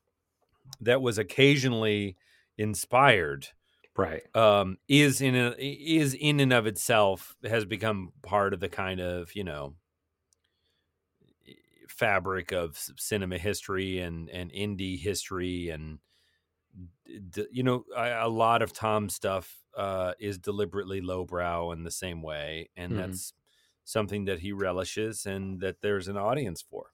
that 0.80 1.03
was 1.03 1.18
occasionally 1.18 2.16
inspired 2.59 3.49
Right. 3.95 4.22
um, 4.34 4.78
is 4.88 5.20
in 5.20 5.34
a, 5.34 5.55
is 5.59 6.14
in 6.14 6.40
and 6.40 6.53
of 6.53 6.66
itself 6.66 7.36
has 7.45 7.64
become 7.66 8.12
part 8.22 8.55
of 8.55 8.61
the 8.61 8.68
kind 8.68 9.01
of 9.01 9.34
you 9.34 9.45
know 9.45 9.74
fabric 11.88 12.53
of 12.53 12.76
cinema 12.97 13.36
history 13.36 13.99
and 13.99 14.30
and 14.30 14.51
indie 14.53 14.99
history 14.99 15.68
and 15.68 15.99
d- 17.30 17.46
you 17.50 17.62
know 17.62 17.84
I, 17.96 18.08
a 18.10 18.28
lot 18.28 18.62
of 18.62 18.72
Tom's 18.72 19.14
stuff 19.14 19.64
uh, 19.76 20.14
is 20.20 20.38
deliberately 20.38 21.00
lowbrow 21.00 21.72
in 21.72 21.84
the 21.84 21.90
same 21.90 22.22
way, 22.22 22.70
and 22.76 22.96
Mhm. 22.96 22.96
that's 22.96 23.32
something 23.84 24.26
that 24.26 24.40
he 24.40 24.52
relishes 24.52 25.26
and 25.26 25.60
that 25.60 25.80
there's 25.82 26.08
an 26.08 26.16
audience 26.16 26.62
for 26.62 26.92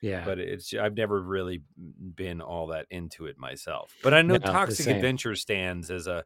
Yeah. 0.00 0.26
but 0.26 0.38
it's 0.38 0.72
I've 0.74 0.96
never 0.96 1.20
really 1.22 1.62
been 2.14 2.40
all 2.40 2.68
that 2.68 2.86
into 2.90 3.26
it 3.26 3.38
myself. 3.38 3.96
But 4.02 4.14
I 4.14 4.22
know 4.22 4.38
No, 4.38 4.38
Toxic. 4.38 4.86
Avenger 4.88 5.34
stands 5.36 5.90
as 5.90 6.06
a 6.06 6.24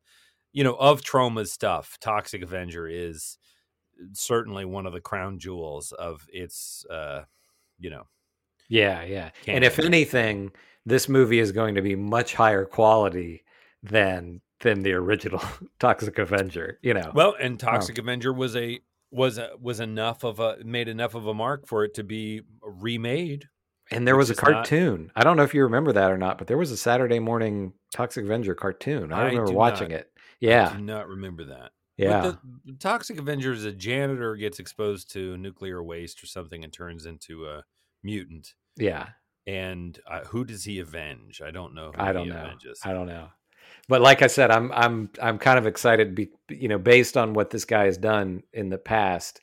you 0.52 0.64
know 0.64 0.76
of 0.76 1.02
Troma's 1.02 1.52
stuff. 1.52 1.98
Toxic 2.00 2.42
Avenger 2.42 2.88
is 2.88 3.38
certainly 4.14 4.64
one 4.66 4.86
of 4.86 4.92
the 4.94 5.00
crown 5.02 5.38
jewels 5.38 5.92
of 5.92 6.28
its 6.32 6.86
uh 6.90 7.24
you 7.78 7.90
know 7.90 8.04
Yeah, 8.68 9.04
yeah. 9.04 9.30
And 9.50 9.64
if 9.64 9.78
anything, 9.78 10.52
this 10.86 11.08
movie 11.08 11.38
is 11.40 11.52
going 11.52 11.74
to 11.74 11.82
be 11.82 11.94
much 11.96 12.32
higher 12.34 12.64
quality 12.64 13.44
than 13.82 14.40
than 14.60 14.82
the 14.82 14.92
original 14.92 15.42
Toxic 15.78 16.18
Avenger, 16.18 16.78
you 16.82 16.94
know. 16.94 17.10
well 17.14 17.34
and 17.38 17.60
Toxic 17.60 17.98
Avenger 17.98 18.32
was 18.32 18.56
a 18.56 18.80
was 19.10 19.38
a, 19.38 19.50
was 19.60 19.80
enough 19.80 20.24
of 20.24 20.40
a 20.40 20.56
made 20.64 20.88
enough 20.88 21.14
of 21.14 21.26
a 21.26 21.34
mark 21.34 21.66
for 21.66 21.84
it 21.84 21.94
to 21.94 22.02
be 22.04 22.42
remade 22.62 23.48
And 23.90 24.06
there 24.06 24.16
was 24.16 24.30
a 24.30 24.32
is 24.32 24.42
not- 24.42 24.52
cartoon. 24.52 25.10
I 25.14 25.22
don't 25.24 25.36
know 25.36 25.42
if 25.44 25.54
you 25.54 25.62
remember 25.62 25.92
that 25.92 26.10
or 26.10 26.18
not, 26.18 26.38
but 26.38 26.46
there 26.46 26.58
was 26.58 26.70
a 26.70 26.76
Saturday 26.76 27.18
morning 27.18 27.72
Toxic 27.94 28.24
Avenger 28.24 28.54
cartoon. 28.54 29.12
I 29.12 29.22
I 29.22 29.26
remember 29.26 29.52
watching 29.52 29.90
not. 29.90 30.00
it. 30.00 30.10
Yeah. 30.40 30.70
I 30.72 30.76
do 30.76 30.82
not 30.82 31.08
remember 31.08 31.44
that. 31.44 31.70
Yeah. 31.96 32.20
But 32.22 32.38
the 32.64 32.72
Toxic 32.74 33.18
Avenger 33.18 33.52
is 33.52 33.64
a 33.64 33.72
janitor 33.72 34.34
gets 34.36 34.58
exposed 34.58 35.10
to 35.12 35.36
nuclear 35.38 35.82
waste 35.82 36.22
or 36.22 36.26
something 36.26 36.62
and 36.64 36.72
turns 36.72 37.06
into 37.06 37.46
a 37.46 37.64
mutant. 38.02 38.54
yeah. 38.76 39.08
And 39.46 39.98
uh, 40.10 40.24
who 40.24 40.44
does 40.44 40.64
he 40.64 40.80
avenge? 40.80 41.40
I 41.40 41.50
don't 41.50 41.74
know. 41.74 41.92
Who 41.94 42.02
I 42.02 42.12
don't 42.12 42.24
he 42.24 42.30
know. 42.30 42.36
Avenges. 42.36 42.80
I 42.84 42.92
don't 42.92 43.06
know. 43.06 43.28
But 43.88 44.00
like 44.00 44.22
I 44.22 44.26
said, 44.26 44.50
I'm 44.50 44.72
I'm 44.72 45.10
I'm 45.22 45.38
kind 45.38 45.58
of 45.58 45.66
excited, 45.66 46.14
be, 46.14 46.30
you 46.48 46.68
know, 46.68 46.78
based 46.78 47.16
on 47.16 47.34
what 47.34 47.50
this 47.50 47.64
guy 47.64 47.84
has 47.84 47.98
done 47.98 48.42
in 48.52 48.68
the 48.68 48.78
past. 48.78 49.40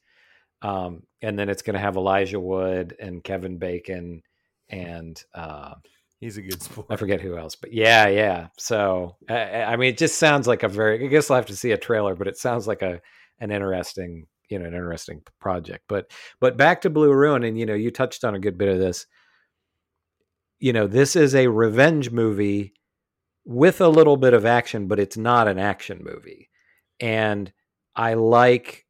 Um, 0.62 1.04
and 1.22 1.38
then 1.38 1.50
it's 1.50 1.62
going 1.62 1.74
to 1.76 1.80
have 1.80 1.96
Elijah 1.96 2.40
Wood 2.40 2.96
and 3.00 3.24
Kevin 3.24 3.58
Bacon 3.58 4.22
and 4.70 5.22
uh, 5.34 5.76
He's 6.24 6.38
a 6.38 6.42
good 6.42 6.64
sport. 6.64 6.88
I 6.90 6.96
forget 6.96 7.20
who 7.20 7.38
else, 7.38 7.58
but 7.58 7.74
yeah, 7.74 8.08
yeah. 8.08 8.48
So 8.58 9.18
I, 9.30 9.64
I 9.64 9.76
mean, 9.76 9.90
it 9.90 9.98
just 9.98 10.18
sounds 10.18 10.48
like 10.48 10.64
a 10.64 10.70
very. 10.70 11.04
I 11.04 11.08
guess 11.08 11.30
I'll 11.30 11.36
have 11.36 11.48
to 11.48 11.56
see 11.56 11.72
a 11.72 11.78
trailer, 11.78 12.16
but 12.16 12.30
it 12.30 12.38
sounds 12.38 12.66
like 12.66 12.82
a 12.82 13.02
an 13.42 13.52
interesting, 13.52 14.28
you 14.50 14.58
know, 14.58 14.64
an 14.64 14.74
interesting 14.74 15.22
project. 15.42 15.84
But 15.90 16.10
but 16.40 16.56
back 16.56 16.80
to 16.82 16.90
Blue 16.90 17.12
Ruin, 17.12 17.44
and 17.44 17.60
you 17.60 17.66
know, 17.66 17.74
you 17.74 17.92
touched 17.92 18.24
on 18.24 18.36
a 18.36 18.40
good 18.40 18.58
bit 18.58 18.70
of 18.70 18.80
this. 18.80 19.06
You 20.64 20.72
know, 20.72 20.88
this 20.88 21.18
is 21.18 21.36
a 21.36 21.48
revenge 21.50 22.10
movie 22.10 22.72
with 23.44 23.82
a 23.82 23.90
little 23.90 24.16
bit 24.16 24.34
of 24.34 24.46
action, 24.46 24.88
but 24.88 24.98
it's 24.98 25.18
not 25.18 25.50
an 25.50 25.60
action 25.60 26.00
movie, 26.02 26.50
and 27.02 27.52
I 27.98 28.14
like 28.14 28.86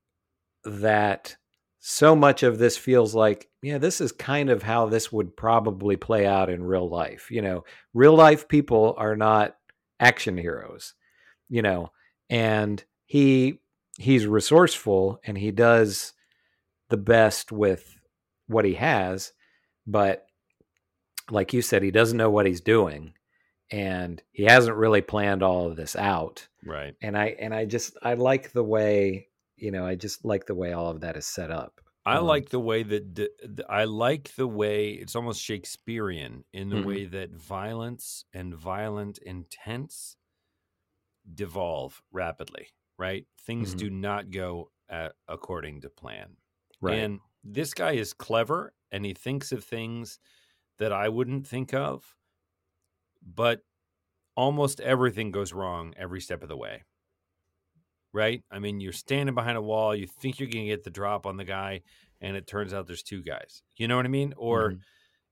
that 0.65 1.35
so 1.79 2.15
much 2.15 2.43
of 2.43 2.59
this 2.59 2.77
feels 2.77 3.15
like 3.15 3.49
yeah 3.63 3.79
this 3.79 3.99
is 4.01 4.11
kind 4.11 4.51
of 4.51 4.61
how 4.61 4.85
this 4.85 5.11
would 5.11 5.35
probably 5.35 5.97
play 5.97 6.27
out 6.27 6.47
in 6.47 6.63
real 6.63 6.87
life. 6.87 7.31
You 7.31 7.41
know 7.41 7.63
real 7.91 8.13
life 8.15 8.47
people 8.47 8.93
are 8.99 9.15
not 9.15 9.55
action 9.99 10.37
heroes 10.37 10.93
you 11.49 11.63
know 11.63 11.91
and 12.29 12.83
he 13.05 13.61
he's 13.97 14.27
resourceful 14.27 15.19
and 15.25 15.39
he 15.39 15.49
does 15.49 16.13
the 16.89 16.97
best 16.97 17.51
with 17.51 17.99
what 18.45 18.63
he 18.63 18.75
has 18.75 19.33
but 19.87 20.27
like 21.29 21.53
you 21.53 21.61
said 21.61 21.81
he 21.83 21.91
doesn't 21.91 22.17
know 22.17 22.29
what 22.29 22.45
he's 22.45 22.61
doing 22.61 23.13
and 23.71 24.21
he 24.31 24.43
hasn't 24.43 24.75
really 24.77 25.01
planned 25.01 25.41
all 25.43 25.67
of 25.67 25.75
this 25.75 25.95
out 25.95 26.47
Right. 26.65 26.95
and 27.01 27.17
i 27.17 27.27
and 27.39 27.53
i 27.53 27.65
just 27.65 27.97
i 28.03 28.13
like 28.13 28.51
the 28.51 28.63
way 28.63 29.29
you 29.55 29.71
know 29.71 29.85
i 29.85 29.95
just 29.95 30.25
like 30.25 30.45
the 30.45 30.55
way 30.55 30.73
all 30.73 30.89
of 30.89 31.01
that 31.01 31.15
is 31.17 31.25
set 31.25 31.51
up 31.51 31.79
I 32.05 32.17
Um, 32.17 32.25
like 32.25 32.49
the 32.49 32.59
way 32.59 32.83
that 32.83 33.13
d- 33.13 33.29
I 33.69 33.85
like 33.85 34.35
the 34.35 34.45
way 34.45 34.89
it's 34.91 35.15
almost 35.15 35.41
Shakespearean 35.41 36.43
in 36.51 36.67
the 36.69 36.75
Mhm. 36.75 36.85
way 36.85 37.05
that 37.05 37.29
violence 37.31 38.25
and 38.33 38.53
violent 38.53 39.19
intents 39.19 40.17
devolve 41.33 42.01
rapidly. 42.11 42.67
Right, 42.97 43.25
things 43.39 43.73
Mhm. 43.73 43.77
do 43.77 43.89
not 43.89 44.31
go 44.31 44.71
uh 44.89 45.09
according 45.29 45.79
to 45.81 45.89
plan. 45.89 46.35
right 46.81 46.97
And 46.99 47.19
this 47.43 47.73
guy 47.73 47.93
is 47.93 48.11
clever 48.13 48.73
and 48.91 49.05
he 49.05 49.13
thinks 49.13 49.51
of 49.53 49.63
things 49.63 50.19
that 50.79 50.91
I 50.93 51.09
wouldn't 51.09 51.47
think 51.47 51.73
of, 51.73 52.15
but 53.21 53.61
almost 54.35 54.81
everything 54.81 55.31
goes 55.31 55.53
wrong 55.53 55.93
every 55.97 56.21
step 56.21 56.43
of 56.43 56.49
the 56.49 56.57
way. 56.57 56.83
Right? 58.11 58.43
I 58.51 58.59
mean, 58.59 58.79
you're 58.79 58.93
standing 58.93 59.33
behind 59.33 59.57
a 59.57 59.61
wall, 59.61 59.95
you 59.95 60.05
think 60.05 60.39
you're 60.39 60.49
going 60.49 60.65
to 60.65 60.71
get 60.71 60.83
the 60.83 60.91
drop 60.91 61.25
on 61.25 61.35
the 61.37 61.43
guy, 61.43 61.81
and 62.21 62.37
it 62.37 62.45
turns 62.45 62.71
out 62.71 62.85
there's 62.85 63.01
two 63.01 63.23
guys. 63.23 63.63
You 63.75 63.87
know 63.87 63.95
what 63.95 64.05
I 64.05 64.09
mean? 64.09 64.33
Or, 64.37 64.75
Mhm. 64.75 64.83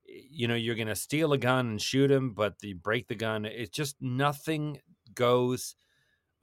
you 0.05 0.47
know, 0.47 0.55
you're 0.55 0.75
going 0.75 0.87
to 0.87 0.95
steal 0.95 1.33
a 1.33 1.39
gun 1.39 1.67
and 1.69 1.81
shoot 1.81 2.11
him, 2.11 2.33
but 2.33 2.55
you 2.63 2.75
break 2.75 3.07
the 3.07 3.15
gun. 3.15 3.45
It's 3.45 3.69
just 3.75 4.01
nothing 4.01 4.81
goes 5.13 5.75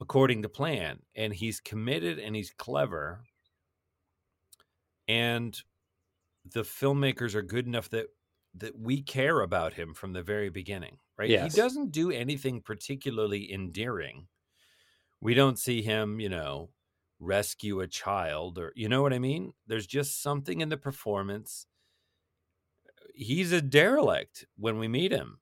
according 0.01 0.43
to 0.43 0.49
plan. 0.49 1.03
And 1.15 1.33
he's 1.33 1.61
committed 1.61 2.19
and 2.19 2.35
he's 2.35 2.51
clever 2.51 3.23
and 5.07 5.61
the 6.45 6.61
filmmakers 6.63 7.35
are 7.35 7.41
good 7.41 7.67
enough 7.67 7.89
that 7.89 8.07
that 8.55 8.77
we 8.77 9.01
care 9.01 9.41
about 9.41 9.73
him 9.73 9.93
from 9.93 10.13
the 10.13 10.23
very 10.23 10.49
beginning 10.49 10.97
right? 11.19 11.29
Yes. 11.29 11.53
he 11.53 11.61
doesn't 11.61 11.91
do 11.91 12.09
anything 12.09 12.61
particularly 12.61 13.51
endearing. 13.51 14.27
We 15.21 15.33
don't 15.35 15.59
see 15.59 15.81
him 15.83 16.19
you 16.19 16.29
know 16.29 16.69
rescue 17.19 17.81
a 17.81 17.87
child 17.87 18.57
or 18.57 18.71
you 18.75 18.87
know 18.87 19.01
what 19.01 19.13
i 19.13 19.19
mean? 19.19 19.53
There's 19.67 19.85
just 19.85 20.23
something 20.23 20.61
in 20.61 20.69
the 20.69 20.77
performance. 20.77 21.67
He's 23.13 23.51
a 23.51 23.61
derelict 23.61 24.45
when 24.57 24.79
we 24.79 24.87
meet 24.87 25.11
him 25.11 25.39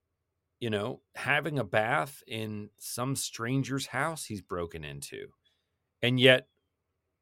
you 0.59 0.71
know? 0.71 1.01
Having 1.13 1.59
a 1.59 1.63
bath 1.63 2.23
in 2.25 2.71
some 2.79 3.15
stranger's 3.15 3.85
house 3.85 4.25
he's 4.25 4.41
broken 4.41 4.83
into 4.83 5.27
and 6.01 6.19
yet 6.19 6.47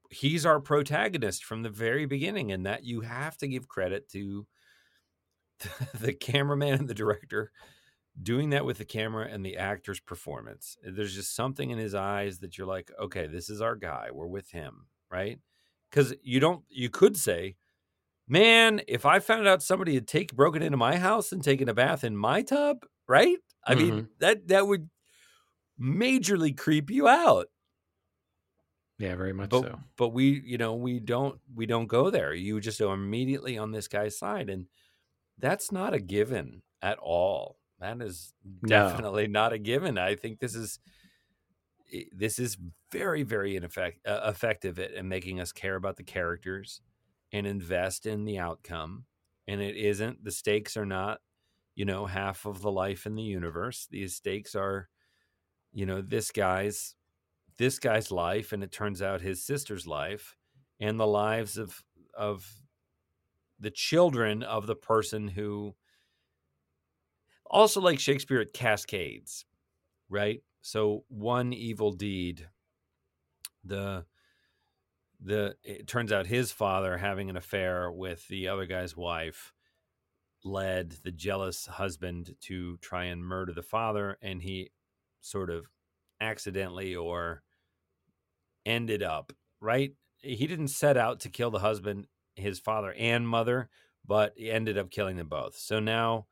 he's 0.10 0.46
our 0.46 0.62
protagonist 0.62 1.44
from 1.44 1.62
the 1.62 1.70
very 1.70 2.06
beginning 2.06 2.54
and 2.54 2.66
that 2.66 2.86
you 2.86 3.02
have 3.02 3.38
to 3.38 3.48
give 3.48 3.68
credit 3.68 4.08
to 4.10 4.48
the 6.00 6.14
cameraman 6.14 6.74
and 6.74 6.88
the 6.88 6.94
director 6.94 7.52
doing 8.22 8.52
that 8.52 8.66
with 8.66 8.78
the 8.78 8.86
camera 8.86 9.28
and 9.30 9.46
the 9.46 9.58
actor's 9.58 10.00
performance. 10.00 10.78
Eh, 10.86 10.92
there's 10.94 11.16
just 11.16 11.36
something 11.36 11.70
in 11.70 11.78
his 11.78 11.94
eyes 11.94 12.40
that 12.40 12.58
you're 12.58 12.68
like 12.68 12.92
okay 13.00 13.28
this 13.28 13.50
is 13.50 13.62
our 13.62 13.76
guy. 13.76 14.10
We're 14.12 14.28
with 14.28 14.52
him 14.52 14.88
right? 15.12 15.40
Because 15.90 16.14
you 16.24 16.40
don't 16.40 16.64
you 16.70 16.90
could 16.90 17.18
say 17.18 17.56
man 18.28 18.82
if 18.88 19.06
i 19.06 19.20
found 19.20 19.48
out 19.48 19.62
somebody 19.62 19.94
had 19.94 20.08
take 20.08 20.36
broken 20.36 20.64
into 20.64 20.78
my 20.78 20.98
house 20.98 21.32
and 21.32 21.44
taken 21.44 21.70
a 21.70 21.76
bath 21.76 22.04
in 22.04 22.18
my 22.18 22.42
tub 22.42 22.86
right? 23.08 23.38
I 23.66 23.76
mean 23.76 23.92
mm-hmm. 23.92 24.06
that 24.20 24.48
that 24.48 24.68
would 24.68 24.90
majorly 25.80 26.56
creep 26.56 26.90
you 26.90 27.08
out. 27.08 27.48
Yeah 28.98 29.16
very 29.16 29.34
much 29.34 29.50
but 29.50 29.64
so. 29.64 29.80
but 29.98 30.10
we 30.10 30.42
you 30.46 30.58
know 30.58 30.76
we 30.76 31.00
don't 31.00 31.40
we 31.54 31.66
don't 31.66 31.88
go 31.88 32.10
there. 32.10 32.34
You 32.34 32.60
just 32.60 32.82
are 32.82 32.94
immediately 32.94 33.58
on 33.58 33.72
this 33.72 33.88
guy's 33.88 34.18
side 34.18 34.50
and 34.50 34.66
that's 35.38 35.72
not 35.72 35.94
a 35.94 36.00
given 36.00 36.64
at 36.82 36.98
all. 37.00 37.60
That 37.80 38.02
is 38.02 38.34
No. 38.62 39.06
definitely 39.06 39.28
not 39.28 39.54
a 39.54 39.58
given. 39.60 39.98
I 39.98 40.16
think 40.16 40.40
this 40.40 40.56
is 40.56 40.80
this 42.12 42.40
is 42.40 42.58
very 42.92 43.24
very 43.24 43.54
ineffect, 43.60 43.98
uh, 44.06 44.22
effective 44.26 44.80
at, 44.80 44.92
at 44.94 45.06
making 45.06 45.40
us 45.40 45.52
care 45.52 45.76
about 45.76 45.98
the 45.98 46.04
characters 46.04 46.82
and 47.32 47.46
invest 47.46 48.06
in 48.06 48.26
the 48.26 48.40
outcome 48.40 49.06
and 49.48 49.62
it 49.62 49.76
isn't 49.78 50.24
the 50.24 50.32
stakes 50.32 50.76
are 50.78 50.86
not 50.86 51.22
you 51.76 51.86
know 51.86 52.06
half 52.06 52.46
of 52.46 52.62
the 52.62 52.72
life 52.72 53.06
in 53.06 53.16
the 53.16 53.24
universe. 53.24 53.88
These 53.92 54.16
stakes 54.16 54.56
are 54.56 54.90
you 55.74 55.86
know 55.86 56.02
this 56.02 56.32
guy's 56.32 56.96
this 57.58 57.80
guy's 57.80 58.12
life 58.12 58.54
and 58.54 58.64
it 58.64 58.72
turns 58.72 59.02
out 59.02 59.22
his 59.22 59.46
sister's 59.46 59.88
life 59.88 60.38
and 60.80 61.00
the 61.00 61.08
lives 61.08 61.58
of 61.58 61.84
of 62.16 62.65
the 63.60 63.72
children 63.72 64.44
of 64.44 64.68
the 64.68 64.76
person 64.76 65.28
who 65.28 65.76
also 67.46 67.80
like 67.82 68.00
Shakespeare 68.00 68.42
it 68.42 68.54
cascades 68.54 69.46
right? 70.10 70.42
So 70.62 71.04
one 71.08 71.54
evil 71.54 71.92
deed 71.92 72.48
the 73.64 74.06
the 75.22 75.56
it 75.64 75.88
turns 75.88 76.12
out 76.12 76.28
his 76.28 76.52
father 76.52 76.98
having 76.98 77.30
an 77.30 77.38
affair 77.38 77.92
with 77.92 78.28
the 78.28 78.48
other 78.48 78.66
guy's 78.66 78.96
wife 78.96 79.54
led 80.44 80.92
the 81.04 81.12
jealous 81.12 81.66
husband 81.66 82.36
to 82.42 82.78
try 82.78 83.06
and 83.06 83.26
murder 83.26 83.54
the 83.54 83.64
father 83.64 84.18
and 84.22 84.42
he 84.42 84.70
sort 85.22 85.50
of 85.50 85.66
accidentally 86.22 86.96
or 86.96 87.42
ended 88.66 89.02
up 89.02 89.34
right? 89.62 89.94
He 90.20 90.46
didn't 90.48 90.68
set 90.68 90.98
out 90.98 91.22
to 91.22 91.30
kill 91.30 91.50
the 91.50 91.60
husband 91.60 92.08
his 92.36 92.60
father 92.60 92.94
and 92.94 93.28
mother 93.28 93.70
but 94.06 94.34
he 94.38 94.52
ended 94.52 94.78
up 94.78 94.92
killing 94.92 95.18
them 95.18 95.30
both 95.30 95.56
so 95.56 95.80
now 95.80 96.28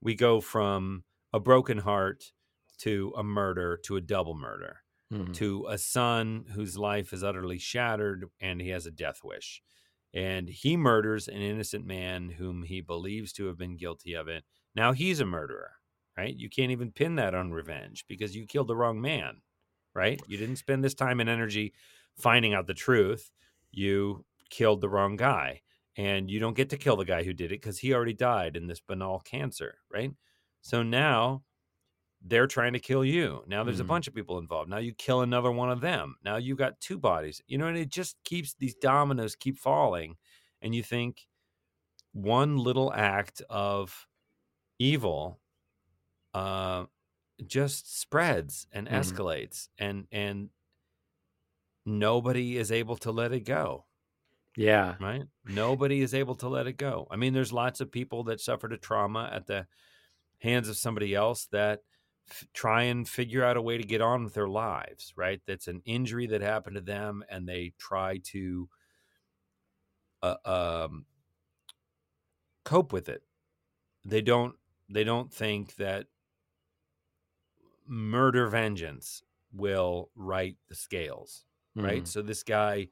we 0.00 0.14
go 0.14 0.40
from 0.40 1.04
a 1.32 1.40
broken 1.40 1.78
heart 1.78 2.32
to 2.78 3.12
a 3.16 3.22
murder 3.22 3.76
to 3.76 3.96
a 3.96 4.00
double 4.00 4.34
murder 4.34 4.80
Mhm. 5.10 5.32
to 5.32 5.66
a 5.68 5.78
son 5.78 6.46
whose 6.52 6.78
life 6.78 7.12
is 7.12 7.24
utterly 7.24 7.58
shattered 7.58 8.30
and 8.40 8.60
he 8.60 8.68
has 8.68 8.86
a 8.86 8.90
death 8.90 9.24
wish. 9.24 9.62
And 10.12 10.48
he 10.48 10.76
murders 10.76 11.26
an 11.26 11.40
innocent 11.42 11.84
man 11.84 12.30
whom 12.30 12.62
he 12.62 12.80
believes 12.80 13.32
to 13.34 13.46
have 13.46 13.58
been 13.58 13.76
guilty 13.76 14.14
of 14.14 14.28
it. 14.28 14.44
Now 14.74 14.92
he's 14.92 15.18
a 15.18 15.24
murderer, 15.26 15.72
right? 16.16 16.36
You 16.36 16.48
can't 16.48 16.70
even 16.70 16.92
pin 16.92 17.16
that 17.16 17.34
on 17.34 17.50
revenge 17.52 18.06
because 18.06 18.36
you 18.36 18.46
killed 18.46 18.68
the 18.68 18.76
wrong 18.76 19.00
man, 19.00 19.42
right? 19.92 20.22
You 20.26 20.36
didn't 20.36 20.56
spend 20.56 20.84
this 20.84 20.94
time 20.94 21.18
and 21.20 21.28
energy 21.28 21.74
finding 22.16 22.54
out 22.54 22.66
the 22.68 22.74
truth. 22.74 23.32
You 23.72 24.24
killed 24.50 24.80
the 24.80 24.88
wrong 24.88 25.16
guy. 25.16 25.62
And 25.96 26.30
you 26.30 26.40
don't 26.40 26.56
get 26.56 26.70
to 26.70 26.76
kill 26.76 26.96
the 26.96 27.04
guy 27.04 27.22
who 27.24 27.32
did 27.32 27.52
it 27.52 27.60
because 27.60 27.78
he 27.78 27.94
already 27.94 28.14
died 28.14 28.56
in 28.56 28.66
this 28.66 28.80
banal 28.80 29.20
cancer, 29.20 29.78
right? 29.90 30.12
So 30.60 30.82
now 30.82 31.44
they're 32.20 32.46
trying 32.46 32.72
to 32.72 32.78
kill 32.80 33.04
you. 33.04 33.44
Now 33.46 33.64
there's 33.64 33.80
a 33.80 33.84
Mhm. 33.84 33.86
bunch 33.86 34.08
of 34.08 34.14
people 34.14 34.38
involved. 34.38 34.70
Now 34.70 34.78
you 34.78 34.94
kill 34.94 35.20
another 35.22 35.52
one 35.52 35.70
of 35.70 35.80
them. 35.82 36.16
Now 36.24 36.36
you've 36.36 36.58
got 36.58 36.80
two 36.80 36.98
bodies. 36.98 37.42
You 37.46 37.58
know, 37.58 37.68
and 37.68 37.78
it 37.78 37.90
just 37.90 38.16
keeps 38.24 38.54
these 38.54 38.74
dominoes 38.76 39.36
keep 39.36 39.58
falling. 39.58 40.16
And 40.62 40.74
you 40.74 40.82
think 40.82 41.26
one 42.12 42.56
little 42.58 42.92
act 42.92 43.42
of 43.50 44.08
evil 44.78 45.40
uh, 46.34 46.86
just 47.46 47.98
spreads 48.00 48.66
and 48.72 48.88
Mhm. 48.88 49.24
escalates, 49.28 49.68
and 49.78 50.08
and 50.12 50.50
nobody 51.86 52.56
is 52.58 52.70
able 52.72 52.96
to 52.96 53.10
let 53.12 53.32
it 53.32 53.40
go. 53.40 53.86
Yeah. 54.56 54.96
Right? 54.98 55.24
Nobody 55.44 56.00
is 56.00 56.14
able 56.14 56.36
to 56.36 56.48
let 56.48 56.66
it 56.66 56.74
go. 56.76 57.06
I 57.10 57.16
mean, 57.16 57.32
there's 57.34 57.52
lots 57.52 57.80
of 57.80 57.90
people 57.90 58.24
that 58.24 58.40
suffered 58.40 58.72
a 58.72 58.78
trauma 58.78 59.28
at 59.32 59.46
the 59.46 59.66
hands 60.38 60.68
of 60.68 60.76
somebody 60.76 61.14
else 61.14 61.46
that 61.46 61.82
f- 62.30 62.46
try 62.54 62.84
and 62.84 63.08
figure 63.08 63.44
out 63.44 63.56
a 63.56 63.62
way 63.62 63.78
to 63.78 63.84
get 63.84 64.00
on 64.00 64.24
with 64.24 64.34
their 64.34 64.48
lives. 64.48 65.14
Right? 65.16 65.42
That's 65.46 65.68
an 65.68 65.82
injury 65.84 66.26
that 66.28 66.42
happened 66.42 66.76
to 66.76 66.82
them, 66.82 67.24
and 67.28 67.48
they 67.48 67.74
try 67.78 68.18
to 68.32 68.68
uh, 70.22 70.36
um, 70.44 71.06
cope 72.64 72.92
with 72.92 73.08
it. 73.08 73.22
They 74.04 74.22
don't. 74.22 74.56
They 74.90 75.04
don't 75.04 75.32
think 75.32 75.76
that 75.76 76.08
murder 77.86 78.46
vengeance 78.48 79.22
will 79.52 80.10
right 80.14 80.56
the 80.68 80.74
scales 80.74 81.44
right? 81.80 82.06
Mhm. 82.06 82.08
So 82.08 82.22
this 82.22 82.42
guy 82.42 82.88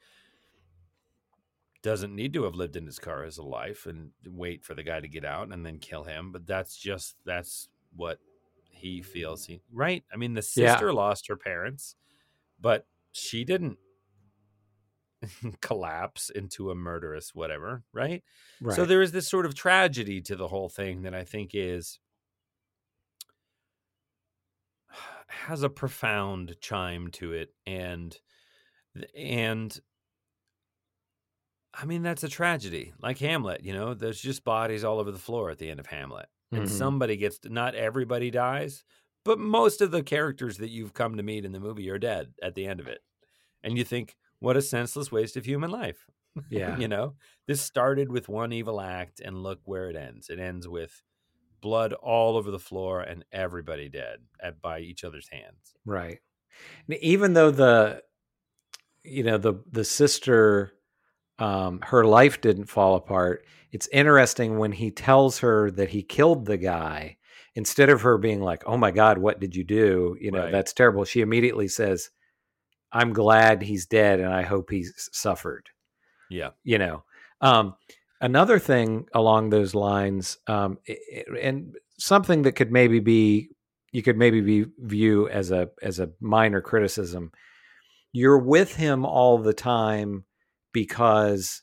doesn't 1.82 2.14
need 2.14 2.32
to 2.34 2.44
have 2.44 2.54
lived 2.54 2.76
in 2.76 2.86
his 2.86 2.98
car 2.98 3.24
his 3.24 3.36
whole 3.36 3.50
life 3.50 3.86
and 3.86 4.12
wait 4.26 4.64
for 4.64 4.74
the 4.74 4.82
guy 4.82 5.00
to 5.00 5.08
get 5.08 5.24
out 5.24 5.52
and 5.52 5.64
then 5.66 5.78
kill 5.78 6.04
him. 6.04 6.32
But 6.32 6.46
that's 6.46 6.76
just 6.76 7.16
that's 7.24 7.68
what 7.94 8.20
he 8.70 9.02
feels. 9.02 9.46
He 9.46 9.62
right. 9.70 10.04
I 10.12 10.16
mean, 10.16 10.34
the 10.34 10.42
Yeah. 10.54 10.82
sister 10.82 10.92
lost 10.92 11.28
her 11.28 11.36
parents, 11.36 11.96
but 12.60 12.86
she 13.12 13.44
didn't 13.44 13.78
collapse 15.60 16.30
into 16.30 16.70
a 16.70 16.74
murderous 16.74 17.34
whatever, 17.34 17.84
right? 17.92 18.22
Right. 18.60 18.76
So 18.76 18.84
there 18.86 19.02
is 19.02 19.12
this 19.12 19.28
sort 19.28 19.46
of 19.46 19.54
tragedy 19.54 20.20
to 20.22 20.36
the 20.36 20.48
whole 20.48 20.68
thing 20.68 21.02
that 21.02 21.14
I 21.14 21.24
think 21.24 21.50
is 21.54 22.00
has 25.28 25.62
a 25.62 25.70
profound 25.70 26.56
chime 26.60 27.10
to 27.12 27.32
it 27.32 27.54
and 27.66 28.20
and 29.14 29.80
I 31.74 31.84
mean 31.86 32.02
that's 32.02 32.22
a 32.22 32.28
tragedy. 32.28 32.92
Like 33.00 33.18
Hamlet, 33.18 33.64
you 33.64 33.72
know, 33.72 33.94
there's 33.94 34.20
just 34.20 34.44
bodies 34.44 34.84
all 34.84 34.98
over 34.98 35.10
the 35.10 35.18
floor 35.18 35.50
at 35.50 35.58
the 35.58 35.70
end 35.70 35.80
of 35.80 35.86
Hamlet. 35.86 36.26
And 36.50 36.64
Mhm. 36.64 36.68
somebody 36.68 37.16
gets 37.16 37.38
not 37.44 37.74
everybody 37.74 38.30
dies, 38.30 38.84
but 39.24 39.38
most 39.38 39.80
of 39.80 39.90
the 39.90 40.02
characters 40.02 40.58
that 40.58 40.68
you've 40.70 40.92
come 40.92 41.16
to 41.16 41.22
meet 41.22 41.44
in 41.46 41.52
the 41.52 41.60
movie 41.60 41.88
are 41.90 41.98
dead 41.98 42.34
at 42.42 42.54
the 42.54 42.66
end 42.66 42.78
of 42.80 42.88
it. 42.88 43.00
And 43.62 43.78
you 43.78 43.84
think 43.84 44.16
what 44.38 44.56
a 44.56 44.62
senseless 44.62 45.10
waste 45.10 45.36
of 45.36 45.44
human 45.46 45.70
life. 45.70 46.06
Yeah. 46.50 46.78
you 46.78 46.88
know, 46.88 47.14
this 47.46 47.60
started 47.60 48.10
with 48.10 48.26
one 48.28 48.52
evil 48.54 48.80
act 48.80 49.20
and 49.20 49.42
look 49.42 49.60
where 49.64 49.88
it 49.90 49.96
ends. 49.96 50.30
It 50.30 50.38
ends 50.38 50.66
with 50.66 51.02
blood 51.60 51.92
all 51.92 52.36
over 52.38 52.50
the 52.50 52.58
floor 52.58 53.00
and 53.02 53.24
everybody 53.32 53.88
dead 53.90 54.18
at 54.40 54.60
by 54.60 54.80
each 54.80 55.04
other's 55.04 55.28
hands. 55.28 55.74
Right. 55.84 56.20
And 56.88 56.96
even 56.98 57.34
though 57.34 57.50
the 57.50 58.02
you 59.04 59.22
know 59.24 59.38
the 59.38 59.54
the 59.70 59.84
sister 59.84 60.72
um 61.38 61.80
her 61.82 62.04
life 62.04 62.40
didn't 62.40 62.66
fall 62.66 62.94
apart, 62.96 63.44
it's 63.72 63.88
interesting 63.92 64.58
when 64.58 64.72
he 64.72 64.90
tells 64.90 65.38
her 65.40 65.70
that 65.72 65.88
he 65.90 66.02
killed 66.02 66.46
the 66.46 66.56
guy 66.58 67.16
instead 67.54 67.90
of 67.90 68.02
her 68.02 68.18
being 68.18 68.40
like, 68.40 68.62
"Oh 68.66 68.76
my 68.76 68.90
god, 68.90 69.18
what 69.18 69.40
did 69.40 69.54
you 69.56 69.64
do?" 69.64 70.16
you 70.20 70.30
know, 70.30 70.44
Right. 70.44 70.52
that's 70.52 70.72
terrible. 70.72 71.04
She 71.04 71.20
immediately 71.20 71.68
says, 71.68 72.10
"I'm 72.92 73.12
glad 73.12 73.62
he's 73.62 73.86
dead 73.86 74.20
and 74.20 74.32
I 74.32 74.42
hope 74.42 74.70
he's 74.70 75.08
suffered." 75.12 75.68
Yeah. 76.30 76.50
you 76.64 76.78
know 76.78 77.04
um 77.42 77.74
another 78.22 78.58
thing 78.58 79.06
along 79.12 79.50
those 79.50 79.74
lines 79.74 80.38
um 80.46 80.78
and 81.40 81.76
something 81.98 82.42
that 82.42 82.52
could 82.52 82.72
maybe 82.72 83.00
be 83.00 83.50
you 83.92 84.02
could 84.02 84.16
maybe 84.16 84.40
be 84.40 84.64
view 84.78 85.28
as 85.28 85.50
a 85.50 85.68
as 85.82 85.98
a 86.00 86.10
minor 86.20 86.62
criticism 86.62 87.32
you're 88.12 88.38
with 88.38 88.74
him 88.76 89.04
all 89.04 89.36
the 89.38 89.52
time 89.52 90.24
because 90.72 91.62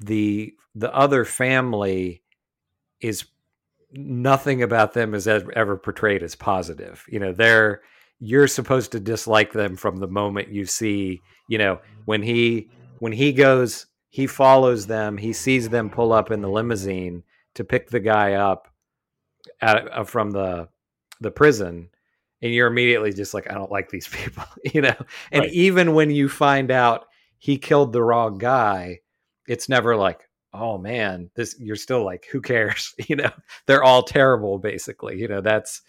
the 0.00 0.52
the 0.74 0.92
other 0.94 1.24
family 1.24 2.22
is 3.00 3.24
nothing 3.92 4.62
about 4.62 4.92
them 4.92 5.14
is 5.14 5.28
ever, 5.28 5.76
portrayed 5.76 6.22
as 6.22 6.34
positive 6.34 7.04
you 7.08 7.18
know 7.20 7.32
they're 7.32 7.82
you're 8.18 8.48
supposed 8.48 8.92
to 8.92 9.00
dislike 9.00 9.52
them 9.52 9.76
from 9.76 9.96
the 9.98 10.08
moment 10.08 10.48
you 10.48 10.64
see 10.66 11.20
you 11.48 11.58
know 11.58 11.78
when 12.06 12.22
he 12.22 12.68
when 12.98 13.12
he 13.12 13.32
goes 13.32 13.86
he 14.08 14.26
follows 14.26 14.86
them 14.86 15.16
he 15.16 15.32
sees 15.32 15.68
them 15.68 15.90
pull 15.90 16.12
up 16.12 16.30
in 16.30 16.40
the 16.40 16.48
limousine 16.48 17.22
to 17.54 17.62
pick 17.64 17.90
the 17.90 18.00
guy 18.00 18.32
up 18.34 18.68
at, 19.60 19.92
uh, 19.92 20.04
from 20.04 20.30
the 20.30 20.68
the 21.20 21.30
prison 21.30 21.88
and 22.42 22.52
you're 22.52 22.66
immediately 22.66 23.12
just 23.12 23.32
like 23.34 23.48
i 23.50 23.54
don't 23.54 23.70
like 23.70 23.90
these 23.90 24.08
people 24.12 24.44
you 24.72 24.80
know 24.80 24.96
and 25.30 25.42
Right. 25.42 25.52
even 25.52 25.94
when 25.94 26.10
you 26.10 26.28
find 26.28 26.70
out 26.70 27.06
he 27.38 27.58
killed 27.58 27.92
the 27.92 28.02
wrong 28.02 28.38
guy 28.38 28.98
it's 29.46 29.68
never 29.68 29.96
like 29.96 30.28
oh 30.52 30.78
man 30.78 31.30
this 31.34 31.56
you're 31.58 31.76
still 31.76 32.04
like 32.04 32.26
who 32.30 32.40
cares 32.40 32.94
you 33.08 33.16
know 33.16 33.30
they're 33.66 33.84
all 33.84 34.02
terrible 34.02 34.58
basically 34.58 35.18
you 35.18 35.28
know 35.28 35.40
that's 35.40 35.82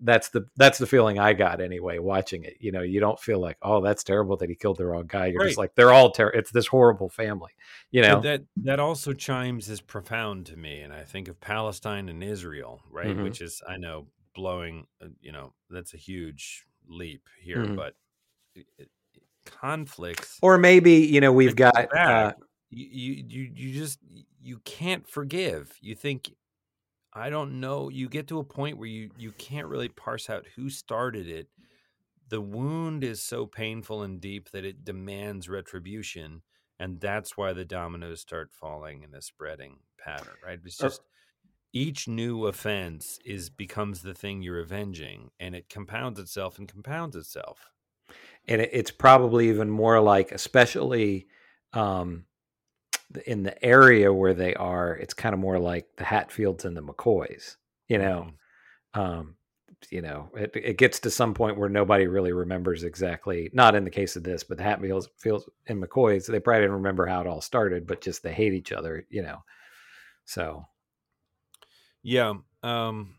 that's 0.00 0.28
the 0.28 0.46
that's 0.56 0.78
the 0.78 0.86
feeling 0.86 1.18
i 1.18 1.32
got 1.32 1.60
anyway 1.60 1.98
watching 1.98 2.44
it 2.44 2.54
you 2.60 2.70
know 2.70 2.82
you 2.82 3.00
don't 3.00 3.18
feel 3.18 3.40
like 3.40 3.56
oh 3.62 3.80
that's 3.80 4.04
terrible 4.04 4.36
that 4.36 4.48
he 4.48 4.54
killed 4.54 4.76
the 4.78 4.86
wrong 4.86 5.06
guy 5.06 5.26
you're 5.26 5.44
just 5.44 5.58
like 5.58 5.74
they're 5.74 5.92
all 5.92 6.10
terrible 6.10 6.38
it's 6.38 6.52
this 6.52 6.68
horrible 6.68 7.08
family 7.08 7.50
you 7.90 8.00
know 8.00 8.20
that 8.20 8.42
that 8.56 8.78
also 8.78 9.12
chimes 9.12 9.68
as 9.68 9.80
profound 9.80 10.46
to 10.46 10.56
me, 10.56 10.80
and 10.80 10.92
I 10.92 11.02
think 11.04 11.28
of 11.28 11.38
Palestine 11.40 12.08
and 12.08 12.22
Israel, 12.24 12.80
right? 12.90 13.08
Mhm. 13.08 13.24
Which 13.24 13.40
is 13.42 13.60
I 13.68 13.76
know 13.76 14.06
blowing, 14.34 14.86
uh, 15.02 15.08
you 15.20 15.30
know, 15.32 15.52
that's 15.68 15.92
a 15.92 15.98
huge 15.98 16.64
leap 16.88 17.26
here, 17.40 17.58
Mhm. 17.66 17.76
but 17.76 17.94
it- 18.54 18.88
conflicts. 19.44 20.38
or 20.42 20.58
maybe 20.58 20.92
you 20.92 21.20
know 21.20 21.32
we've 21.32 21.56
got 21.56 21.94
uh, 21.96 22.32
you, 22.70 23.24
you 23.28 23.50
you 23.54 23.72
just 23.74 23.98
you 24.40 24.58
can't 24.64 25.08
forgive. 25.08 25.72
You 25.80 25.94
think 25.94 26.32
I 27.12 27.28
don't 27.30 27.60
know. 27.60 27.88
You 27.90 28.08
get 28.08 28.28
to 28.28 28.38
a 28.38 28.44
point 28.44 28.78
where 28.78 28.88
you 28.88 29.10
you 29.18 29.32
can't 29.32 29.66
really 29.68 29.88
parse 29.88 30.30
out 30.30 30.46
who 30.56 30.70
started 30.70 31.28
it. 31.28 31.48
The 32.28 32.40
wound 32.40 33.04
is 33.04 33.22
so 33.22 33.44
painful 33.46 34.02
and 34.02 34.20
deep 34.20 34.50
that 34.52 34.64
it 34.64 34.84
demands 34.84 35.48
retribution, 35.50 36.42
and 36.78 36.98
that's 37.00 37.36
why 37.36 37.52
the 37.52 37.64
dominoes 37.66 38.20
start 38.20 38.50
falling 38.52 39.02
in 39.02 39.14
a 39.14 39.20
spreading 39.20 39.80
pattern. 39.98 40.34
Right? 40.44 40.58
It's 40.64 40.80
Or- 40.80 40.88
just 40.88 41.02
each 41.74 42.06
new 42.08 42.46
offense 42.46 43.18
is 43.24 43.48
becomes 43.50 44.02
the 44.02 44.14
thing 44.14 44.42
you're 44.42 44.60
avenging, 44.60 45.30
and 45.40 45.54
it 45.54 45.68
compounds 45.68 46.18
itself 46.18 46.58
and 46.58 46.68
compounds 46.68 47.16
itself. 47.16 47.71
And 48.48 48.60
it, 48.60 48.70
it's 48.72 48.90
probably 48.90 49.48
even 49.48 49.70
more 49.70 50.00
like 50.00 50.32
especially 50.32 51.26
um 51.72 52.24
in 53.26 53.42
the 53.42 53.62
area 53.64 54.12
where 54.12 54.34
they 54.34 54.54
are 54.54 54.96
it's 54.96 55.14
kind 55.14 55.34
of 55.34 55.38
more 55.40 55.58
like 55.58 55.86
the 55.96 56.04
hatfields 56.04 56.64
and 56.64 56.76
the 56.76 56.82
mccoys 56.82 57.56
you 57.88 57.98
know 57.98 58.26
Mhm. 58.96 59.00
um 59.00 59.36
you 59.90 60.00
know 60.00 60.30
it, 60.36 60.52
it 60.54 60.78
gets 60.78 61.00
to 61.00 61.10
some 61.10 61.34
point 61.34 61.58
where 61.58 61.68
nobody 61.68 62.06
really 62.06 62.32
remembers 62.32 62.84
exactly 62.84 63.50
not 63.52 63.74
in 63.74 63.84
the 63.84 63.90
case 63.90 64.16
of 64.16 64.22
this 64.22 64.44
but 64.44 64.56
the 64.58 64.62
hatfields 64.64 65.08
fields 65.18 65.48
and 65.66 65.82
mccoys 65.82 66.26
they 66.26 66.40
probably 66.40 66.62
didn't 66.62 66.76
remember 66.76 67.06
how 67.06 67.20
it 67.20 67.26
all 67.26 67.40
started 67.40 67.86
but 67.86 68.00
just 68.00 68.22
they 68.22 68.32
hate 68.32 68.54
each 68.54 68.72
other 68.72 69.06
you 69.10 69.22
know 69.22 69.42
so 70.24 70.64
Yeah. 72.02 72.34
Um 72.62 73.16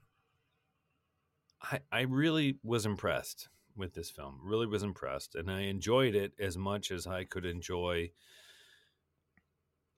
I 1.61 1.79
I 1.91 2.01
really 2.01 2.59
was 2.63 2.85
impressed 2.85 3.49
with 3.76 3.93
this 3.93 4.09
film. 4.09 4.39
Really 4.43 4.67
was 4.67 4.84
impressed 4.84 5.36
and 5.36 5.49
I 5.51 5.61
enjoyed 5.61 6.15
it 6.15 6.34
as 6.39 6.57
much 6.57 6.91
as 6.91 7.07
I 7.07 7.24
could 7.24 7.45
enjoy 7.45 8.11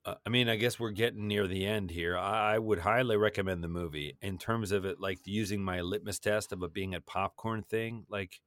uh, 0.06 0.14
I 0.26 0.30
mean, 0.30 0.48
I 0.48 0.56
guess 0.56 0.80
we're 0.80 0.92
getting 0.92 1.28
near 1.28 1.48
the 1.48 1.66
end 1.66 1.90
here. 1.90 2.16
I, 2.16 2.56
I 2.56 2.60
would 2.60 2.80
highly 2.80 3.18
recommend 3.18 3.64
the 3.64 3.68
movie 3.68 4.18
in 4.22 4.38
terms 4.38 4.72
of 4.72 4.86
it, 4.86 5.00
like 5.00 5.20
using 5.26 5.64
my 5.64 5.82
litmus 5.82 6.20
test 6.20 6.54
of 6.54 6.62
it 6.62 6.74
being 6.74 6.94
a 6.94 7.02
popcorn 7.02 7.64
thing. 7.64 8.06
Like, 8.08 8.40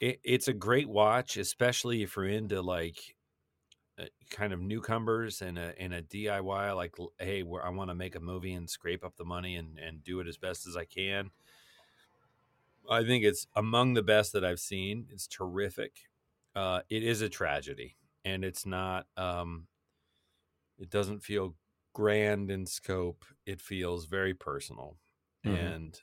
it, 0.00 0.20
it's 0.22 0.46
a 0.46 0.52
great 0.52 0.88
watch, 0.88 1.36
especially 1.36 2.02
if 2.02 2.14
you're 2.14 2.26
into 2.26 2.62
like 2.62 3.16
uh, 3.98 4.04
kind 4.30 4.52
of 4.52 4.60
newcomers 4.60 5.42
and 5.42 5.58
a 5.58 5.74
and 5.80 5.92
a 5.92 6.02
DIY. 6.02 6.76
Like, 6.76 6.94
hey, 7.18 7.42
I 7.42 7.70
want 7.70 7.90
to 7.90 7.94
make 7.96 8.14
a 8.14 8.20
movie 8.20 8.52
and 8.52 8.70
scrape 8.70 9.04
up 9.04 9.16
the 9.16 9.24
money 9.24 9.56
and 9.56 9.78
and 9.78 10.04
do 10.04 10.20
it 10.20 10.28
as 10.28 10.36
best 10.36 10.68
as 10.68 10.76
I 10.76 10.84
can. 10.84 11.30
I 12.88 13.04
think 13.04 13.24
it's 13.24 13.46
among 13.54 13.94
the 13.94 14.02
best 14.02 14.32
that 14.32 14.44
I've 14.44 14.60
seen. 14.60 15.08
It's 15.10 15.26
terrific. 15.26 16.08
Uh, 16.54 16.82
it 16.88 17.02
is 17.02 17.20
a 17.22 17.28
tragedy, 17.28 17.96
and 18.24 18.44
it's 18.44 18.66
not. 18.66 19.06
Um, 19.16 19.68
it 20.78 20.90
doesn't 20.90 21.20
feel 21.20 21.56
grand 21.92 22.50
in 22.50 22.66
scope. 22.66 23.24
It 23.46 23.60
feels 23.60 24.06
very 24.06 24.34
personal 24.34 24.98
Mhm. 25.44 25.74
and 25.74 26.00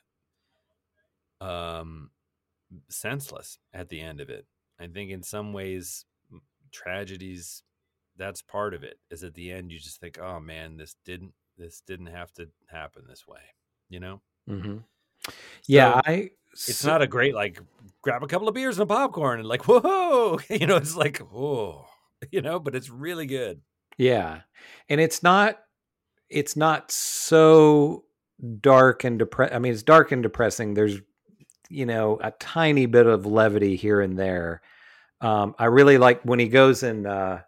um, 1.42 2.12
senseless 2.90 3.60
at 3.74 3.90
the 3.90 4.02
end 4.02 4.22
of 4.22 4.30
it. 4.30 4.48
I 4.80 4.88
think 4.88 5.12
in 5.12 5.24
some 5.24 5.54
ways, 5.54 6.06
tragedies. 6.72 7.64
That's 8.18 8.42
part 8.44 8.74
of 8.76 8.84
it. 8.84 9.00
Is 9.12 9.24
at 9.24 9.36
the 9.36 9.52
end 9.52 9.72
you 9.72 9.80
just 9.80 10.00
think, 10.02 10.20
oh 10.20 10.40
man, 10.40 10.78
this 10.78 10.98
didn't 11.06 11.36
this 11.58 11.82
didn't 11.82 12.08
have 12.08 12.34
to 12.36 12.52
happen 12.70 13.08
this 13.08 13.28
way. 13.28 13.42
You 13.90 14.00
know, 14.02 14.22
hmm 14.48 14.78
Yeah, 15.68 15.92
So, 15.92 16.04
I. 16.06 16.32
it's 16.68 16.86
not 16.86 17.02
a 17.02 17.08
great 17.08 17.36
like 17.36 17.60
grab 18.02 18.24
a 18.24 18.28
couple 18.28 18.48
of 18.48 18.54
beers 18.54 18.78
and 18.78 18.84
a 18.84 18.94
popcorn 18.94 19.40
and 19.40 19.48
like 19.48 19.68
whoa, 19.68 20.40
you 20.50 20.68
know, 20.68 20.78
it's 20.78 20.96
like 20.96 21.18
whoa, 21.20 21.86
you 22.32 22.42
know, 22.42 22.60
but 22.60 22.76
it's 22.76 22.90
really 22.90 23.26
good. 23.26 23.62
Yeah. 23.98 24.42
And 24.90 25.02
it's 25.02 25.22
not 25.24 25.60
it's 26.30 26.56
not 26.56 26.92
so 26.92 28.06
dark 28.60 29.04
and 29.04 29.20
depressed. 29.20 29.54
I 29.54 29.60
mean, 29.60 29.74
it's 29.74 29.84
dark 29.84 30.12
and 30.12 30.24
depressing. 30.24 30.74
There's 30.74 31.02
you 31.70 31.86
know, 31.86 32.20
a 32.22 32.32
tiny 32.32 32.86
bit 32.86 33.08
of 33.08 33.26
levity 33.26 33.76
here 33.76 34.02
and 34.02 34.18
there. 34.18 34.62
Um 35.22 35.56
I 35.58 35.66
really 35.66 35.98
like 35.98 36.22
when 36.24 36.40
he 36.40 36.48
goes 36.48 36.84
and 36.84 37.08
uh 37.08 37.40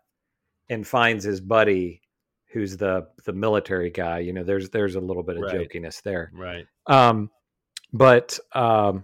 and 0.70 0.86
finds 0.86 1.24
his 1.24 1.39
buddy 1.39 2.01
who's 2.51 2.78
the 2.78 3.08
the 3.26 3.34
military 3.34 3.89
guy, 3.89 4.20
you 4.20 4.34
know, 4.34 4.43
there's 4.43 4.70
there's 4.70 4.95
a 4.95 4.99
little 4.99 5.24
bit 5.24 5.38
of 5.38 5.43
Right. 5.43 5.70
jokiness 5.70 6.01
there. 6.01 6.32
Right. 6.34 6.66
Um 6.88 7.30
but 7.93 8.39
um 8.53 9.03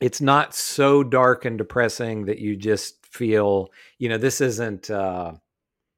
it's 0.00 0.20
not 0.20 0.54
so 0.54 1.02
dark 1.02 1.44
and 1.44 1.58
depressing 1.58 2.26
that 2.26 2.38
you 2.38 2.54
just 2.56 3.04
feel, 3.04 3.70
you 3.98 4.08
know, 4.08 4.18
this 4.18 4.40
isn't 4.40 4.90
uh 4.90 5.32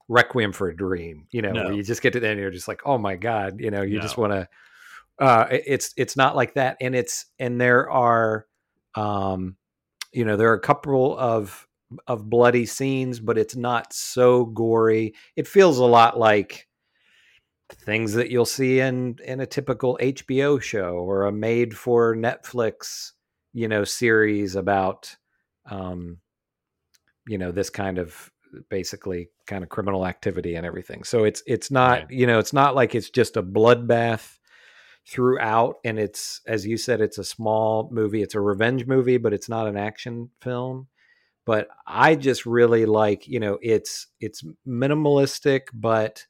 Requiem 0.08 0.52
for 0.52 0.68
a 0.68 0.76
Dream, 0.76 1.26
you 1.30 1.42
know, 1.42 1.52
No. 1.52 1.64
where 1.64 1.72
you 1.72 1.82
just 1.84 2.02
get 2.02 2.14
to 2.14 2.20
the 2.20 2.26
end 2.26 2.32
and 2.32 2.40
you're 2.40 2.50
just 2.50 2.66
like, 2.66 2.80
oh 2.84 2.98
my 2.98 3.14
God, 3.14 3.60
you 3.60 3.70
know, 3.70 3.82
you 3.82 4.00
just 4.00 4.16
want 4.18 4.32
to 4.32 4.48
uh 5.20 5.46
it's 5.50 5.92
it's 5.96 6.16
not 6.16 6.34
like 6.34 6.54
that. 6.54 6.78
And 6.80 6.94
it's 6.94 7.26
and 7.38 7.60
there 7.60 7.90
are 7.90 8.46
um 8.94 9.56
you 10.12 10.24
know, 10.24 10.36
there 10.36 10.50
are 10.50 10.54
a 10.54 10.60
couple 10.60 11.16
of 11.16 11.66
of 12.06 12.28
bloody 12.30 12.66
scenes, 12.66 13.20
but 13.20 13.38
it's 13.38 13.56
not 13.56 13.92
so 13.92 14.44
gory. 14.46 15.14
It 15.36 15.46
feels 15.46 15.78
a 15.78 15.84
lot 15.84 16.18
like 16.18 16.66
things 17.74 18.14
that 18.14 18.30
you'll 18.30 18.44
see 18.46 18.80
in 18.80 19.18
in 19.24 19.40
a 19.40 19.46
typical 19.46 19.98
HBO 20.00 20.60
show 20.60 20.94
or 20.94 21.24
a 21.26 21.32
made 21.32 21.76
for 21.76 22.14
Netflix, 22.16 23.12
you 23.52 23.68
know, 23.68 23.84
series 23.84 24.56
about 24.56 25.16
um 25.70 26.18
you 27.26 27.38
know, 27.38 27.52
this 27.52 27.70
kind 27.70 27.98
of 27.98 28.30
basically 28.68 29.28
kind 29.46 29.62
of 29.62 29.70
criminal 29.70 30.06
activity 30.06 30.56
and 30.56 30.66
everything. 30.66 31.04
So 31.04 31.24
it's 31.24 31.42
it's 31.46 31.70
not, 31.70 32.02
Right. 32.02 32.10
you 32.10 32.26
know, 32.26 32.38
it's 32.38 32.52
not 32.52 32.74
like 32.74 32.94
it's 32.94 33.10
just 33.10 33.36
a 33.36 33.42
bloodbath 33.42 34.38
throughout 35.08 35.76
and 35.84 35.98
it's 35.98 36.40
as 36.46 36.66
you 36.66 36.76
said 36.76 37.00
it's 37.00 37.18
a 37.18 37.24
small 37.24 37.88
movie. 37.92 38.22
It's 38.22 38.34
a 38.34 38.40
revenge 38.40 38.86
movie, 38.86 39.18
but 39.18 39.32
it's 39.32 39.48
not 39.48 39.66
an 39.68 39.76
action 39.76 40.30
film. 40.40 40.88
But 41.46 41.68
I 41.86 42.16
just 42.16 42.46
really 42.46 42.86
like, 42.86 43.26
you 43.26 43.40
know, 43.40 43.58
it's 43.62 44.08
it's 44.20 44.44
minimalistic 44.66 45.62
but 45.72 46.26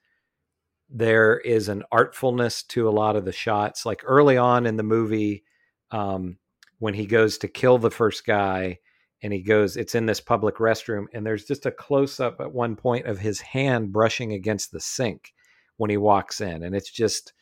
there 0.91 1.38
is 1.38 1.68
an 1.68 1.84
artfulness 1.93 2.64
to 2.64 2.88
a 2.88 2.91
lot 2.91 3.16
of 3.16 3.24
the 3.24 3.32
shots. 3.32 3.86
Like 3.86 4.03
early 4.05 4.36
on 4.36 4.66
in 4.66 4.76
the 4.76 4.82
movie, 4.82 5.45
um, 5.91 6.38
when 6.78 6.95
he 6.95 7.07
goes 7.07 7.38
to 7.38 7.49
kill 7.49 7.78
the 7.78 7.91
first 7.91 8.26
guy, 8.26 8.78
and 9.22 9.32
he 9.32 9.43
goes, 9.43 9.76
it's 9.76 9.95
in 9.95 10.07
this 10.07 10.20
public 10.20 10.57
restroom, 10.57 11.05
and 11.12 11.26
there's 11.26 11.45
just 11.45 11.66
a 11.66 11.70
close 11.70 12.20
up 12.20 12.41
at 12.41 12.53
one 12.53 12.74
point 12.74 13.07
of 13.07 13.18
his 13.18 13.41
hand 13.41 13.93
brushing 13.93 14.32
against 14.32 14.72
the 14.72 14.80
sink 14.80 15.34
when 15.76 15.91
he 15.91 15.97
walks 15.99 16.41
in, 16.41 16.62
and 16.62 16.74
it's 16.74 16.91
just, 16.91 17.34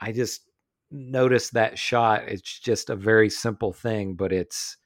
I 0.00 0.12
just 0.12 0.42
noticed 0.90 1.52
that 1.52 1.78
shot. 1.78 2.24
It's 2.26 2.58
just 2.58 2.90
a 2.90 2.96
very 2.96 3.28
simple 3.28 3.72
thing, 3.72 4.14
but 4.14 4.32
it's, 4.32 4.78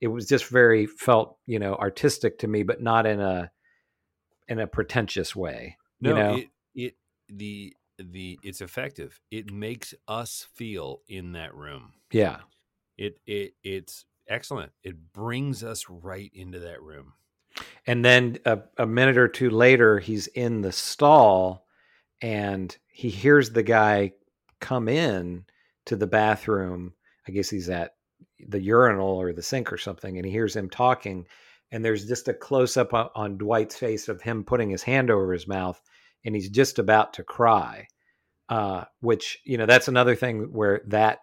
it 0.00 0.08
was 0.08 0.26
just 0.26 0.48
very 0.48 0.86
felt, 0.86 1.38
you 1.46 1.58
know, 1.58 1.74
artistic 1.74 2.38
to 2.40 2.46
me, 2.46 2.62
but 2.62 2.82
not 2.82 3.06
in 3.06 3.20
a, 3.20 3.50
in 4.48 4.58
a 4.58 4.66
pretentious 4.66 5.34
way. 5.34 5.78
No, 6.00 6.10
you 6.10 6.14
know, 6.16 6.36
it 6.36 6.48
the 7.32 7.74
the 7.98 8.38
it's 8.42 8.60
effective. 8.60 9.20
It 9.30 9.52
makes 9.52 9.94
us 10.08 10.46
feel 10.54 11.02
in 11.08 11.32
that 11.32 11.54
room. 11.54 11.92
yeah. 12.12 12.38
It 12.96 13.18
it 13.26 13.54
it's 13.62 14.04
excellent. 14.28 14.72
It 14.82 15.12
brings 15.12 15.64
us 15.64 15.88
right 15.88 16.30
into 16.34 16.60
that 16.60 16.82
room. 16.82 17.14
And 17.86 18.04
then 18.04 18.38
a, 18.44 18.60
a 18.78 18.86
minute 18.86 19.18
or 19.18 19.28
two 19.28 19.50
later, 19.50 19.98
he's 19.98 20.28
in 20.28 20.60
the 20.60 20.72
stall 20.72 21.66
and 22.22 22.76
he 22.88 23.08
hears 23.08 23.50
the 23.50 23.62
guy 23.62 24.12
come 24.60 24.88
in 24.88 25.44
to 25.86 25.96
the 25.96 26.06
bathroom. 26.06 26.94
I 27.26 27.32
guess 27.32 27.50
he's 27.50 27.68
at 27.68 27.94
the 28.48 28.60
urinal 28.60 29.16
or 29.20 29.32
the 29.32 29.42
sink 29.42 29.72
or 29.72 29.78
something, 29.78 30.16
and 30.16 30.24
he 30.24 30.32
hears 30.32 30.54
him 30.54 30.70
talking. 30.70 31.26
And 31.72 31.84
there's 31.84 32.06
just 32.06 32.28
a 32.28 32.34
close 32.34 32.76
up 32.76 32.92
on, 32.94 33.08
on 33.14 33.38
Dwight's 33.38 33.76
face 33.76 34.08
of 34.08 34.20
him 34.20 34.44
putting 34.44 34.70
his 34.70 34.82
hand 34.82 35.10
over 35.10 35.32
his 35.32 35.46
mouth, 35.46 35.80
and 36.24 36.34
he's 36.34 36.50
just 36.50 36.78
about 36.78 37.14
to 37.14 37.24
cry. 37.24 37.86
Uh, 38.48 38.84
which 39.00 39.38
you 39.44 39.56
know 39.56 39.64
that's 39.66 39.86
another 39.86 40.16
thing 40.16 40.52
where 40.52 40.80
that 40.88 41.20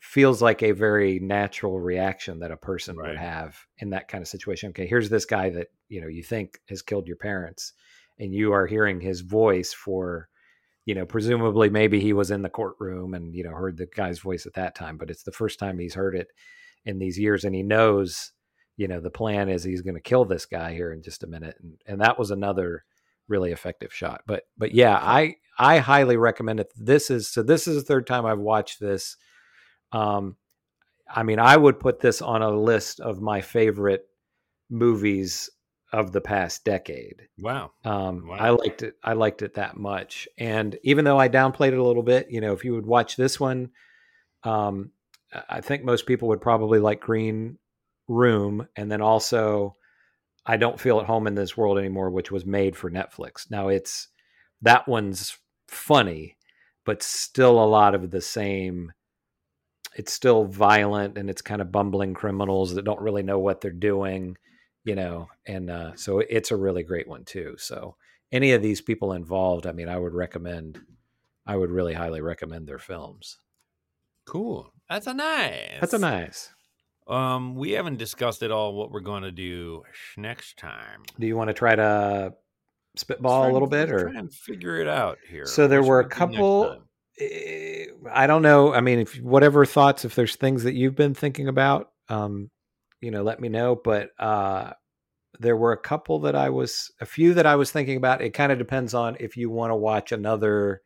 feels 0.00 0.40
like 0.42 0.62
a 0.62 0.72
very 0.72 1.18
natural 1.18 1.80
reaction 1.80 2.38
that 2.38 2.50
a 2.50 2.56
person 2.56 2.96
Right. 2.96 3.08
would 3.08 3.18
have 3.18 3.58
in 3.78 3.90
that 3.90 4.08
kind 4.08 4.22
of 4.22 4.28
situation. 4.28 4.70
Okay, 4.70 4.86
here's 4.86 5.10
this 5.10 5.24
guy 5.24 5.50
that 5.50 5.68
you 5.88 6.00
know 6.00 6.06
you 6.08 6.22
think 6.22 6.60
has 6.68 6.82
killed 6.82 7.06
your 7.06 7.16
parents, 7.16 7.72
and 8.18 8.32
you 8.34 8.52
are 8.52 8.66
hearing 8.66 9.00
his 9.00 9.20
voice 9.20 9.72
for, 9.72 10.28
you 10.84 10.94
know, 10.94 11.06
presumably 11.06 11.68
maybe 11.70 12.00
he 12.00 12.12
was 12.12 12.30
in 12.30 12.42
the 12.42 12.48
courtroom 12.50 13.14
and 13.14 13.34
you 13.34 13.44
know 13.44 13.50
heard 13.50 13.76
the 13.76 13.86
guy's 13.86 14.18
voice 14.18 14.46
at 14.46 14.54
that 14.54 14.74
time, 14.74 14.96
but 14.96 15.10
it's 15.10 15.22
the 15.24 15.32
first 15.32 15.58
time 15.58 15.78
he's 15.78 15.94
heard 15.94 16.14
it 16.14 16.28
in 16.84 16.98
these 16.98 17.18
years, 17.18 17.44
and 17.44 17.54
he 17.54 17.62
knows, 17.62 18.32
you 18.76 18.88
know, 18.88 19.00
the 19.00 19.10
plan 19.10 19.48
is 19.48 19.64
he's 19.64 19.82
going 19.82 19.94
to 19.96 20.00
kill 20.00 20.24
this 20.24 20.46
guy 20.46 20.72
here 20.72 20.92
in 20.92 21.02
just 21.02 21.24
a 21.24 21.26
minute, 21.26 21.56
and 21.62 21.74
and 21.86 22.00
that 22.00 22.18
was 22.18 22.30
another 22.30 22.84
really 23.28 23.52
effective 23.52 23.92
shot. 23.92 24.22
But 24.26 24.44
but 24.56 24.72
yeah, 24.72 24.96
I 25.00 25.36
I 25.58 25.78
highly 25.78 26.16
recommend 26.16 26.60
it. 26.60 26.72
This 26.76 27.10
is 27.10 27.28
so 27.28 27.42
this 27.42 27.66
is 27.66 27.76
the 27.76 27.82
third 27.86 28.06
time 28.06 28.26
I've 28.26 28.38
watched 28.38 28.80
this. 28.80 29.16
Um, 29.92 30.36
I 31.08 31.22
mean, 31.22 31.38
I 31.38 31.56
would 31.56 31.78
put 31.78 32.00
this 32.00 32.20
on 32.20 32.42
a 32.42 32.50
list 32.50 33.00
of 33.00 33.20
my 33.20 33.40
favorite 33.40 34.06
movies 34.70 35.48
of 35.92 36.10
the 36.12 36.20
past 36.20 36.64
decade. 36.64 37.28
Wow. 37.38 37.70
Um, 37.84 38.26
Wow. 38.26 38.36
I 38.38 38.50
liked 38.50 38.82
it. 38.82 38.94
I 39.04 39.12
liked 39.12 39.42
it 39.42 39.54
that 39.54 39.76
much. 39.76 40.26
And 40.36 40.76
even 40.82 41.04
though 41.04 41.18
I 41.18 41.28
downplayed 41.28 41.68
it 41.72 41.78
a 41.78 41.82
little 41.82 42.02
bit, 42.02 42.26
you 42.28 42.40
know, 42.40 42.52
if 42.52 42.64
you 42.64 42.74
would 42.74 42.86
watch 42.86 43.16
this 43.16 43.38
one, 43.38 43.70
um, 44.42 44.90
I- 45.32 45.44
I 45.48 45.60
think 45.60 45.84
most 45.84 46.06
people 46.06 46.28
would 46.28 46.40
probably 46.40 46.80
like 46.80 47.00
Green 47.00 47.58
Room, 48.08 48.68
and 48.76 48.90
then 48.90 49.00
also 49.00 49.76
I 50.46 50.56
don't 50.56 50.80
feel 50.80 51.00
at 51.00 51.06
home 51.06 51.26
in 51.26 51.34
this 51.34 51.56
world 51.56 51.78
anymore, 51.78 52.10
which 52.10 52.30
was 52.30 52.46
made 52.46 52.76
for 52.76 52.90
Netflix. 52.90 53.50
Now 53.50 53.68
it's 53.68 54.08
that 54.62 54.86
one's 54.86 55.36
funny, 55.68 56.36
but 56.84 57.02
still 57.02 57.62
a 57.62 57.66
lot 57.66 57.94
of 57.94 58.10
the 58.10 58.20
same. 58.20 58.92
It's 59.96 60.12
still 60.12 60.44
violent 60.44 61.18
and 61.18 61.28
it's 61.28 61.42
kind 61.42 61.60
of 61.60 61.72
bumbling 61.72 62.14
criminals 62.14 62.74
that 62.74 62.84
don't 62.84 63.00
really 63.00 63.22
know 63.22 63.38
what 63.38 63.60
they're 63.60 63.70
doing, 63.70 64.36
you 64.84 64.94
know. 64.94 65.28
And 65.46 65.70
uh, 65.70 65.96
so 65.96 66.20
it's 66.20 66.50
a 66.50 66.56
really 66.56 66.82
great 66.82 67.08
one 67.08 67.24
too. 67.24 67.56
So 67.58 67.96
any 68.30 68.52
of 68.52 68.62
these 68.62 68.80
people 68.80 69.12
involved, 69.12 69.66
I 69.66 69.72
mean, 69.72 69.88
I 69.88 69.98
would 69.98 70.14
recommend. 70.14 70.78
I 71.46 71.56
would 71.56 71.70
really 71.70 71.94
highly 71.94 72.20
recommend 72.20 72.66
their 72.66 72.78
films. 72.78 73.38
Cool. 74.26 74.72
That's 74.90 75.06
a 75.06 75.14
nice. 75.14 75.80
That's 75.80 75.94
a 75.94 75.98
nice. 75.98 76.52
Um, 77.06 77.54
we 77.54 77.72
haven't 77.72 77.98
discussed 77.98 78.42
at 78.42 78.50
all 78.50 78.74
what 78.74 78.90
we're 78.90 79.00
going 79.00 79.22
to 79.22 79.30
do 79.32 79.84
next 80.16 80.58
time. 80.58 81.02
Do 81.20 81.26
you 81.26 81.36
want 81.36 81.48
to 81.48 81.54
try 81.54 81.76
to 81.76 82.34
spitball 82.96 83.42
Try 83.42 83.50
a 83.50 83.52
little 83.52 83.68
bit, 83.68 83.90
or 83.90 84.10
try 84.10 84.18
and 84.18 84.32
figure 84.32 84.78
it 84.80 84.88
out 84.88 85.18
here? 85.28 85.46
So 85.46 85.68
there 85.68 85.82
were 85.82 86.00
a 86.00 86.08
couple- 86.08 86.82
Eh, 87.18 87.86
I 88.12 88.26
don't 88.26 88.42
know. 88.42 88.74
I 88.74 88.80
mean, 88.82 88.98
if 88.98 89.16
whatever 89.22 89.64
thoughts, 89.64 90.04
if 90.04 90.14
there's 90.14 90.36
things 90.36 90.64
that 90.64 90.74
you've 90.74 90.96
been 90.96 91.14
thinking 91.14 91.48
about, 91.48 91.90
um, 92.10 92.50
you 93.00 93.10
know, 93.10 93.22
let 93.22 93.40
me 93.40 93.48
know. 93.48 93.74
But 93.74 94.10
uh, 94.18 94.72
there 95.40 95.56
were 95.56 95.72
a 95.72 95.78
couple 95.78 96.18
that 96.20 96.34
I 96.34 96.50
was, 96.50 96.90
a 97.00 97.06
few 97.06 97.32
that 97.34 97.46
I 97.46 97.56
was 97.56 97.70
thinking 97.70 97.96
about. 97.96 98.20
It 98.20 98.30
kind 98.34 98.52
of 98.52 98.58
depends 98.58 98.92
on 98.92 99.16
if 99.18 99.36
you 99.36 99.48
want 99.48 99.70
to 99.70 99.76
watch 99.76 100.12
another 100.12 100.82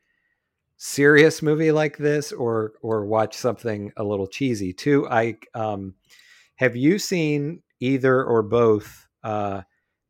serious 0.77 1.43
movie 1.43 1.73
like 1.73 1.99
this 1.99 2.33
or 2.33 2.73
or 2.81 3.05
watch 3.05 3.37
something 3.37 3.93
a 3.97 4.05
little 4.05 4.27
cheesy 4.27 4.73
too. 4.73 5.09
I 5.11 5.37
um, 5.55 5.95
have 6.61 6.77
you 6.77 6.99
seen 6.99 7.63
either 7.81 8.23
or 8.23 8.43
both? 8.43 9.09
Uh, 9.25 9.63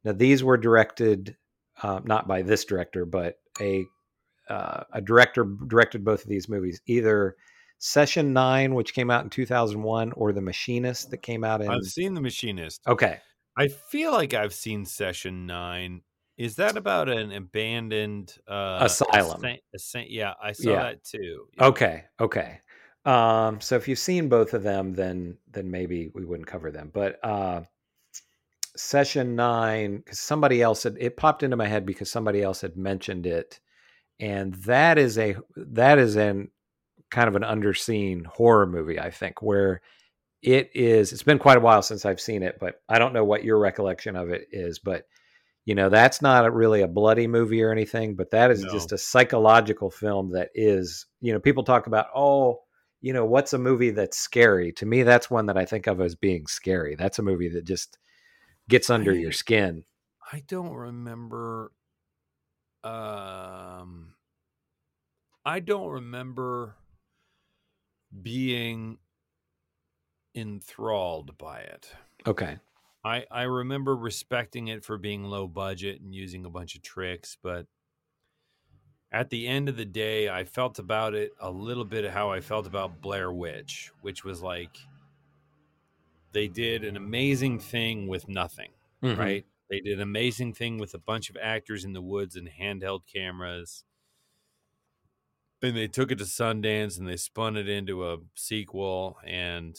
now 0.03 0.11
these 0.12 0.42
were 0.42 0.57
directed 0.57 1.36
uh, 1.80 2.01
not 2.05 2.26
by 2.26 2.42
this 2.42 2.64
director, 2.64 3.07
but 3.07 3.36
a 3.61 3.84
uh, 4.48 4.82
a 4.92 5.01
director 5.01 5.44
directed 5.68 6.05
both 6.05 6.24
of 6.24 6.28
these 6.28 6.48
movies, 6.48 6.80
either 6.86 7.36
Session 7.78 8.32
Nine, 8.32 8.74
which 8.74 8.94
came 8.94 9.09
out 9.09 9.22
in 9.22 9.30
2001, 9.30 10.11
or 10.12 10.32
The 10.32 10.40
Machinist 10.40 11.12
that 11.12 11.22
came 11.22 11.44
out 11.44 11.61
in. 11.62 11.70
I've 11.70 11.84
seen 11.84 12.14
The 12.14 12.20
Machinist. 12.20 12.80
Okay, 12.88 13.18
I 13.57 13.68
feel 13.68 14.11
like 14.11 14.34
I've 14.34 14.53
seen 14.53 14.84
Session 14.84 15.46
Nine. 15.46 16.03
Is 16.36 16.57
that 16.57 16.76
about 16.76 17.09
an 17.09 17.30
abandoned 17.30 18.36
uh, 18.48 18.78
Asylum. 18.80 19.44
yeah, 20.09 20.34
I 20.42 20.51
saw 20.53 20.70
Yeah. 20.70 20.82
that 20.82 21.05
too. 21.05 21.46
Yeah. 21.57 21.66
okay, 21.66 22.05
okay. 22.18 22.61
Um, 23.05 23.61
so 23.61 23.76
if 23.76 23.88
you've 23.88 23.98
seen 23.98 24.28
both 24.28 24.53
of 24.55 24.62
them, 24.62 24.94
then 24.94 25.38
then 25.51 25.70
maybe 25.70 26.11
we 26.14 26.24
wouldn't 26.24 26.48
cover 26.48 26.70
them. 26.70 26.90
But 26.92 27.18
uh, 27.24 27.62
Session 28.76 29.36
Nine, 29.36 29.98
because 29.98 30.20
somebody 30.20 30.61
else 30.62 30.82
had 30.82 30.96
it 31.01 31.16
popped 31.16 31.42
into 31.42 31.57
my 31.57 31.66
head 31.66 31.86
because 31.86 32.11
somebody 32.11 32.42
else 32.42 32.61
had 32.61 32.76
mentioned 32.76 33.26
it, 33.26 33.61
and 34.18 34.55
that 34.64 34.98
is 34.98 35.18
a 35.18 35.36
that 35.57 35.98
is 35.98 36.16
an 36.16 36.51
kind 37.11 37.28
of 37.28 37.36
an 37.36 37.42
underseen 37.42 38.26
horror 38.26 38.66
movie, 38.66 39.01
I 39.01 39.11
think, 39.11 39.42
where 39.42 39.80
it 40.42 40.70
is 40.74 41.12
it's 41.12 41.22
been 41.22 41.38
quite 41.38 41.59
a 41.59 41.61
while 41.61 41.82
since 41.82 42.05
I've 42.07 42.20
seen 42.20 42.42
it, 42.42 42.59
but 42.61 42.82
I 42.88 42.98
don't 42.98 43.12
know 43.12 43.24
what 43.24 43.44
your 43.44 43.59
recollection 43.59 44.16
of 44.16 44.30
it 44.30 44.48
is, 44.53 44.78
but 44.78 45.05
you 45.66 45.74
know, 45.74 45.88
that's 45.88 46.22
not 46.22 46.46
a, 46.46 46.51
really 46.51 46.82
a 46.82 46.88
bloody 46.88 47.26
movie 47.26 47.62
or 47.62 47.70
anything, 47.72 48.14
but 48.16 48.30
that 48.30 48.51
is 48.51 48.62
No. 48.64 48.72
just 48.72 48.92
a 48.92 48.98
psychological 48.98 49.90
film 49.90 50.32
that 50.32 50.48
is, 50.55 51.07
you 51.20 51.32
know, 51.32 51.38
people 51.38 51.62
talk 51.64 51.86
about, 51.86 52.07
oh, 52.14 52.61
you 53.01 53.12
know, 53.12 53.24
what's 53.24 53.53
a 53.53 53.59
movie 53.59 53.90
that's 53.90 54.18
scary? 54.18 54.72
To 54.72 54.86
me, 54.86 55.03
that's 55.03 55.30
one 55.30 55.46
that 55.46 55.57
I 55.57 55.64
think 55.64 55.86
of 55.86 56.01
as 56.01 56.14
being 56.14 56.46
scary. 56.46 56.94
That's 56.96 57.18
a 57.18 57.22
movie 57.22 57.48
that 57.48 57.64
just 57.64 57.98
gets 58.68 58.90
under 58.90 59.14
your 59.14 59.32
skin. 59.32 59.84
I 60.32 60.42
don't 60.46 60.74
remember. 60.74 61.72
Um, 62.84 64.14
I 65.44 65.61
don't 65.61 65.88
remember 65.88 66.76
being 68.22 68.98
enthralled 70.34 71.36
by 71.38 71.61
it. 71.61 71.92
Okay. 72.26 72.59
I 73.03 73.24
I 73.30 73.42
remember 73.42 73.96
respecting 73.96 74.68
it 74.68 74.84
for 74.84 74.98
being 74.98 75.24
low 75.24 75.48
budget 75.48 76.01
and 76.01 76.14
using 76.14 76.44
a 76.44 76.51
bunch 76.51 76.74
of 76.74 76.82
tricks, 76.82 77.36
but 77.42 77.66
at 79.12 79.30
the 79.30 79.46
end 79.48 79.68
of 79.68 79.76
the 79.76 79.84
day, 79.84 80.28
I 80.28 80.44
felt 80.44 80.78
about 80.78 81.14
it 81.14 81.32
a 81.40 81.50
little 81.50 81.84
bit 81.84 82.04
of 82.04 82.12
how 82.12 82.30
I 82.30 82.40
felt 82.40 82.66
about 82.66 83.00
Blair 83.00 83.32
Witch, 83.32 83.90
which 84.02 84.24
was 84.24 84.42
like 84.42 84.76
they 86.32 86.48
did 86.48 86.84
an 86.84 86.96
amazing 86.96 87.58
thing 87.58 88.06
with 88.06 88.28
nothing, 88.28 88.72
Mhm. 89.02 89.18
right? 89.18 89.46
They 89.68 89.80
did 89.80 89.94
an 89.94 90.02
amazing 90.02 90.54
thing 90.54 90.78
with 90.78 90.94
a 90.94 90.98
bunch 90.98 91.28
of 91.30 91.36
actors 91.36 91.84
in 91.84 91.92
the 91.92 92.02
woods 92.02 92.36
and 92.36 92.48
handheld 92.48 93.06
cameras. 93.06 93.84
And 95.62 95.76
they 95.76 95.88
took 95.88 96.11
it 96.11 96.18
to 96.18 96.24
Sundance 96.24 96.98
and 96.98 97.06
they 97.06 97.16
spun 97.16 97.56
it 97.56 97.68
into 97.68 98.11
a 98.11 98.18
sequel 98.34 99.18
and 99.24 99.76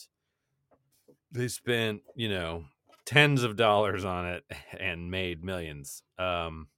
they 1.32 1.48
spent, 1.48 2.04
you 2.16 2.30
know, 2.30 2.66
tens 3.06 3.44
of 3.44 3.56
dollars 3.56 4.06
on 4.06 4.26
it 4.28 4.46
and 4.80 5.10
made 5.10 5.44
millions. 5.44 6.04
Um 6.18 6.70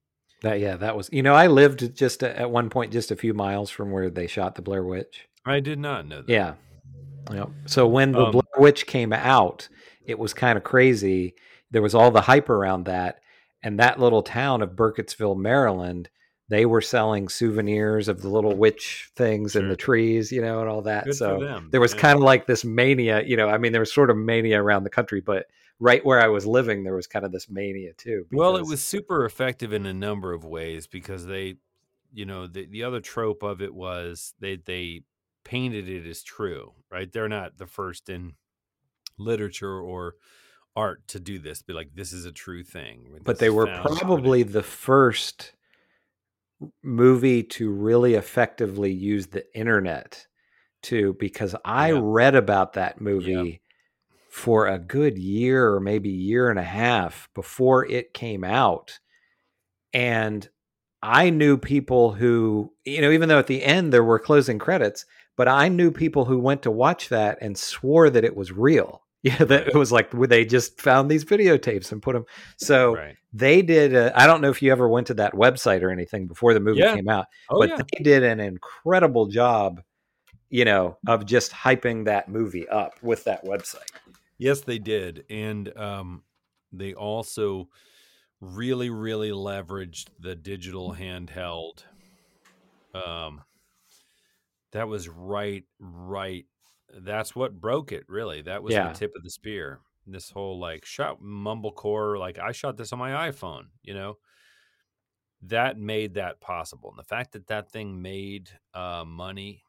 That 0.44 0.60
yeah, 0.60 0.76
that 0.78 0.96
was. 0.96 1.10
You 1.12 1.24
know, 1.24 1.34
I 1.34 1.48
lived 1.48 1.96
just 1.96 2.22
a, 2.22 2.38
at 2.38 2.52
one 2.52 2.70
point 2.70 2.92
just 2.92 3.12
a 3.12 3.16
few 3.16 3.34
miles 3.34 3.70
from 3.70 3.92
where 3.92 4.10
they 4.10 4.28
shot 4.28 4.56
the 4.56 4.62
Blair 4.62 4.84
Witch. 4.84 5.28
I 5.46 5.60
did 5.60 5.80
not 5.80 6.08
know 6.08 6.22
that. 6.22 6.30
Yeah. 6.30 6.54
Yep. 7.32 7.50
So 7.66 7.88
when 7.88 8.12
the 8.12 8.26
Um, 8.26 8.32
Blair 8.32 8.44
Witch 8.58 8.86
came 8.86 9.14
out, 9.14 9.70
it 10.06 10.20
was 10.20 10.34
kind 10.34 10.58
of 10.58 10.64
crazy. 10.64 11.36
There 11.72 11.82
was 11.82 11.96
all 11.96 12.12
the 12.12 12.22
hype 12.22 12.50
around 12.50 12.86
that, 12.86 13.22
and 13.64 13.80
that 13.80 14.00
little 14.00 14.22
town 14.22 14.62
of 14.62 14.72
Burkittsville, 14.72 15.38
Maryland, 15.38 16.10
they 16.50 16.66
were 16.66 16.82
selling 16.82 17.30
souvenirs 17.30 18.10
of 18.10 18.22
the 18.22 18.30
little 18.30 18.56
witch 18.56 19.10
things 19.16 19.56
in 19.56 19.64
Sure. 19.64 19.70
the 19.70 19.78
trees, 19.78 20.32
you 20.32 20.42
know, 20.42 20.60
and 20.60 20.70
all 20.70 20.82
that. 20.82 21.06
Good 21.06 21.16
so 21.16 21.64
there 21.72 21.80
was 21.80 21.94
yeah. 21.94 22.02
kind 22.02 22.18
of 22.18 22.24
like 22.24 22.46
this 22.46 22.66
mania, 22.66 23.24
you 23.26 23.38
know. 23.38 23.48
I 23.48 23.58
mean, 23.58 23.72
there 23.72 23.82
was 23.82 23.94
sort 23.94 24.10
of 24.10 24.18
mania 24.18 24.62
around 24.62 24.84
the 24.84 24.90
country, 24.90 25.22
but 25.22 25.48
right 25.84 26.06
where 26.06 26.20
I 26.22 26.28
was 26.28 26.46
living, 26.46 26.84
there 26.84 26.96
was 26.96 27.08
kind 27.08 27.26
of 27.26 27.32
this 27.32 27.50
mania 27.50 27.94
too. 27.94 28.28
Well, 28.32 28.56
it 28.58 28.66
was 28.66 28.84
super 28.84 29.26
effective 29.26 29.74
in 29.74 29.86
a 29.86 29.94
number 29.94 30.34
of 30.34 30.44
ways 30.44 30.88
because 30.88 31.26
they, 31.26 31.58
you 32.12 32.26
know, 32.26 32.48
the 32.48 32.66
the 32.66 32.84
other 32.84 33.00
trope 33.02 33.44
of 33.44 33.62
it 33.62 33.74
was 33.74 34.34
they 34.40 34.56
they 34.56 35.04
painted 35.44 35.88
it 35.90 36.08
as 36.08 36.24
true, 36.24 36.74
right? 36.90 37.12
They're 37.12 37.30
not 37.30 37.58
the 37.58 37.68
first 37.68 38.10
in 38.10 38.36
literature 39.20 39.80
or 39.82 40.16
art 40.76 41.08
to 41.10 41.20
do 41.20 41.40
this. 41.40 41.62
Be 41.64 41.74
like, 41.74 41.96
this 41.96 42.14
is 42.14 42.26
a 42.26 42.34
true 42.34 42.64
thing. 42.64 43.22
but 43.26 43.40
they 43.40 43.50
were 43.50 43.68
probably 43.68 44.44
the 44.44 44.64
first 44.64 45.54
movie 46.84 47.44
to 47.44 47.70
really 47.72 48.14
effectively 48.16 48.92
use 48.92 49.28
the 49.28 49.46
internet 49.58 50.26
to 50.84 51.16
because 51.16 51.56
I 51.66 51.92
Yeah. 51.92 52.00
read 52.02 52.36
about 52.36 52.74
that 52.74 53.02
movie 53.02 53.63
for 54.34 54.66
a 54.66 54.80
good 54.80 55.16
year 55.16 55.72
or 55.72 55.80
maybe 55.80 56.10
year 56.10 56.50
and 56.50 56.58
a 56.58 56.64
half 56.64 57.30
before 57.36 57.86
it 57.86 58.16
came 58.16 58.44
out 58.44 58.98
and 59.94 60.50
I 61.04 61.30
knew 61.30 61.56
people 61.56 62.14
who 62.14 62.74
you 62.84 63.00
know 63.02 63.12
even 63.12 63.30
though 63.30 63.38
at 63.38 63.46
the 63.46 63.64
end 63.64 63.94
there 63.94 64.04
were 64.04 64.18
closing 64.18 64.58
credits 64.58 65.06
but 65.38 65.48
I 65.48 65.68
knew 65.68 65.92
people 65.92 66.26
who 66.26 66.40
went 66.40 66.64
to 66.64 66.72
watch 66.72 67.10
that 67.10 67.38
and 67.42 67.56
swore 67.56 68.10
that 68.10 68.26
it 68.26 68.36
was 68.36 68.52
real 68.52 69.04
yeah 69.22 69.38
that 69.44 69.68
it 69.68 69.76
was 69.76 69.92
like 69.92 70.10
they 70.10 70.46
just 70.46 70.82
found 70.82 71.12
these 71.12 71.24
videotapes 71.24 71.92
and 71.92 72.02
put 72.02 72.14
them 72.14 72.26
so 72.58 72.96
right. 72.96 73.16
they 73.34 73.62
did 73.62 73.96
I 73.96 74.24
i 74.24 74.26
don't 74.26 74.42
know 74.42 74.50
if 74.50 74.64
you 74.64 74.72
ever 74.72 74.90
went 74.90 75.06
to 75.08 75.14
that 75.14 75.34
website 75.34 75.84
or 75.84 75.92
anything 75.92 76.26
before 76.26 76.56
the 76.56 76.60
movie 76.60 76.80
Yeah. 76.80 76.96
came 76.96 77.08
out 77.08 77.28
Oh 77.52 77.60
but 77.60 77.70
yeah. 77.70 77.78
they 77.78 78.04
did 78.04 78.24
an 78.24 78.40
incredible 78.40 79.28
job 79.28 79.84
you 80.50 80.66
know 80.66 80.98
of 81.08 81.26
just 81.26 81.52
hyping 81.52 82.06
that 82.06 82.30
movie 82.30 82.68
up 82.68 82.96
with 83.02 83.24
that 83.24 83.44
website 83.46 83.90
Yes, 84.44 84.60
they 84.60 84.78
did, 84.78 85.26
and 85.30 85.76
um, 85.78 86.26
they 86.74 86.94
also 86.94 87.70
really, 88.42 88.90
really 88.90 89.30
leveraged 89.32 90.10
the 90.20 90.36
digital 90.36 90.94
handheld. 90.96 91.86
Um, 92.94 93.44
that 94.74 94.88
was 94.88 95.08
right, 95.08 95.64
right. 95.80 96.46
That's 96.94 97.34
what 97.34 97.60
broke 97.62 97.94
it. 97.94 98.04
Really, 98.10 98.42
that 98.42 98.64
was 98.64 98.74
Yeah. 98.74 98.90
the 98.90 98.94
tip 98.94 99.12
of 99.16 99.24
the 99.24 99.30
spear. 99.30 99.80
This 100.06 100.30
whole 100.30 100.60
like 100.60 100.84
shot 100.84 101.22
mumblecore, 101.22 102.20
like 102.20 102.38
I 102.38 102.52
shot 102.52 102.76
this 102.76 102.92
on 102.92 103.00
my 103.00 103.30
iPhone. 103.30 103.68
You 103.82 103.94
know, 103.94 104.18
that 105.44 105.78
made 105.78 106.14
that 106.16 106.40
possible, 106.42 106.90
and 106.90 107.00
the 107.00 107.04
fact 107.04 107.34
that 107.34 107.48
that 107.48 107.70
thing 107.72 108.02
made 108.02 108.50
uh, 108.74 109.04
money 109.06 109.64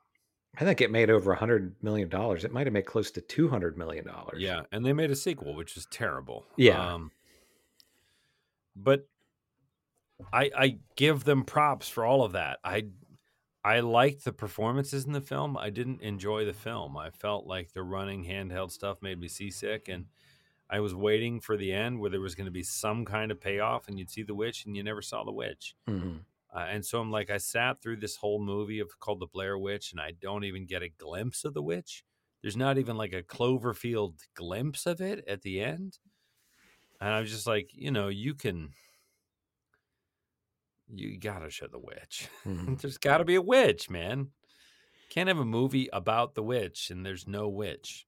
i 0.61 0.65
think 0.65 0.81
it 0.81 0.91
made 0.91 1.11
over 1.11 1.33
a 1.33 1.37
hundred 1.37 1.75
million 1.83 2.09
dollars 2.09 2.45
it 2.45 2.53
might 2.53 2.67
have 2.67 2.73
made 2.73 2.87
close 2.87 3.11
to 3.11 3.21
200 3.21 3.77
million 3.79 4.05
dollars 4.07 4.41
Yeah, 4.41 4.63
and 4.73 4.85
they 4.85 4.93
made 4.93 5.11
a 5.11 5.17
sequel, 5.17 5.55
which 5.55 5.77
is 5.77 5.87
terrible. 5.91 6.45
Yeah. 6.57 6.95
Um, 6.95 7.11
but 8.77 9.07
I 10.33 10.51
I 10.57 10.79
give 10.97 11.25
them 11.25 11.45
props 11.45 11.89
for 11.89 12.05
all 12.05 12.23
of 12.25 12.33
that. 12.33 12.59
I 12.65 12.87
I 13.65 13.81
liked 13.81 14.25
the 14.25 14.33
performances 14.33 15.07
in 15.07 15.13
the 15.13 15.21
film. 15.21 15.57
I 15.57 15.71
didn't 15.71 16.03
enjoy 16.03 16.45
the 16.45 16.53
film. 16.53 16.97
I 16.97 17.11
felt 17.11 17.47
like 17.47 17.73
the 17.73 17.83
running 17.83 18.25
handheld 18.25 18.71
stuff 18.71 18.99
made 19.03 19.19
me 19.19 19.29
seasick, 19.29 19.89
and 19.89 20.07
I 20.69 20.81
was 20.81 20.95
waiting 20.95 21.41
for 21.41 21.57
the 21.57 21.73
end 21.73 21.99
where 22.01 22.11
there 22.11 22.21
was 22.21 22.35
going 22.35 22.47
to 22.47 22.51
be 22.51 22.63
some 22.63 23.05
kind 23.05 23.31
of 23.31 23.41
payoff, 23.41 23.89
and 23.89 23.99
you'd 23.99 24.11
see 24.11 24.23
the 24.23 24.35
witch, 24.35 24.67
and 24.67 24.77
you 24.77 24.83
never 24.83 25.03
saw 25.03 25.25
the 25.25 25.33
witch. 25.33 25.75
Mhm. 25.89 26.21
Uh, 26.55 26.67
and 26.71 26.87
so 26.87 27.01
I'm 27.01 27.11
like, 27.11 27.31
I 27.31 27.39
sat 27.39 27.83
through 27.83 27.97
this 27.97 28.17
whole 28.17 28.41
movie 28.41 28.79
of 28.81 28.99
called 29.01 29.21
the 29.21 29.27
Blair 29.27 29.59
Witch, 29.59 29.93
and 29.93 30.01
I 30.01 30.13
don't 30.13 30.45
even 30.45 30.67
get 30.67 30.83
a 30.83 30.89
glimpse 30.89 31.45
of 31.45 31.53
the 31.55 31.63
witch. 31.63 32.05
There's 32.43 32.57
not 32.57 32.79
even 32.79 32.97
like 32.97 33.13
a 33.13 33.23
Cloverfield 33.25 34.21
glimpse 34.35 34.87
of 34.87 35.01
it 35.01 35.25
at 35.27 35.43
the 35.43 35.61
end. 35.61 35.99
And 37.01 37.11
I 37.11 37.21
was 37.21 37.31
just 37.31 37.47
like, 37.47 37.71
you 37.73 37.91
know, 37.91 38.09
you 38.09 38.35
can, 38.35 38.73
you 40.89 41.19
gotta 41.19 41.51
show 41.51 41.67
the 41.67 41.79
witch. 41.79 42.29
Mhm. 42.45 42.81
there's 42.81 42.99
got 42.99 43.19
to 43.19 43.25
be 43.25 43.35
a 43.37 43.43
witch, 43.43 43.89
man. 43.91 44.31
Can't 45.11 45.29
have 45.29 45.39
a 45.39 45.45
movie 45.45 45.89
about 45.93 46.35
the 46.35 46.43
witch 46.43 46.91
and 46.91 47.05
there's 47.07 47.27
no 47.29 47.49
witch. 47.49 48.07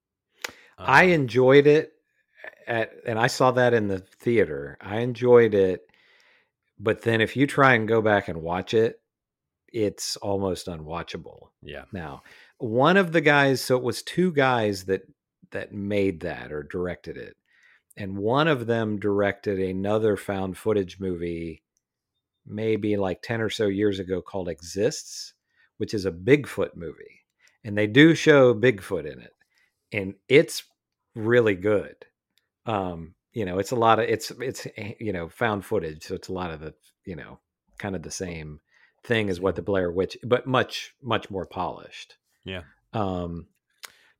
i 0.86 1.04
Um, 1.04 1.10
enjoyed 1.10 1.66
it 1.66 1.92
at 2.66 2.92
and 3.06 3.18
i 3.18 3.26
saw 3.26 3.50
that 3.52 3.74
in 3.74 3.88
the 3.88 3.98
theater 4.00 4.76
i 4.80 4.98
enjoyed 5.00 5.54
it 5.54 5.90
but 6.78 7.02
then 7.02 7.20
if 7.20 7.36
you 7.36 7.46
try 7.46 7.74
and 7.74 7.88
go 7.88 8.00
back 8.02 8.28
and 8.28 8.42
watch 8.42 8.74
it 8.74 9.00
it's 9.72 10.16
almost 10.18 10.68
unwatchable. 10.68 11.48
Yeah, 11.60 11.84
now 11.92 12.22
one 12.58 12.96
of 12.96 13.12
the 13.12 13.20
guys 13.20 13.60
so 13.60 13.76
it 13.76 13.82
was 13.82 14.02
two 14.02 14.32
guys 14.32 14.84
that 14.84 15.02
that 15.50 15.72
made 15.72 16.20
that 16.20 16.52
or 16.52 16.62
directed 16.62 17.16
it 17.16 17.36
and 17.96 18.16
one 18.16 18.48
of 18.48 18.66
them 18.66 18.98
directed 18.98 19.58
another 19.58 20.16
found 20.16 20.56
footage 20.56 20.98
movie 20.98 21.62
maybe 22.46 22.96
like 22.96 23.20
10 23.22 23.40
or 23.40 23.50
so 23.50 23.66
years 23.66 23.98
ago 23.98 24.22
called 24.22 24.48
exists 24.48 25.34
which 25.76 25.92
is 25.92 26.06
a 26.06 26.12
bigfoot 26.12 26.74
movie 26.74 27.24
and 27.62 27.76
they 27.76 27.86
do 27.86 28.14
show 28.14 28.54
bigfoot 28.54 29.10
in 29.10 29.20
it 29.20 29.34
and 29.92 30.14
it's 30.28 30.64
really 31.14 31.54
good. 31.54 31.96
Um 32.64 33.15
you 33.36 33.44
know 33.44 33.58
it's 33.58 33.70
a 33.72 33.76
lot 33.76 33.98
of 33.98 34.06
it's 34.08 34.30
it's 34.40 34.66
eh, 34.76 34.94
you 34.98 35.12
know 35.12 35.28
found 35.28 35.64
footage 35.64 36.02
so 36.04 36.14
it's 36.14 36.28
a 36.28 36.32
lot 36.32 36.50
of 36.50 36.60
the 36.60 36.74
you 37.04 37.16
know 37.16 37.38
kind 37.78 37.94
of 37.94 38.02
the 38.02 38.10
same 38.10 38.60
thing 39.04 39.28
as 39.30 39.40
what 39.40 39.54
the 39.54 39.62
blair 39.62 39.90
witch 39.92 40.16
but 40.24 40.46
much 40.46 40.94
much 41.02 41.30
more 41.30 41.46
polished 41.46 42.16
Yeah. 42.44 42.62
um 42.92 43.46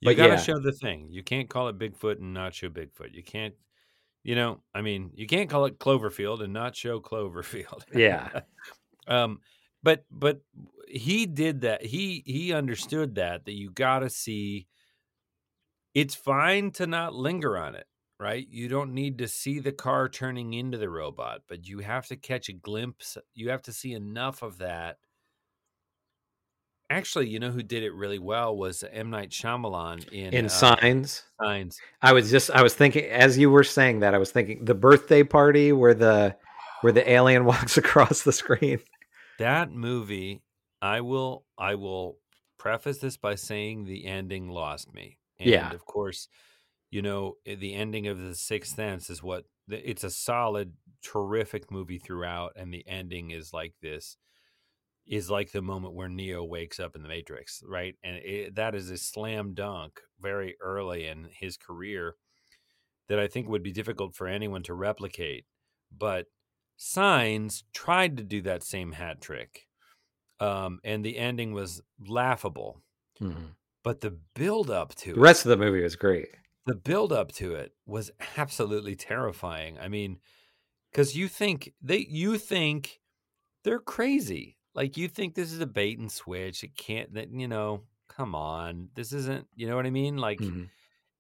you 0.01 0.15
gotta 0.15 0.35
yeah. 0.35 0.41
show 0.41 0.59
the 0.59 0.73
thing. 0.73 1.09
You 1.11 1.23
can't 1.23 1.49
call 1.49 1.69
it 1.69 1.79
Bigfoot 1.79 2.19
and 2.19 2.35
not 2.35 2.55
show 2.55 2.69
Bigfoot. 2.69 3.15
You 3.15 3.23
can't, 3.23 3.55
you 4.23 4.35
know, 4.35 4.61
I 4.75 4.83
mean, 4.83 5.11
you 5.15 5.27
can't 5.27 5.49
call 5.49 5.65
it 5.65 5.79
Cloverfield 5.79 6.43
and 6.43 6.53
not 6.53 6.77
show 6.77 7.01
Cloverfield. 7.01 7.85
Yeah. 7.95 8.41
um, 9.09 9.41
but 9.83 10.05
but 10.11 10.41
he 10.89 11.27
did 11.27 11.63
that. 11.63 11.85
He 11.85 12.23
he 12.27 12.53
understood 12.53 13.17
that 13.17 13.45
that 13.47 13.53
you 13.53 13.71
gotta 13.71 14.11
see. 14.11 14.67
It's 15.95 16.15
fine 16.15 16.73
to 16.73 16.87
not 16.87 17.15
linger 17.15 17.57
on 17.57 17.75
it, 17.75 17.87
right? 18.19 18.47
You 18.49 18.69
don't 18.69 18.95
need 18.95 19.19
to 19.19 19.29
see 19.29 19.59
the 19.59 19.73
car 19.73 20.09
turning 20.09 20.55
into 20.55 20.79
the 20.79 20.91
robot, 20.91 21.43
but 21.49 21.67
you 21.67 21.81
have 21.81 22.07
to 22.09 22.17
catch 22.17 22.49
a 22.49 22.53
glimpse. 22.53 23.19
You 23.35 23.51
have 23.51 23.63
to 23.63 23.73
see 23.73 23.93
enough 23.93 24.43
of 24.43 24.59
that 24.59 24.99
Actually, 26.89 27.29
you 27.29 27.41
know 27.41 27.51
who 27.51 27.63
did 27.65 27.83
it 27.83 27.93
really 27.93 28.21
well 28.21 28.57
was 28.57 28.85
M 28.93 29.11
Night 29.11 29.31
Shyamalan 29.31 30.09
in 30.13 30.33
In 30.33 30.45
uh, 30.47 30.49
Signs, 30.49 31.25
Signs. 31.43 31.81
I 32.01 32.13
was 32.13 32.31
just 32.31 32.49
I 32.53 32.63
was 32.63 32.75
thinking 32.75 33.07
as 33.07 33.37
you 33.37 33.51
were 33.51 33.65
saying 33.65 34.01
that 34.01 34.15
I 34.15 34.19
was 34.19 34.31
thinking 34.31 34.65
the 34.65 34.75
birthday 34.75 35.25
party 35.25 35.73
where 35.73 35.95
the 35.95 36.37
where 36.83 36.93
the 36.93 37.09
alien 37.11 37.45
walks 37.45 37.77
across 37.77 38.23
the 38.23 38.33
screen. 38.33 38.79
That 39.39 39.73
movie, 39.73 40.43
I 40.81 41.01
will 41.01 41.45
I 41.59 41.75
will 41.75 42.19
preface 42.57 42.99
this 42.99 43.17
by 43.17 43.35
saying 43.35 43.85
the 43.85 44.07
ending 44.07 44.49
lost 44.49 44.95
me. 44.95 45.19
And 45.41 45.51
Yeah. 45.51 45.73
of 45.73 45.85
course, 45.85 46.29
you 46.91 47.03
know, 47.03 47.35
eh, 47.47 47.55
the 47.57 47.75
ending 47.75 48.07
of 48.07 48.21
The 48.21 48.35
Sixth 48.35 48.77
Sense 48.77 49.11
is 49.11 49.23
what 49.23 49.45
it's 49.69 50.05
a 50.05 50.11
solid, 50.11 50.75
terrific 51.03 51.71
movie 51.71 51.99
throughout, 51.99 52.53
and 52.57 52.73
the 52.73 52.87
ending 52.87 53.31
is 53.31 53.53
like 53.53 53.75
this 53.83 54.17
is 55.07 55.31
like 55.31 55.53
the 55.53 55.63
moment 55.63 55.95
where 55.95 56.09
Neo 56.09 56.43
wakes 56.45 56.81
up 56.81 56.97
in 56.97 57.03
the 57.03 57.09
Matrix, 57.09 57.63
right? 57.67 57.95
And 58.03 58.17
it, 58.17 58.57
that 58.57 58.75
is 58.75 58.91
a 58.91 58.97
slam 58.99 59.55
dunk 59.55 60.01
very 60.21 60.57
early 60.61 61.07
in 61.07 61.29
his 61.33 61.57
career 61.57 62.17
that 63.09 63.19
I 63.19 63.29
think 63.29 63.49
would 63.49 63.63
be 63.63 63.73
difficult 63.73 64.17
for 64.17 64.27
anyone 64.27 64.63
to 64.65 64.75
replicate. 64.75 65.47
But 65.97 66.27
Signs 66.77 67.65
tried 67.73 68.17
to 68.17 68.25
do 68.25 68.43
that 68.43 68.63
same 68.63 68.93
hat 68.93 69.21
trick, 69.21 69.67
um, 70.41 70.81
and 70.85 71.05
the 71.05 71.17
ending 71.19 71.53
was 71.53 71.83
laughable. 72.07 72.83
But 73.83 74.01
the 74.01 74.11
build 74.11 74.71
up 74.71 74.95
to 74.97 75.15
The 75.15 75.21
rest 75.21 75.45
of 75.45 75.51
the 75.51 75.57
movie 75.57 75.83
was 75.83 75.97
great. 75.97 76.29
The 76.67 76.75
build 76.75 77.13
up 77.13 77.33
to 77.33 77.55
it 77.55 77.75
was 77.87 78.11
absolutely 78.37 78.97
terrifying. 78.97 79.79
I 79.79 79.89
mean, 79.89 80.21
because 80.93 81.17
you 81.17 81.29
think 81.29 81.75
they 81.83 81.99
you 82.01 82.39
think 82.39 83.01
they're 83.65 83.81
crazy. 83.81 84.59
Like 84.75 84.97
you 84.97 85.09
think 85.09 85.35
this 85.35 85.53
is 85.53 85.61
a 85.61 85.67
bait 85.67 85.99
and 85.99 86.13
switch. 86.13 86.65
It 86.65 86.77
can't 86.77 87.15
that 87.15 87.31
you 87.33 87.49
know, 87.49 87.85
come 88.09 88.35
on. 88.35 88.91
This 88.95 89.13
isn't 89.13 89.49
you 89.55 89.69
know 89.69 89.77
what 89.77 89.87
I 89.87 89.91
mean? 89.91 90.19
Like 90.19 90.49
Mhm. 90.49 90.71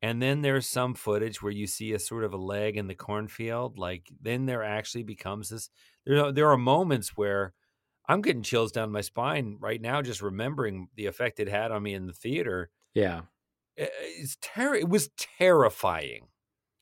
and 0.02 0.22
then 0.22 0.42
there's 0.42 0.68
some 0.68 0.94
footage 0.94 1.42
where 1.42 1.52
you 1.52 1.66
see 1.66 1.92
a 1.92 1.98
sort 1.98 2.24
of 2.24 2.34
a 2.34 2.36
leg 2.38 2.76
in 2.76 2.86
the 2.88 2.94
cornfield. 2.94 3.78
Like 3.78 4.10
then 4.20 4.46
there 4.46 4.62
actually 4.64 5.04
becomes 5.04 5.50
this 5.50 5.70
there 6.06 6.32
there 6.32 6.50
are 6.50 6.58
moments 6.58 7.16
where 7.16 7.54
I'm 8.08 8.22
getting 8.22 8.42
chills 8.42 8.72
down 8.72 8.92
my 8.92 9.00
spine 9.02 9.58
right 9.60 9.80
now 9.80 10.02
just 10.02 10.22
remembering 10.22 10.88
the 10.96 11.06
effect 11.06 11.40
it 11.40 11.48
had 11.48 11.72
on 11.72 11.82
me 11.84 11.94
in 11.94 12.06
the 12.06 12.12
theater 12.14 12.70
Yeah. 12.94 13.26
It's 13.76 14.36
ter- 14.40 14.74
it 14.74 14.88
was 14.88 15.08
terrifying 15.38 16.26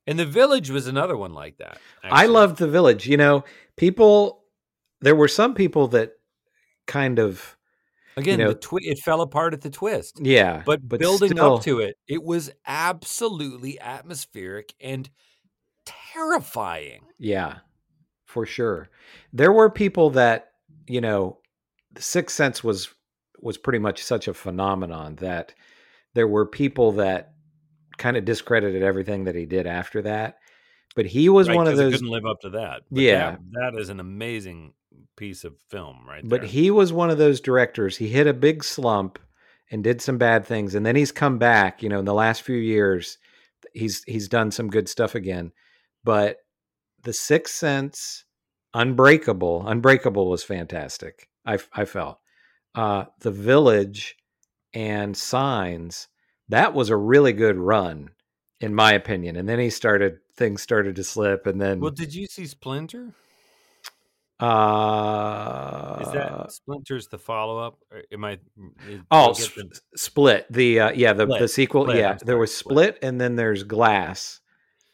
and 0.06 0.18
the 0.18 0.26
village 0.26 0.70
was 0.70 0.86
another 0.86 1.16
one 1.16 1.32
like 1.34 1.56
that 1.58 1.78
I 2.04 2.26
loved 2.26 2.58
the 2.58 2.68
village. 2.68 3.06
You 3.06 3.16
know, 3.16 3.44
people 3.76 4.42
there 5.00 5.16
were 5.16 5.28
some 5.28 5.54
people 5.54 5.88
that 5.88 6.12
kind 6.86 7.18
of 7.18 7.56
again 8.16 8.38
know- 8.38 8.48
the 8.48 8.54
twi- 8.54 8.80
it 8.82 8.98
fell 8.98 9.20
apart 9.22 9.54
at 9.54 9.60
the 9.62 9.70
twist 9.70 10.18
yeah, 10.22 10.62
but, 10.64 10.86
but 10.88 11.00
building 11.00 11.30
still- 11.32 11.56
up 11.56 11.62
to 11.64 11.80
it 11.80 11.96
it 12.06 12.22
was 12.22 12.50
absolutely 12.66 13.80
atmospheric 13.80 14.74
and 14.80 15.10
terrifying 15.86 17.02
Yeah, 17.18 17.58
for 18.24 18.46
sure. 18.46 18.88
There 19.32 19.52
were 19.52 19.70
people 19.70 20.10
that, 20.10 20.52
you 20.86 21.00
know, 21.00 21.38
the 21.92 22.02
Sixth 22.02 22.36
Sense 22.36 22.62
was 22.64 22.88
was 23.40 23.58
pretty 23.58 23.78
much 23.78 24.02
such 24.02 24.26
a 24.28 24.34
phenomenon 24.34 25.16
that 25.16 25.52
there 26.14 26.28
were 26.28 26.46
people 26.46 26.92
that 26.92 27.32
kind 27.98 28.16
of 28.16 28.24
discredited 28.24 28.82
everything 28.82 29.24
that 29.24 29.34
he 29.34 29.46
did 29.46 29.66
after 29.66 30.02
that. 30.02 30.38
But 30.96 31.06
he 31.06 31.28
was 31.28 31.48
Right, 31.48 31.56
one 31.56 31.66
of 31.66 31.76
those 31.76 31.92
couldn't 31.94 32.08
live 32.10 32.24
up 32.26 32.40
to 32.42 32.50
that 32.50 32.82
But 32.90 33.02
Yeah. 33.02 33.30
that, 33.32 33.72
that 33.74 33.80
is 33.80 33.88
an 33.88 34.00
amazing 34.00 34.74
piece 35.16 35.44
of 35.44 35.54
film 35.70 36.04
right 36.08 36.22
but 36.28 36.40
there. 36.42 36.48
he 36.50 36.70
was 36.70 36.92
one 36.92 37.10
of 37.10 37.18
those 37.18 37.40
directors. 37.40 37.96
He 37.96 38.08
hit 38.08 38.26
a 38.28 38.32
big 38.32 38.62
slump 38.64 39.18
and 39.70 39.82
did 39.82 40.00
some 40.00 40.18
bad 40.18 40.44
things 40.46 40.74
and 40.74 40.84
then 40.86 40.96
he's 40.96 41.12
come 41.12 41.38
back, 41.38 41.82
you 41.82 41.88
know, 41.88 41.98
in 41.98 42.04
the 42.04 42.14
last 42.14 42.42
few 42.42 42.56
years 42.56 43.18
he's 43.72 44.04
he's 44.04 44.28
done 44.28 44.50
some 44.50 44.68
good 44.70 44.88
stuff 44.88 45.14
again. 45.16 45.50
But 46.04 46.38
The 47.02 47.12
Sixth 47.12 47.54
Sense, 47.54 48.24
Unbreakable, 48.72 49.66
Unbreakable 49.66 50.28
was 50.30 50.44
fantastic. 50.44 51.28
I 51.46 51.58
I 51.72 51.84
felt. 51.84 52.18
Uh 52.74 53.06
The 53.20 53.30
Village 53.32 54.16
and 54.74 55.16
Signs, 55.16 56.08
that 56.48 56.74
was 56.74 56.90
a 56.90 56.96
really 56.96 57.32
good 57.32 57.56
run 57.56 58.10
in 58.60 58.74
my 58.74 58.92
opinion. 58.92 59.36
And 59.36 59.48
then 59.48 59.58
he 59.58 59.70
started 59.70 60.18
things 60.36 60.60
started 60.62 60.96
to 60.96 61.04
slip 61.04 61.46
and 61.46 61.60
then 61.60 61.78
well 61.80 61.90
did 61.92 62.12
you 62.12 62.26
see 62.26 62.44
splinter 62.44 63.14
uh 64.40 65.98
is 66.00 66.12
that 66.12 66.50
splinter's 66.52 67.06
the 67.06 67.18
follow-up 67.18 67.78
or 67.92 68.02
am 68.12 68.24
i 68.24 68.32
is- 68.88 69.00
Oh, 69.10 69.30
I 69.30 69.32
Sp- 69.38 69.54
the- 69.70 69.80
Split. 69.96 70.46
The 70.50 70.80
uh, 70.80 70.90
yeah, 70.92 71.12
the 71.12 71.26
the 71.26 71.46
sequel. 71.48 71.84
Split, 71.84 71.96
yeah, 71.98 72.18
there 72.20 72.36
was 72.36 72.54
Split. 72.54 72.98
And 73.02 73.20
then 73.20 73.36
there's 73.36 73.62
Glass. 73.62 74.40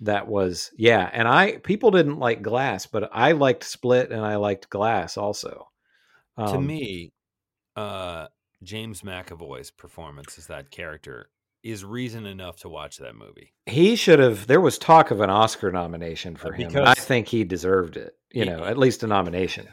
That 0.01 0.29
was 0.29 0.71
yeah, 0.77 1.09
and 1.13 1.27
I 1.29 1.57
people 1.59 1.91
didn't 1.91 2.19
like 2.19 2.43
Glass, 2.43 2.87
but 2.87 3.09
I 3.13 3.33
liked 3.33 3.65
Split 3.65 4.11
and 4.13 4.25
I 4.25 4.37
liked 4.37 4.69
Glass 4.71 5.17
also. 5.17 5.69
to 6.39 6.45
Um, 6.45 6.67
me, 6.67 7.13
uh, 7.77 8.27
James 8.63 9.03
McAvoy's 9.03 9.71
performance 9.71 10.37
as 10.39 10.47
that 10.49 10.71
character 10.71 11.31
is 11.63 11.85
reason 11.85 12.25
enough 12.27 12.57
to 12.61 12.69
watch 12.69 12.97
that 12.99 13.15
movie. 13.15 13.53
he 13.67 13.95
should 13.97 14.19
have. 14.19 14.47
There 14.47 14.61
was 14.61 14.79
talk 14.79 15.11
of 15.11 15.21
an 15.21 15.29
Oscar 15.31 15.71
nomination 15.71 16.37
for 16.37 16.55
Uh, 16.55 16.57
him. 16.57 16.77
and 16.77 16.87
I 16.89 16.95
think 16.95 17.29
he 17.29 17.45
deserved 17.45 17.97
it. 17.97 18.15
You 18.33 18.45
He- 18.45 18.49
know, 18.51 18.65
at 18.65 18.79
least 18.79 19.03
a 19.03 19.07
nomination. 19.07 19.69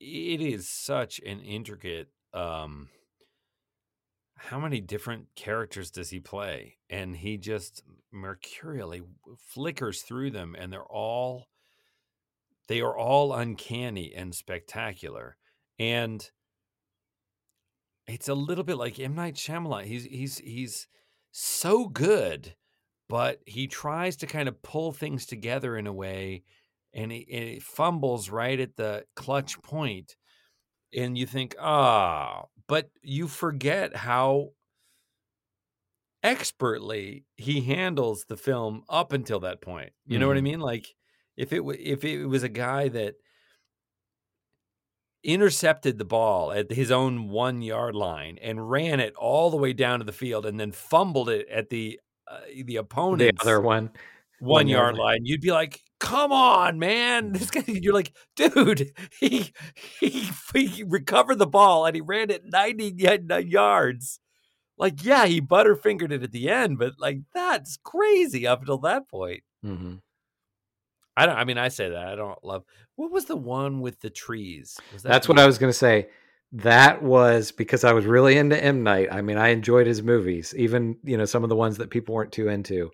It 0.00 0.40
is 0.40 0.68
such 0.68 1.18
an 1.20 1.40
intricate. 1.40 2.08
Um, 2.32 2.90
how 4.36 4.58
many 4.60 4.80
different 4.80 5.28
characters 5.36 5.90
does 5.90 6.10
he 6.10 6.18
play? 6.20 6.78
And 6.90 7.16
he 7.16 7.36
just 7.38 7.82
mercurially 8.10 9.02
flickers 9.38 10.02
through 10.02 10.30
them, 10.30 10.54
and 10.58 10.72
they're 10.72 10.82
all 10.84 11.48
they 12.68 12.80
are 12.80 12.96
all 12.96 13.32
uncanny 13.34 14.14
and 14.14 14.34
spectacular. 14.34 15.36
And 15.78 16.28
it's 18.06 18.28
a 18.28 18.34
little 18.34 18.64
bit 18.64 18.76
like 18.76 18.98
M 18.98 19.14
Night 19.14 19.34
Shyamalan. 19.34 19.84
He's 19.84 20.04
he's 20.04 20.38
he's 20.38 20.88
so 21.30 21.88
good, 21.88 22.56
but 23.08 23.42
he 23.46 23.66
tries 23.68 24.16
to 24.18 24.26
kind 24.26 24.48
of 24.48 24.62
pull 24.62 24.92
things 24.92 25.26
together 25.26 25.76
in 25.76 25.86
a 25.86 25.92
way, 25.92 26.44
and 26.92 27.12
he, 27.12 27.26
and 27.32 27.48
he 27.48 27.60
fumbles 27.60 28.30
right 28.30 28.58
at 28.60 28.76
the 28.76 29.06
clutch 29.16 29.60
point, 29.62 30.16
and 30.94 31.18
you 31.18 31.26
think, 31.26 31.56
ah, 31.60 32.46
but 32.68 32.90
you 33.02 33.28
forget 33.28 33.96
how 33.96 34.52
expertly 36.22 37.24
he 37.36 37.62
handles 37.62 38.24
the 38.26 38.36
film 38.36 38.84
up 38.88 39.12
until 39.12 39.40
that 39.40 39.60
point. 39.60 39.92
You 40.06 40.18
know 40.18 40.28
what 40.28 40.36
I 40.36 40.40
Mhm. 40.40 40.42
mean? 40.42 40.60
Like 40.60 40.94
if 41.36 41.52
it 41.52 41.60
wa- 41.64 41.74
if 41.78 42.04
it 42.04 42.26
was 42.26 42.42
a 42.42 42.48
guy 42.48 42.88
that 42.88 43.16
intercepted 45.24 45.98
the 45.98 46.04
ball 46.04 46.52
at 46.52 46.70
his 46.72 46.90
own 46.90 47.28
one 47.28 47.62
yard 47.62 47.94
line 47.94 48.38
and 48.42 48.70
ran 48.70 49.00
it 49.00 49.14
all 49.16 49.50
the 49.50 49.56
way 49.56 49.72
down 49.72 49.98
to 50.00 50.04
the 50.04 50.12
field 50.12 50.46
and 50.46 50.58
then 50.58 50.72
fumbled 50.72 51.28
it 51.28 51.48
at 51.48 51.70
the 51.70 52.00
uh, 52.28 52.40
the 52.64 52.64
The 52.64 52.76
opponent's 52.76 53.40
other 53.40 53.60
one, 53.60 53.90
one 54.38 54.68
yard 54.68 54.96
yard 54.96 54.96
line, 54.96 55.24
you'd 55.24 55.40
be 55.40 55.52
like, 55.52 55.80
"Come 56.00 56.32
on, 56.32 56.78
man! 56.78 57.32
This 57.32 57.50
guy." 57.50 57.64
You're 57.66 57.94
like, 57.94 58.12
"Dude, 58.36 58.92
he 59.20 59.52
he, 60.00 60.30
he 60.54 60.84
recovered 60.84 61.38
the 61.38 61.46
ball 61.46 61.86
and 61.86 61.94
he 61.94 62.00
ran 62.00 62.30
it 62.30 62.44
90 62.44 62.94
yards." 63.46 64.18
Like, 64.78 65.04
yeah, 65.04 65.26
he 65.26 65.40
butterfingered 65.40 66.12
it 66.12 66.22
at 66.24 66.32
the 66.32 66.50
end, 66.50 66.78
but 66.78 66.94
like 66.98 67.20
that's 67.34 67.78
crazy 67.84 68.46
up 68.46 68.60
until 68.60 68.78
that 68.78 69.08
point. 69.08 69.42
Mhm. 69.64 70.00
I 71.16 71.26
don't. 71.26 71.36
I 71.36 71.44
mean, 71.44 71.58
I 71.58 71.68
say 71.68 71.90
that 71.90 72.06
I 72.06 72.14
don't 72.16 72.42
love. 72.44 72.64
What 72.96 73.10
was 73.12 73.24
the 73.26 73.36
one 73.36 73.80
with 73.80 74.00
the 74.00 74.10
trees? 74.10 74.78
Was 74.92 75.02
that 75.02 75.08
That's 75.10 75.28
what 75.28 75.38
I 75.38 75.46
was 75.46 75.58
going 75.58 75.70
to 75.72 75.78
say. 75.78 76.08
That 76.52 77.02
was 77.02 77.50
because 77.52 77.82
I 77.84 77.92
was 77.94 78.04
really 78.04 78.36
into 78.36 78.62
M 78.62 78.82
Night. 78.82 79.08
I 79.10 79.22
mean, 79.22 79.38
I 79.38 79.48
enjoyed 79.48 79.86
his 79.86 80.02
movies, 80.02 80.54
even 80.56 80.96
you 81.02 81.16
know 81.16 81.24
some 81.24 81.42
of 81.42 81.48
the 81.48 81.56
ones 81.56 81.78
that 81.78 81.90
people 81.90 82.14
weren't 82.14 82.32
too 82.32 82.48
into, 82.48 82.90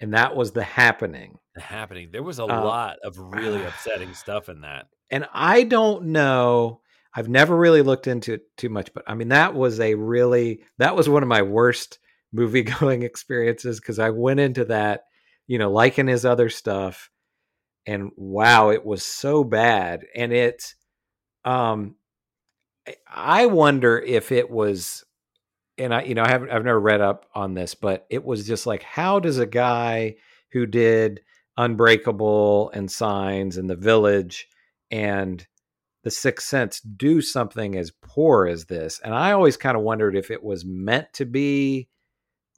and 0.00 0.14
that 0.14 0.34
was 0.34 0.52
The 0.52 0.64
Happening. 0.64 1.38
The 1.54 1.60
happening? 1.60 2.10
There 2.12 2.22
was 2.24 2.38
a 2.40 2.44
Uh, 2.44 2.64
lot 2.64 2.98
of 3.04 3.18
really 3.18 3.64
upsetting 3.64 4.14
stuff 4.14 4.48
in 4.48 4.62
that. 4.62 4.86
and 5.10 5.26
I 5.32 5.62
don't 5.64 6.06
know. 6.06 6.80
I've 7.14 7.28
never 7.28 7.56
really 7.56 7.82
looked 7.82 8.06
into 8.06 8.34
it 8.34 8.42
too 8.56 8.68
much, 8.68 8.92
but 8.92 9.02
I 9.06 9.14
mean 9.14 9.28
that 9.28 9.54
was 9.54 9.80
a 9.80 9.94
really 9.94 10.60
that 10.78 10.94
was 10.96 11.08
one 11.08 11.22
of 11.22 11.28
my 11.28 11.42
worst 11.42 11.98
movie 12.32 12.62
going 12.80 13.02
experiences 13.02 13.80
because 13.80 13.98
I 14.00 14.10
went 14.10 14.40
into 14.40 14.64
that, 14.66 15.04
you 15.46 15.58
know, 15.58 15.70
liking 15.70 16.06
his 16.08 16.24
other 16.24 16.48
stuff, 16.50 17.10
and 17.88 18.10
wow, 18.16 18.68
it 18.68 18.84
was 18.84 19.02
so 19.02 19.42
bad. 19.42 20.04
And 20.14 20.30
it, 20.30 20.74
um, 21.42 21.96
I- 23.08 23.46
wonder 23.46 23.98
if 23.98 24.30
it 24.30 24.50
was, 24.50 25.04
and 25.78 25.94
I, 25.94 26.02
you 26.02 26.14
know, 26.14 26.22
I 26.22 26.28
haven't 26.28 26.50
I've 26.50 26.64
never 26.64 26.80
read 26.80 27.00
up 27.00 27.24
on 27.34 27.54
this, 27.54 27.74
but 27.74 28.06
it 28.10 28.24
was 28.24 28.46
just 28.46 28.66
like, 28.66 28.82
how 28.82 29.20
does 29.20 29.38
a 29.38 29.46
guy 29.46 30.16
who 30.52 30.66
did 30.66 31.20
Unbreakable 31.56 32.70
and 32.74 32.90
Signs 32.90 33.56
and 33.56 33.70
The 33.70 33.76
Village 33.76 34.48
and 34.90 35.46
The 36.04 36.10
Sixth 36.10 36.46
Sense 36.46 36.80
do 36.80 37.22
something 37.22 37.74
as 37.76 37.90
poor 38.02 38.46
as 38.46 38.66
this, 38.66 39.00
and 39.02 39.14
I 39.14 39.32
always 39.32 39.56
kind 39.56 39.78
of 39.78 39.82
wondered 39.82 40.14
if 40.14 40.30
it 40.30 40.42
was 40.42 40.64
meant 40.66 41.12
to 41.14 41.24
be 41.24 41.88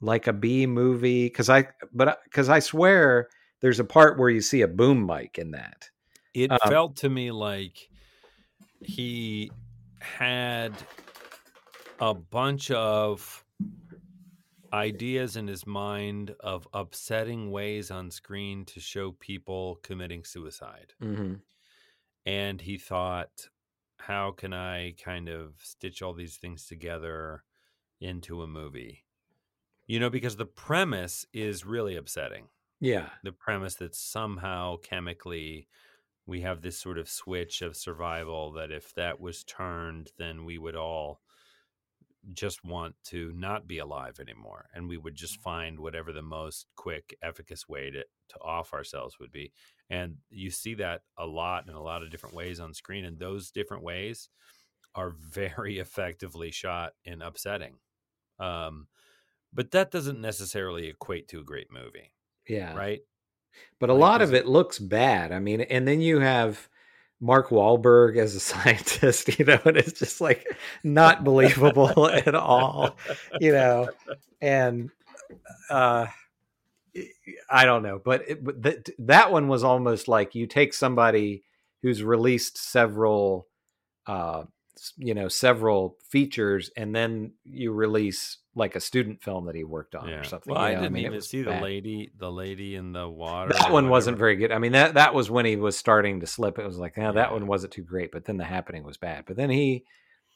like 0.01 0.27
a 0.27 0.33
B 0.33 0.65
movie 0.65 1.27
because 1.27 1.49
I 1.49 1.69
but 1.93 2.19
because 2.25 2.49
I 2.49 2.59
swear 2.59 3.29
there's 3.61 3.79
a 3.79 3.85
part 3.85 4.19
where 4.19 4.29
you 4.29 4.41
see 4.41 4.61
a 4.61 4.67
boom 4.67 5.05
mic 5.05 5.37
in 5.37 5.51
that. 5.51 5.89
It 6.33 6.51
Um, 6.51 6.59
felt 6.67 6.95
to 6.97 7.09
me 7.09 7.31
like 7.31 7.89
he 8.81 9.51
had 9.99 10.73
a 11.99 12.13
bunch 12.13 12.71
of 12.71 13.45
ideas 14.73 15.35
in 15.35 15.47
his 15.47 15.67
mind 15.67 16.33
of 16.39 16.67
upsetting 16.73 17.51
ways 17.51 17.91
on 17.91 18.09
screen 18.09 18.65
to 18.65 18.79
show 18.79 19.11
people 19.11 19.79
committing 19.83 20.23
suicide. 20.23 20.93
Mm-hmm. 21.01 21.35
And 22.25 22.61
he 22.61 22.77
thought, 22.77 23.49
how 23.97 24.31
can 24.31 24.53
I 24.53 24.93
kind 24.93 25.29
of 25.29 25.53
stitch 25.59 26.01
all 26.01 26.13
these 26.13 26.37
things 26.37 26.65
together 26.65 27.43
into 27.99 28.41
a 28.41 28.47
movie? 28.47 29.03
You 29.85 29.99
know, 29.99 30.09
because 30.09 30.37
the 30.37 30.45
premise 30.45 31.25
is 31.33 31.65
really 31.65 31.95
upsetting 31.95 32.47
Yeah, 32.81 33.11
the 33.23 33.31
premise 33.31 33.75
that 33.75 33.95
somehow 33.95 34.75
chemically 34.77 35.69
we 36.25 36.41
have 36.41 36.61
this 36.61 36.79
sort 36.79 36.97
of 36.97 37.09
switch 37.09 37.61
of 37.61 37.77
survival 37.77 38.53
that 38.53 38.71
if 38.71 38.93
that 38.95 39.19
was 39.21 39.43
turned 39.45 40.11
then 40.17 40.45
we 40.45 40.57
would 40.57 40.75
all 40.75 41.21
just 42.33 42.63
want 42.63 42.95
to 43.03 43.31
not 43.33 43.67
be 43.67 43.79
alive 43.79 44.19
anymore 44.19 44.69
and 44.75 44.87
we 44.87 44.97
would 44.97 45.15
just 45.15 45.41
find 45.41 45.79
whatever 45.79 46.11
the 46.11 46.21
most 46.21 46.67
quick 46.75 47.15
efficacious 47.23 47.67
way 47.67 47.89
to, 47.89 48.03
to 48.29 48.39
off 48.39 48.73
ourselves 48.73 49.17
would 49.19 49.31
be. 49.31 49.51
And 49.89 50.17
you 50.29 50.51
see 50.51 50.75
that 50.75 51.01
a 51.17 51.25
lot 51.25 51.67
in 51.67 51.73
a 51.73 51.81
lot 51.81 52.03
of 52.03 52.11
different 52.11 52.35
ways 52.35 52.59
on 52.59 52.73
screen 52.75 53.05
and 53.05 53.17
those 53.17 53.49
different 53.51 53.83
ways 53.83 54.29
are 54.95 55.11
very 55.11 55.79
effectively 55.79 56.51
shot 56.51 56.93
and 57.05 57.23
upsetting. 57.23 57.77
Um, 58.39 58.87
but 59.53 59.71
that 59.71 59.91
doesn't 59.91 60.21
necessarily 60.21 60.87
equate 60.87 61.27
to 61.29 61.39
a 61.39 61.45
great 61.45 61.71
movie 61.71 62.13
yeah. 62.47 62.75
right 62.75 62.99
But 63.79 63.89
a 63.89 63.93
Like, 63.93 63.99
lot 64.01 64.21
of 64.21 64.33
it- 64.33 64.47
looks 64.47 64.79
bad. 64.79 65.31
I 65.31 65.39
mean, 65.39 65.61
and 65.61 65.87
then 65.87 66.01
you 66.01 66.19
have 66.19 66.67
Mark 67.19 67.49
Wahlberg 67.49 68.17
as 68.17 68.35
a 68.35 68.39
scientist, 68.51 69.37
you 69.39 69.45
know, 69.45 69.59
and 69.65 69.77
it's 69.77 69.99
just 69.99 70.21
like 70.21 70.45
not 70.83 71.23
believable 71.23 72.07
at 72.09 72.33
all, 72.35 72.97
you 73.39 73.51
know, 73.51 73.89
and 74.41 74.89
uh, 75.69 76.07
I 77.49 77.65
don't 77.65 77.83
know, 77.83 78.01
but, 78.03 78.27
it, 78.29 78.43
but 78.43 78.61
that 78.63 78.89
that 78.99 79.31
one 79.31 79.47
was 79.47 79.63
almost 79.63 80.07
like 80.07 80.35
you 80.35 80.47
take 80.47 80.73
somebody 80.73 81.43
who's 81.81 82.03
released 82.03 82.57
several, 82.57 83.47
uh, 84.07 84.43
you 84.97 85.13
know, 85.13 85.27
several 85.27 85.97
features, 86.09 86.69
and 86.75 86.95
then 86.95 87.33
you 87.43 87.71
release 87.71 88.37
like 88.55 88.75
a 88.75 88.79
student 88.79 89.23
film 89.23 89.45
that 89.45 89.55
he 89.55 89.63
worked 89.63 89.95
on 89.95 90.09
or 90.09 90.23
something. 90.23 90.53
Well, 90.53 90.61
you 90.69 90.77
I 90.77 90.81
didn't 90.81 90.93
mean, 90.93 91.05
even 91.05 91.21
see 91.21 91.41
the 91.41 91.61
lady, 91.61 92.11
the 92.17 92.31
lady 92.31 92.75
in 92.75 92.91
the 92.91 93.07
water. 93.09 93.53
That 93.53 93.71
one 93.71 93.89
wasn't 93.89 94.17
very 94.17 94.35
good. 94.35 94.51
I 94.51 94.59
mean, 94.59 94.73
that 94.73 94.95
that 94.95 95.13
was 95.13 95.29
when 95.29 95.45
he 95.45 95.55
was 95.55 95.77
starting 95.77 96.19
to 96.19 96.27
slip. 96.27 96.59
It 96.59 96.65
was 96.65 96.77
like, 96.77 96.95
yeah, 96.97 97.11
that 97.11 97.31
one 97.31 97.47
wasn't 97.47 97.73
too 97.73 97.83
great. 97.83 98.11
But 98.11 98.25
then 98.25 98.37
the 98.37 98.43
happening 98.43 98.83
was 98.83 98.97
bad. 98.97 99.25
But 99.25 99.37
then 99.37 99.49
he 99.49 99.85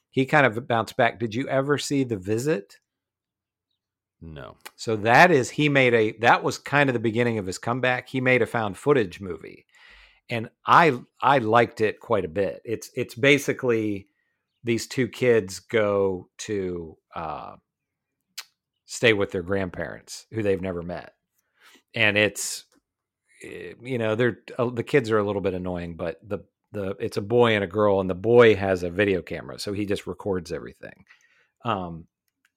he 0.09 0.25
kind 0.25 0.45
of 0.45 0.67
bounced 0.67 0.95
back. 0.95 1.19
Did 1.19 1.35
you 1.35 1.47
ever 1.49 1.77
see 1.77 2.03
the 2.03 2.17
visit? 2.17 2.77
No. 4.21 4.57
So 4.75 4.95
that 4.97 5.31
is 5.31 5.51
he 5.51 5.69
made 5.69 5.93
a 5.93 6.17
that 6.19 6.43
was 6.43 6.57
kind 6.57 6.89
of 6.89 6.93
the 6.93 6.99
beginning 6.99 7.37
of 7.37 7.45
his 7.45 7.57
comeback. 7.57 8.07
He 8.09 8.21
made 8.21 8.41
a 8.41 8.47
found 8.47 8.77
footage 8.77 9.19
movie. 9.19 9.65
And 10.29 10.49
I 10.65 10.99
I 11.21 11.39
liked 11.39 11.81
it 11.81 11.99
quite 11.99 12.25
a 12.25 12.29
bit. 12.29 12.61
It's 12.65 12.89
it's 12.95 13.13
basically 13.13 14.07
these 14.65 14.87
two 14.87 15.07
kids 15.07 15.59
go 15.59 16.27
to 16.39 16.97
uh 17.15 17.55
stay 18.85 19.13
with 19.13 19.31
their 19.31 19.43
grandparents 19.43 20.25
who 20.31 20.43
they've 20.43 20.61
never 20.61 20.81
met. 20.81 21.13
And 21.93 22.17
it's 22.17 22.65
eh, 23.43 23.73
you 23.81 23.97
know, 23.97 24.15
they're 24.15 24.39
uh, 24.57 24.69
the 24.69 24.83
kids 24.83 25.09
are 25.11 25.19
a 25.19 25.23
little 25.23 25.41
bit 25.41 25.53
annoying, 25.53 25.95
but 25.95 26.17
the 26.27 26.39
the 26.71 26.95
it's 26.99 27.17
a 27.17 27.21
boy 27.21 27.55
and 27.55 27.63
a 27.63 27.67
girl 27.67 28.01
and 28.01 28.09
the 28.09 28.15
boy 28.15 28.55
has 28.55 28.83
a 28.83 28.89
video 28.89 29.21
camera, 29.21 29.59
so 29.59 29.71
he 29.71 29.85
just 29.85 30.07
records 30.07 30.51
everything. 30.51 31.05
Um 31.63 32.07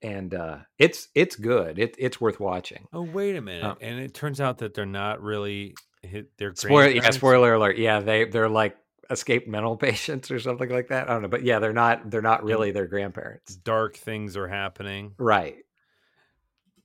and 0.01 0.35
uh 0.35 0.59
it's 0.79 1.09
it's 1.15 1.37
good. 1.37 1.79
It, 1.79 1.95
it's 1.99 2.21
worth 2.21 2.41
watching. 2.41 2.89
Oh, 2.93 3.03
wait 3.03 3.37
a 3.37 3.43
minute. 3.43 3.65
Uh, 3.65 3.75
and 3.81 4.01
it 4.01 4.15
turns 4.15 4.41
out 4.41 4.59
that 4.59 4.73
they're 4.75 4.87
not 4.87 5.23
really 5.23 5.75
hit 6.03 6.37
their 6.39 6.55
Spoiler, 6.55 6.89
yeah, 6.89 7.11
spoiler 7.11 7.55
alert. 7.55 7.77
Yeah, 7.77 8.01
they 8.01 8.25
they're 8.25 8.49
like 8.49 8.77
escaped 9.11 9.49
mental 9.49 9.77
patients 9.89 10.31
or 10.31 10.41
something 10.41 10.71
like 10.71 10.89
that. 10.89 11.09
I 11.09 11.13
don't 11.13 11.23
know, 11.23 11.29
but 11.29 11.45
yeah, 11.45 11.59
they're 11.59 11.73
not 11.73 12.11
they're 12.11 12.23
not 12.23 12.45
really 12.45 12.71
their 12.71 12.87
grandparents. 12.87 13.57
Dark 13.57 13.97
things 13.97 14.37
are 14.37 14.49
happening. 14.49 15.15
Right. 15.19 15.57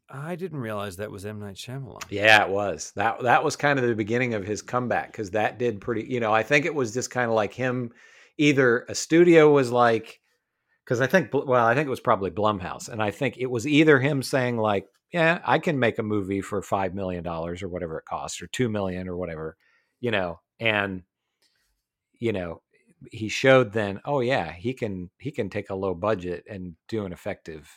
I 0.10 0.36
didn't 0.36 0.60
realize 0.60 0.98
that 0.98 1.10
was 1.10 1.26
M 1.26 1.40
Night 1.40 1.56
Shyamalan. 1.56 2.04
Yeah, 2.10 2.46
it 2.46 2.50
was. 2.50 2.92
That 2.96 3.24
that 3.24 3.44
was 3.44 3.56
kind 3.56 3.80
of 3.80 3.88
the 3.88 3.96
beginning 3.96 4.36
of 4.36 4.46
his 4.46 4.62
comeback 4.62 5.12
because 5.12 5.32
that 5.32 5.58
did 5.58 5.82
pretty. 5.82 6.06
You 6.08 6.20
know, 6.20 6.32
I 6.32 6.44
think 6.44 6.66
it 6.66 6.76
was 6.76 6.94
just 6.94 7.10
kind 7.10 7.30
of 7.30 7.36
like 7.36 7.54
him. 7.54 7.92
Either 8.38 8.86
a 8.90 8.96
studio 8.96 9.52
was 9.52 9.72
like, 9.72 10.20
because 10.84 11.02
I 11.02 11.08
think, 11.08 11.32
well, 11.34 11.66
I 11.66 11.76
think 11.76 11.88
it 11.88 11.92
was 11.92 12.00
probably 12.00 12.32
Blumhouse, 12.32 12.90
and 12.90 13.02
I 13.02 13.12
think 13.12 13.38
it 13.38 13.50
was 13.50 13.68
either 13.68 14.00
him 14.00 14.22
saying 14.22 14.58
like, 14.58 14.86
yeah, 15.12 15.40
I 15.46 15.60
can 15.60 15.80
make 15.80 16.00
a 16.00 16.04
movie 16.04 16.42
for 16.42 16.62
five 16.62 16.94
million 16.94 17.24
dollars 17.24 17.64
or 17.64 17.70
whatever 17.70 17.98
it 18.00 18.06
costs, 18.06 18.42
or 18.42 18.48
two 18.48 18.70
million 18.70 19.08
or 19.08 19.16
whatever, 19.16 19.56
you 20.00 20.12
know, 20.12 20.40
and 20.60 21.04
you 22.24 22.32
know, 22.32 22.62
he 23.12 23.28
showed 23.28 23.74
then, 23.74 24.00
oh 24.06 24.22
yeah, 24.22 24.54
he 24.54 24.74
can 24.74 25.10
he 25.20 25.30
can 25.30 25.50
take 25.50 25.70
a 25.70 25.76
low 25.76 25.94
budget 25.94 26.46
and 26.50 26.74
do 26.88 27.06
an 27.06 27.12
effective 27.12 27.70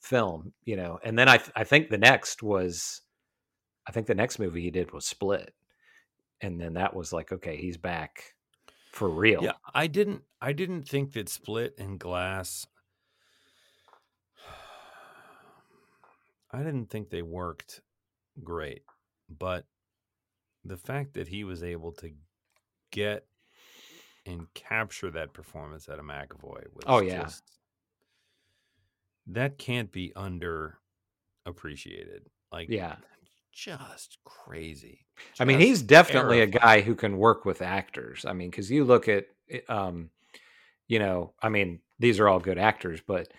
film, 0.00 0.54
you 0.64 0.76
know, 0.76 0.98
and 1.04 1.18
then 1.18 1.28
I 1.28 1.36
th- 1.36 1.52
I 1.54 1.64
think 1.64 1.90
the 1.90 1.98
next 1.98 2.42
was 2.42 3.02
I 3.86 3.92
think 3.92 4.06
the 4.06 4.14
next 4.14 4.38
movie 4.38 4.62
he 4.62 4.70
did 4.70 4.92
was 4.92 5.04
Split. 5.04 5.52
And 6.40 6.58
then 6.58 6.72
that 6.74 6.96
was 6.96 7.12
like, 7.12 7.32
okay, 7.32 7.58
he's 7.58 7.76
back 7.76 8.34
for 8.92 9.10
real. 9.10 9.44
Yeah, 9.44 9.52
I 9.74 9.88
didn't. 9.88 10.22
I 10.40 10.54
didn't 10.54 10.88
think 10.88 11.12
that 11.12 11.28
Split 11.28 11.74
and 11.78 12.00
Glass. 12.00 12.66
I 16.50 16.62
didn't 16.62 16.86
think 16.86 17.10
they 17.10 17.20
worked 17.20 17.82
great, 18.42 18.84
but 19.28 19.66
the 20.64 20.78
fact 20.78 21.12
that 21.12 21.28
he 21.28 21.44
was 21.44 21.62
able 21.62 21.92
to 21.92 22.10
get 22.90 23.26
and 24.26 24.52
capture 24.54 25.10
that 25.10 25.32
performance 25.32 25.88
out 25.88 25.98
of 25.98 26.04
McAvoy 26.04 26.64
was 26.74 26.84
Oh, 26.86 27.00
yeah. 27.00 27.24
just, 27.24 27.42
that 29.26 29.58
can't 29.58 29.90
be 29.90 30.12
under 30.14 30.78
appreciated. 31.46 32.22
Like 32.50 32.68
Yeah. 32.68 32.96
just 33.52 34.18
crazy. 34.24 35.06
I 35.38 35.44
mean, 35.44 35.58
he's 35.58 35.82
definitely 35.82 36.40
a 36.40 36.46
guy 36.46 36.80
who 36.80 36.94
can 36.94 37.18
work 37.18 37.44
with 37.44 37.62
actors. 37.62 38.24
I 38.24 38.32
mean, 38.32 38.50
because 38.50 38.70
you 38.70 38.84
look 38.84 39.08
at, 39.08 39.26
um, 39.68 40.10
you 40.88 40.98
know, 40.98 41.34
I 41.42 41.48
mean, 41.48 41.80
these 41.98 42.18
are 42.18 42.28
all 42.28 42.40
good 42.40 42.58
actors, 42.58 43.00
but 43.06 43.32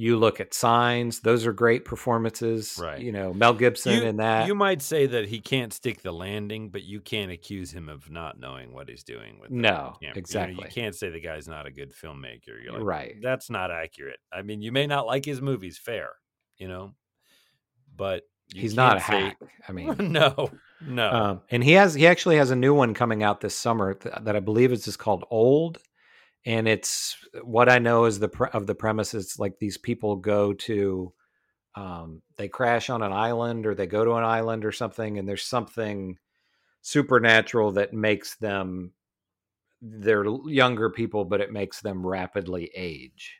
you 0.00 0.16
look 0.16 0.38
at 0.38 0.54
Signs; 0.54 1.18
those 1.20 1.44
are 1.44 1.52
great 1.52 1.84
performances. 1.84 2.78
Right. 2.80 3.00
You 3.00 3.10
know, 3.10 3.32
Mel 3.34 3.52
Gibson 3.52 3.94
you, 3.94 4.02
in 4.04 4.18
that. 4.18 4.46
You 4.46 4.54
might 4.54 4.80
say 4.80 5.06
that 5.06 5.26
he 5.26 5.40
can't 5.40 5.72
stick 5.72 6.02
the 6.02 6.12
landing, 6.12 6.68
but 6.70 6.84
you 6.84 7.00
can't 7.00 7.32
accuse 7.32 7.72
him 7.72 7.88
of 7.88 8.08
not 8.08 8.38
knowing 8.38 8.72
what 8.72 8.88
he's 8.88 9.02
doing 9.02 9.40
with 9.40 9.50
No, 9.50 9.68
camera. 9.68 9.96
You 10.00 10.08
know, 10.08 10.12
exactly. 10.14 10.64
you 10.64 10.70
can't 10.70 10.94
say 10.94 11.10
the 11.10 11.20
guy's 11.20 11.48
not 11.48 11.66
a 11.66 11.72
good 11.72 11.92
filmmaker. 11.92 12.62
You're 12.62 12.74
like, 12.74 12.82
Right. 12.84 13.14
That's 13.20 13.50
not 13.50 13.72
accurate. 13.72 14.20
I 14.32 14.42
mean, 14.42 14.62
you 14.62 14.70
may 14.70 14.86
not 14.86 15.06
like 15.06 15.24
his 15.24 15.42
movies, 15.42 15.78
fair, 15.78 16.10
you 16.58 16.68
know, 16.68 16.94
but 17.96 18.22
you 18.54 18.60
He's 18.62 18.74
not 18.76 18.98
a 18.98 19.00
say- 19.00 19.20
hack. 19.20 19.38
I 19.68 19.72
mean, 19.72 19.96
no, 20.12 20.50
no. 20.80 21.10
Um, 21.10 21.40
and 21.50 21.64
he 21.64 21.72
has 21.72 21.94
he 21.94 22.06
actually 22.06 22.36
has 22.36 22.52
a 22.52 22.56
new 22.56 22.72
one 22.72 22.94
coming 22.94 23.22
out 23.24 23.40
this 23.40 23.56
summer 23.56 23.94
th- 23.94 24.14
that 24.22 24.36
I 24.36 24.40
believe 24.40 24.70
is 24.72 24.84
just 24.84 24.98
called 25.00 25.24
Old, 25.28 25.78
and 26.44 26.68
it's 26.68 27.16
what 27.42 27.68
I 27.68 27.78
know 27.78 28.04
is 28.06 28.18
the 28.18 28.28
pre- 28.28 28.50
of 28.52 28.66
the 28.66 28.74
premise. 28.74 29.14
It's 29.14 29.38
like 29.38 29.58
these 29.58 29.78
people 29.78 30.16
go 30.16 30.52
to, 30.54 31.12
um, 31.74 32.22
they 32.36 32.48
crash 32.48 32.90
on 32.90 33.02
an 33.02 33.12
island 33.12 33.66
or 33.66 33.74
they 33.74 33.86
go 33.86 34.04
to 34.04 34.12
an 34.14 34.24
island 34.24 34.64
or 34.64 34.72
something, 34.72 35.18
and 35.18 35.28
there's 35.28 35.44
something 35.44 36.18
supernatural 36.82 37.72
that 37.72 37.92
makes 37.92 38.36
them 38.36 38.92
they're 39.80 40.24
younger 40.46 40.90
people, 40.90 41.24
but 41.24 41.40
it 41.40 41.52
makes 41.52 41.80
them 41.82 42.04
rapidly 42.06 42.70
age. 42.74 43.36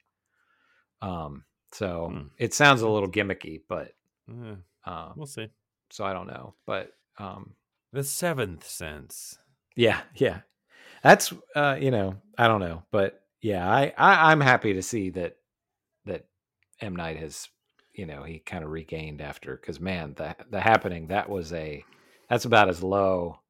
Um, 1.02 1.44
so 1.72 2.08
Hmm. 2.10 2.26
it 2.38 2.54
sounds 2.54 2.82
a 2.82 2.88
little 2.88 3.10
gimmicky, 3.10 3.62
but 3.68 3.92
Eh, 4.28 4.56
um, 4.84 5.12
we'll 5.16 5.26
see. 5.26 5.48
so 5.90 6.04
I 6.04 6.12
don't 6.12 6.26
know, 6.26 6.54
but 6.66 6.92
um, 7.18 7.54
The 7.92 8.04
Seventh 8.04 8.66
Sense. 8.66 9.38
Yeah, 9.76 10.02
yeah. 10.14 10.40
That's 11.02 11.32
uh, 11.54 11.76
you 11.80 11.90
know, 11.90 12.16
I 12.36 12.48
don't 12.48 12.60
know, 12.60 12.82
but 12.90 13.22
yeah, 13.40 13.68
I, 13.68 13.92
I 13.96 14.32
I'm 14.32 14.40
happy 14.40 14.74
to 14.74 14.82
see 14.82 15.10
that 15.10 15.36
that 16.06 16.26
M 16.80 16.96
Night 16.96 17.18
has, 17.18 17.48
you 17.94 18.06
know, 18.06 18.22
he 18.22 18.38
kind 18.40 18.64
of 18.64 18.70
regained 18.70 19.20
after 19.20 19.56
because 19.56 19.80
man, 19.80 20.14
the 20.16 20.34
the 20.50 20.60
happening 20.60 21.08
that 21.08 21.28
was 21.28 21.52
a 21.52 21.84
that's 22.28 22.44
about 22.44 22.68
as 22.68 22.82
low 22.82 23.40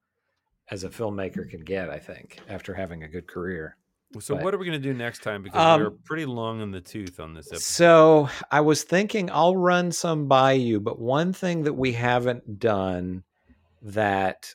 as 0.70 0.84
a 0.84 0.88
filmmaker 0.90 1.48
can 1.48 1.64
get, 1.64 1.88
I 1.88 1.98
think, 1.98 2.38
after 2.48 2.74
having 2.74 3.02
a 3.02 3.08
good 3.08 3.26
career. 3.26 3.76
So 4.20 4.34
But- 4.34 4.44
what 4.44 4.54
are 4.54 4.58
we 4.58 4.66
going 4.66 4.80
to 4.80 4.88
do 4.88 4.94
next 4.94 5.22
time? 5.22 5.42
Because 5.42 5.60
Um, 5.60 5.80
we're 5.82 5.90
pretty 5.90 6.26
long 6.26 6.60
in 6.62 6.70
the 6.70 6.80
tooth 6.80 7.20
on 7.20 7.34
this 7.34 7.48
episode. 7.48 7.62
So 7.62 8.28
I 8.50 8.60
was 8.60 8.82
thinking 8.82 9.30
I'll 9.30 9.56
run 9.56 9.92
some 9.92 10.28
by 10.28 10.52
you, 10.52 10.80
but 10.80 10.98
one 10.98 11.32
thing 11.32 11.62
that 11.64 11.74
we 11.74 11.92
haven't 11.92 12.58
done 12.58 13.24
that 13.82 14.54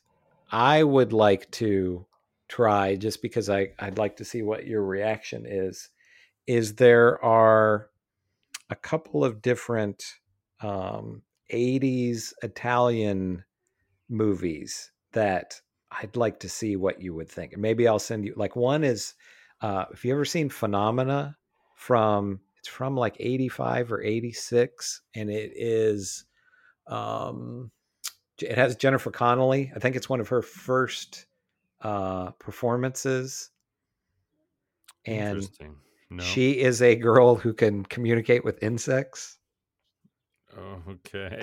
I 0.51 0.83
would 0.83 1.13
like 1.13 1.49
to 1.51 2.05
try 2.53 2.95
just 2.95 3.21
because 3.23 3.49
I, 3.49 3.69
I'd 3.79 3.97
like 3.97 4.17
to 4.17 4.25
see 4.25 4.43
what 4.43 4.67
your 4.67 4.83
reaction 4.83 5.45
is, 5.47 5.89
is 6.45 6.75
there 6.75 7.23
are 7.25 7.89
a 8.69 8.75
couple 8.75 9.25
of 9.25 9.41
different 9.41 10.03
um, 10.61 11.23
80s 11.51 12.31
Italian 12.43 13.43
movies 14.07 14.91
that 15.13 15.59
I'd 15.91 16.15
like 16.15 16.39
to 16.41 16.49
see 16.49 16.75
what 16.75 17.01
you 17.01 17.15
would 17.15 17.29
think. 17.29 17.53
And 17.53 17.61
maybe 17.61 17.87
I'll 17.87 17.97
send 17.97 18.25
you 18.25 18.33
like 18.35 18.55
one 18.55 18.83
is 18.83 19.13
uh 19.61 19.85
if 19.91 20.03
you 20.03 20.13
ever 20.13 20.25
seen 20.25 20.49
Phenomena 20.49 21.37
from 21.75 22.39
it's 22.59 22.67
from 22.67 22.95
like 22.95 23.15
85 23.19 23.91
or 23.91 24.01
86 24.01 25.01
and 25.15 25.29
it 25.29 25.51
is 25.55 26.25
um 26.87 27.71
it 28.41 28.57
has 28.57 28.75
Jennifer 28.75 29.11
Connelly. 29.11 29.71
I 29.75 29.79
think 29.79 29.95
it's 29.95 30.09
one 30.09 30.19
of 30.19 30.29
her 30.29 30.41
first 30.41 31.27
uh 31.83 32.31
performances. 32.31 33.49
And. 35.05 35.47
No. 36.09 36.23
she 36.23 36.59
is 36.59 36.83
a 36.83 36.95
girl 36.95 37.33
who 37.33 37.53
can 37.53 37.83
communicate 37.83 38.45
with 38.45 38.61
insects. 38.61 39.39
Oh, 40.55 40.77
okay. 40.87 41.39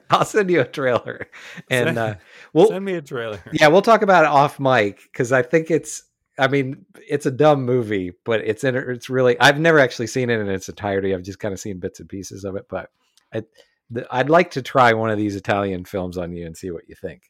I'll 0.10 0.24
send 0.24 0.48
you 0.52 0.60
a 0.60 0.64
trailer. 0.64 1.26
And 1.68 1.86
Send- 1.88 1.98
uh 1.98 2.14
we'll 2.52 2.68
Send 2.68 2.84
me 2.84 2.94
a 2.94 3.02
trailer. 3.02 3.40
yeah, 3.52 3.66
we'll 3.66 3.82
talk 3.82 4.02
about 4.02 4.22
it 4.22 4.30
off 4.30 4.60
mic 4.60 5.00
because 5.12 5.32
I 5.32 5.42
think 5.42 5.70
it's. 5.72 6.04
I 6.38 6.46
mean, 6.46 6.86
it's 7.08 7.26
a 7.26 7.32
dumb 7.32 7.64
movie, 7.64 8.12
but 8.24 8.40
it's 8.42 8.62
in. 8.62 8.76
It's 8.76 9.10
really. 9.10 9.36
I've 9.40 9.58
never 9.58 9.80
actually 9.80 10.06
seen 10.06 10.30
it 10.30 10.38
in 10.38 10.48
its 10.48 10.68
entirety. 10.68 11.12
I've 11.12 11.24
just 11.24 11.40
kind 11.40 11.52
of 11.52 11.58
seen 11.58 11.80
bits 11.80 11.98
and 11.98 12.08
pieces 12.08 12.44
of 12.44 12.54
it, 12.54 12.66
but 12.70 12.90
I, 13.34 13.42
the, 13.90 14.06
I'd 14.12 14.30
like 14.30 14.52
to 14.52 14.62
try 14.62 14.92
one 14.92 15.10
of 15.10 15.18
these 15.18 15.34
Italian 15.34 15.84
films 15.84 16.16
on 16.16 16.32
you 16.32 16.46
and 16.46 16.56
see 16.56 16.70
what 16.70 16.88
you 16.88 16.94
think. 16.94 17.22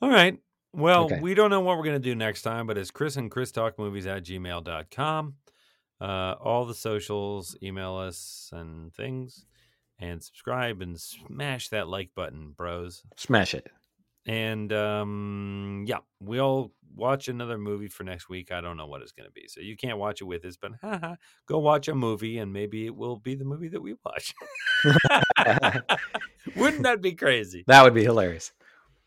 All 0.00 0.10
right. 0.10 0.38
Well, 0.72 1.04
Okay. 1.04 1.20
we 1.20 1.34
don't 1.34 1.50
know 1.50 1.60
what 1.60 1.76
we're 1.78 1.84
going 1.84 1.96
to 2.00 2.10
do 2.10 2.14
next 2.14 2.42
time, 2.42 2.66
but 2.66 2.76
it's 2.78 2.90
Chris 2.90 3.16
and 3.16 3.30
Chris 3.30 3.50
Talk 3.52 3.78
Movies 3.78 4.06
at 4.06 4.22
gmail.com. 4.24 5.34
Uh, 6.00 6.34
all 6.40 6.64
the 6.64 6.74
socials, 6.74 7.56
email 7.62 7.96
us 7.96 8.50
and 8.52 8.92
things, 8.94 9.46
and 9.98 10.22
subscribe 10.22 10.80
and 10.80 11.00
smash 11.00 11.70
that 11.70 11.88
like 11.88 12.10
button, 12.14 12.52
bros. 12.56 13.02
Smash 13.16 13.54
it. 13.54 13.66
And 14.26 14.72
um, 14.74 15.84
yeah, 15.88 15.98
we'll 16.20 16.70
watch 16.94 17.28
another 17.28 17.56
movie 17.56 17.88
for 17.88 18.04
next 18.04 18.28
week. 18.28 18.52
I 18.52 18.60
don't 18.60 18.76
know 18.76 18.86
what 18.86 19.00
it's 19.00 19.12
going 19.12 19.26
to 19.26 19.32
be. 19.32 19.48
So 19.48 19.60
you 19.60 19.74
can't 19.76 19.96
watch 19.98 20.20
it 20.20 20.24
with 20.24 20.44
us, 20.44 20.56
but 20.56 20.72
haha, 20.82 21.14
go 21.46 21.58
watch 21.58 21.88
a 21.88 21.94
movie 21.94 22.38
and 22.38 22.52
maybe 22.52 22.84
it 22.84 22.94
will 22.94 23.16
be 23.16 23.34
the 23.34 23.44
movie 23.46 23.68
that 23.68 23.80
we 23.80 23.94
watch. 24.04 24.34
Wouldn't 26.56 26.82
that 26.82 27.00
be 27.00 27.12
crazy? 27.12 27.64
That 27.66 27.82
would 27.82 27.94
be 27.94 28.04
hilarious. 28.04 28.52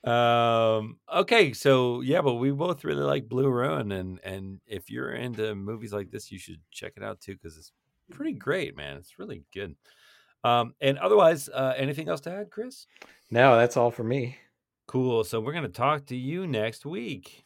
Um. 0.03 0.98
Okay. 1.14 1.53
So 1.53 2.02
yeah, 2.02 2.22
but 2.22 2.36
we 2.36 2.52
both 2.52 2.84
really 2.84 3.03
like 3.03 3.30
Blue 3.30 3.49
Ruin, 3.49 3.91
and 3.91 4.19
and 4.23 4.60
if 4.65 4.90
you're 4.90 5.11
into 5.11 5.53
movies 5.53 5.94
like 5.94 6.10
this, 6.10 6.32
you 6.32 6.40
should 6.40 6.60
check 6.72 6.94
it 6.98 7.03
out 7.03 7.19
too 7.19 7.34
because 7.34 7.57
it's 7.57 7.72
pretty 8.11 8.34
great, 8.34 8.76
man. 8.76 8.98
It's 8.98 9.19
really 9.19 9.44
good. 9.53 9.76
Um. 10.44 10.73
And 10.82 10.98
otherwise, 10.98 11.49
uh, 11.49 11.73
anything 11.78 12.10
else 12.10 12.22
to 12.22 12.32
add, 12.32 12.49
Chris? 12.49 12.88
No, 13.30 13.57
that's 13.57 13.78
all 13.78 13.91
for 13.91 14.03
me. 14.03 14.38
Cool. 14.88 15.23
So 15.23 15.40
we're 15.40 15.53
gonna 15.53 15.69
talk 15.69 16.07
to 16.07 16.15
you 16.18 16.48
next 16.48 16.86
week. 16.86 17.45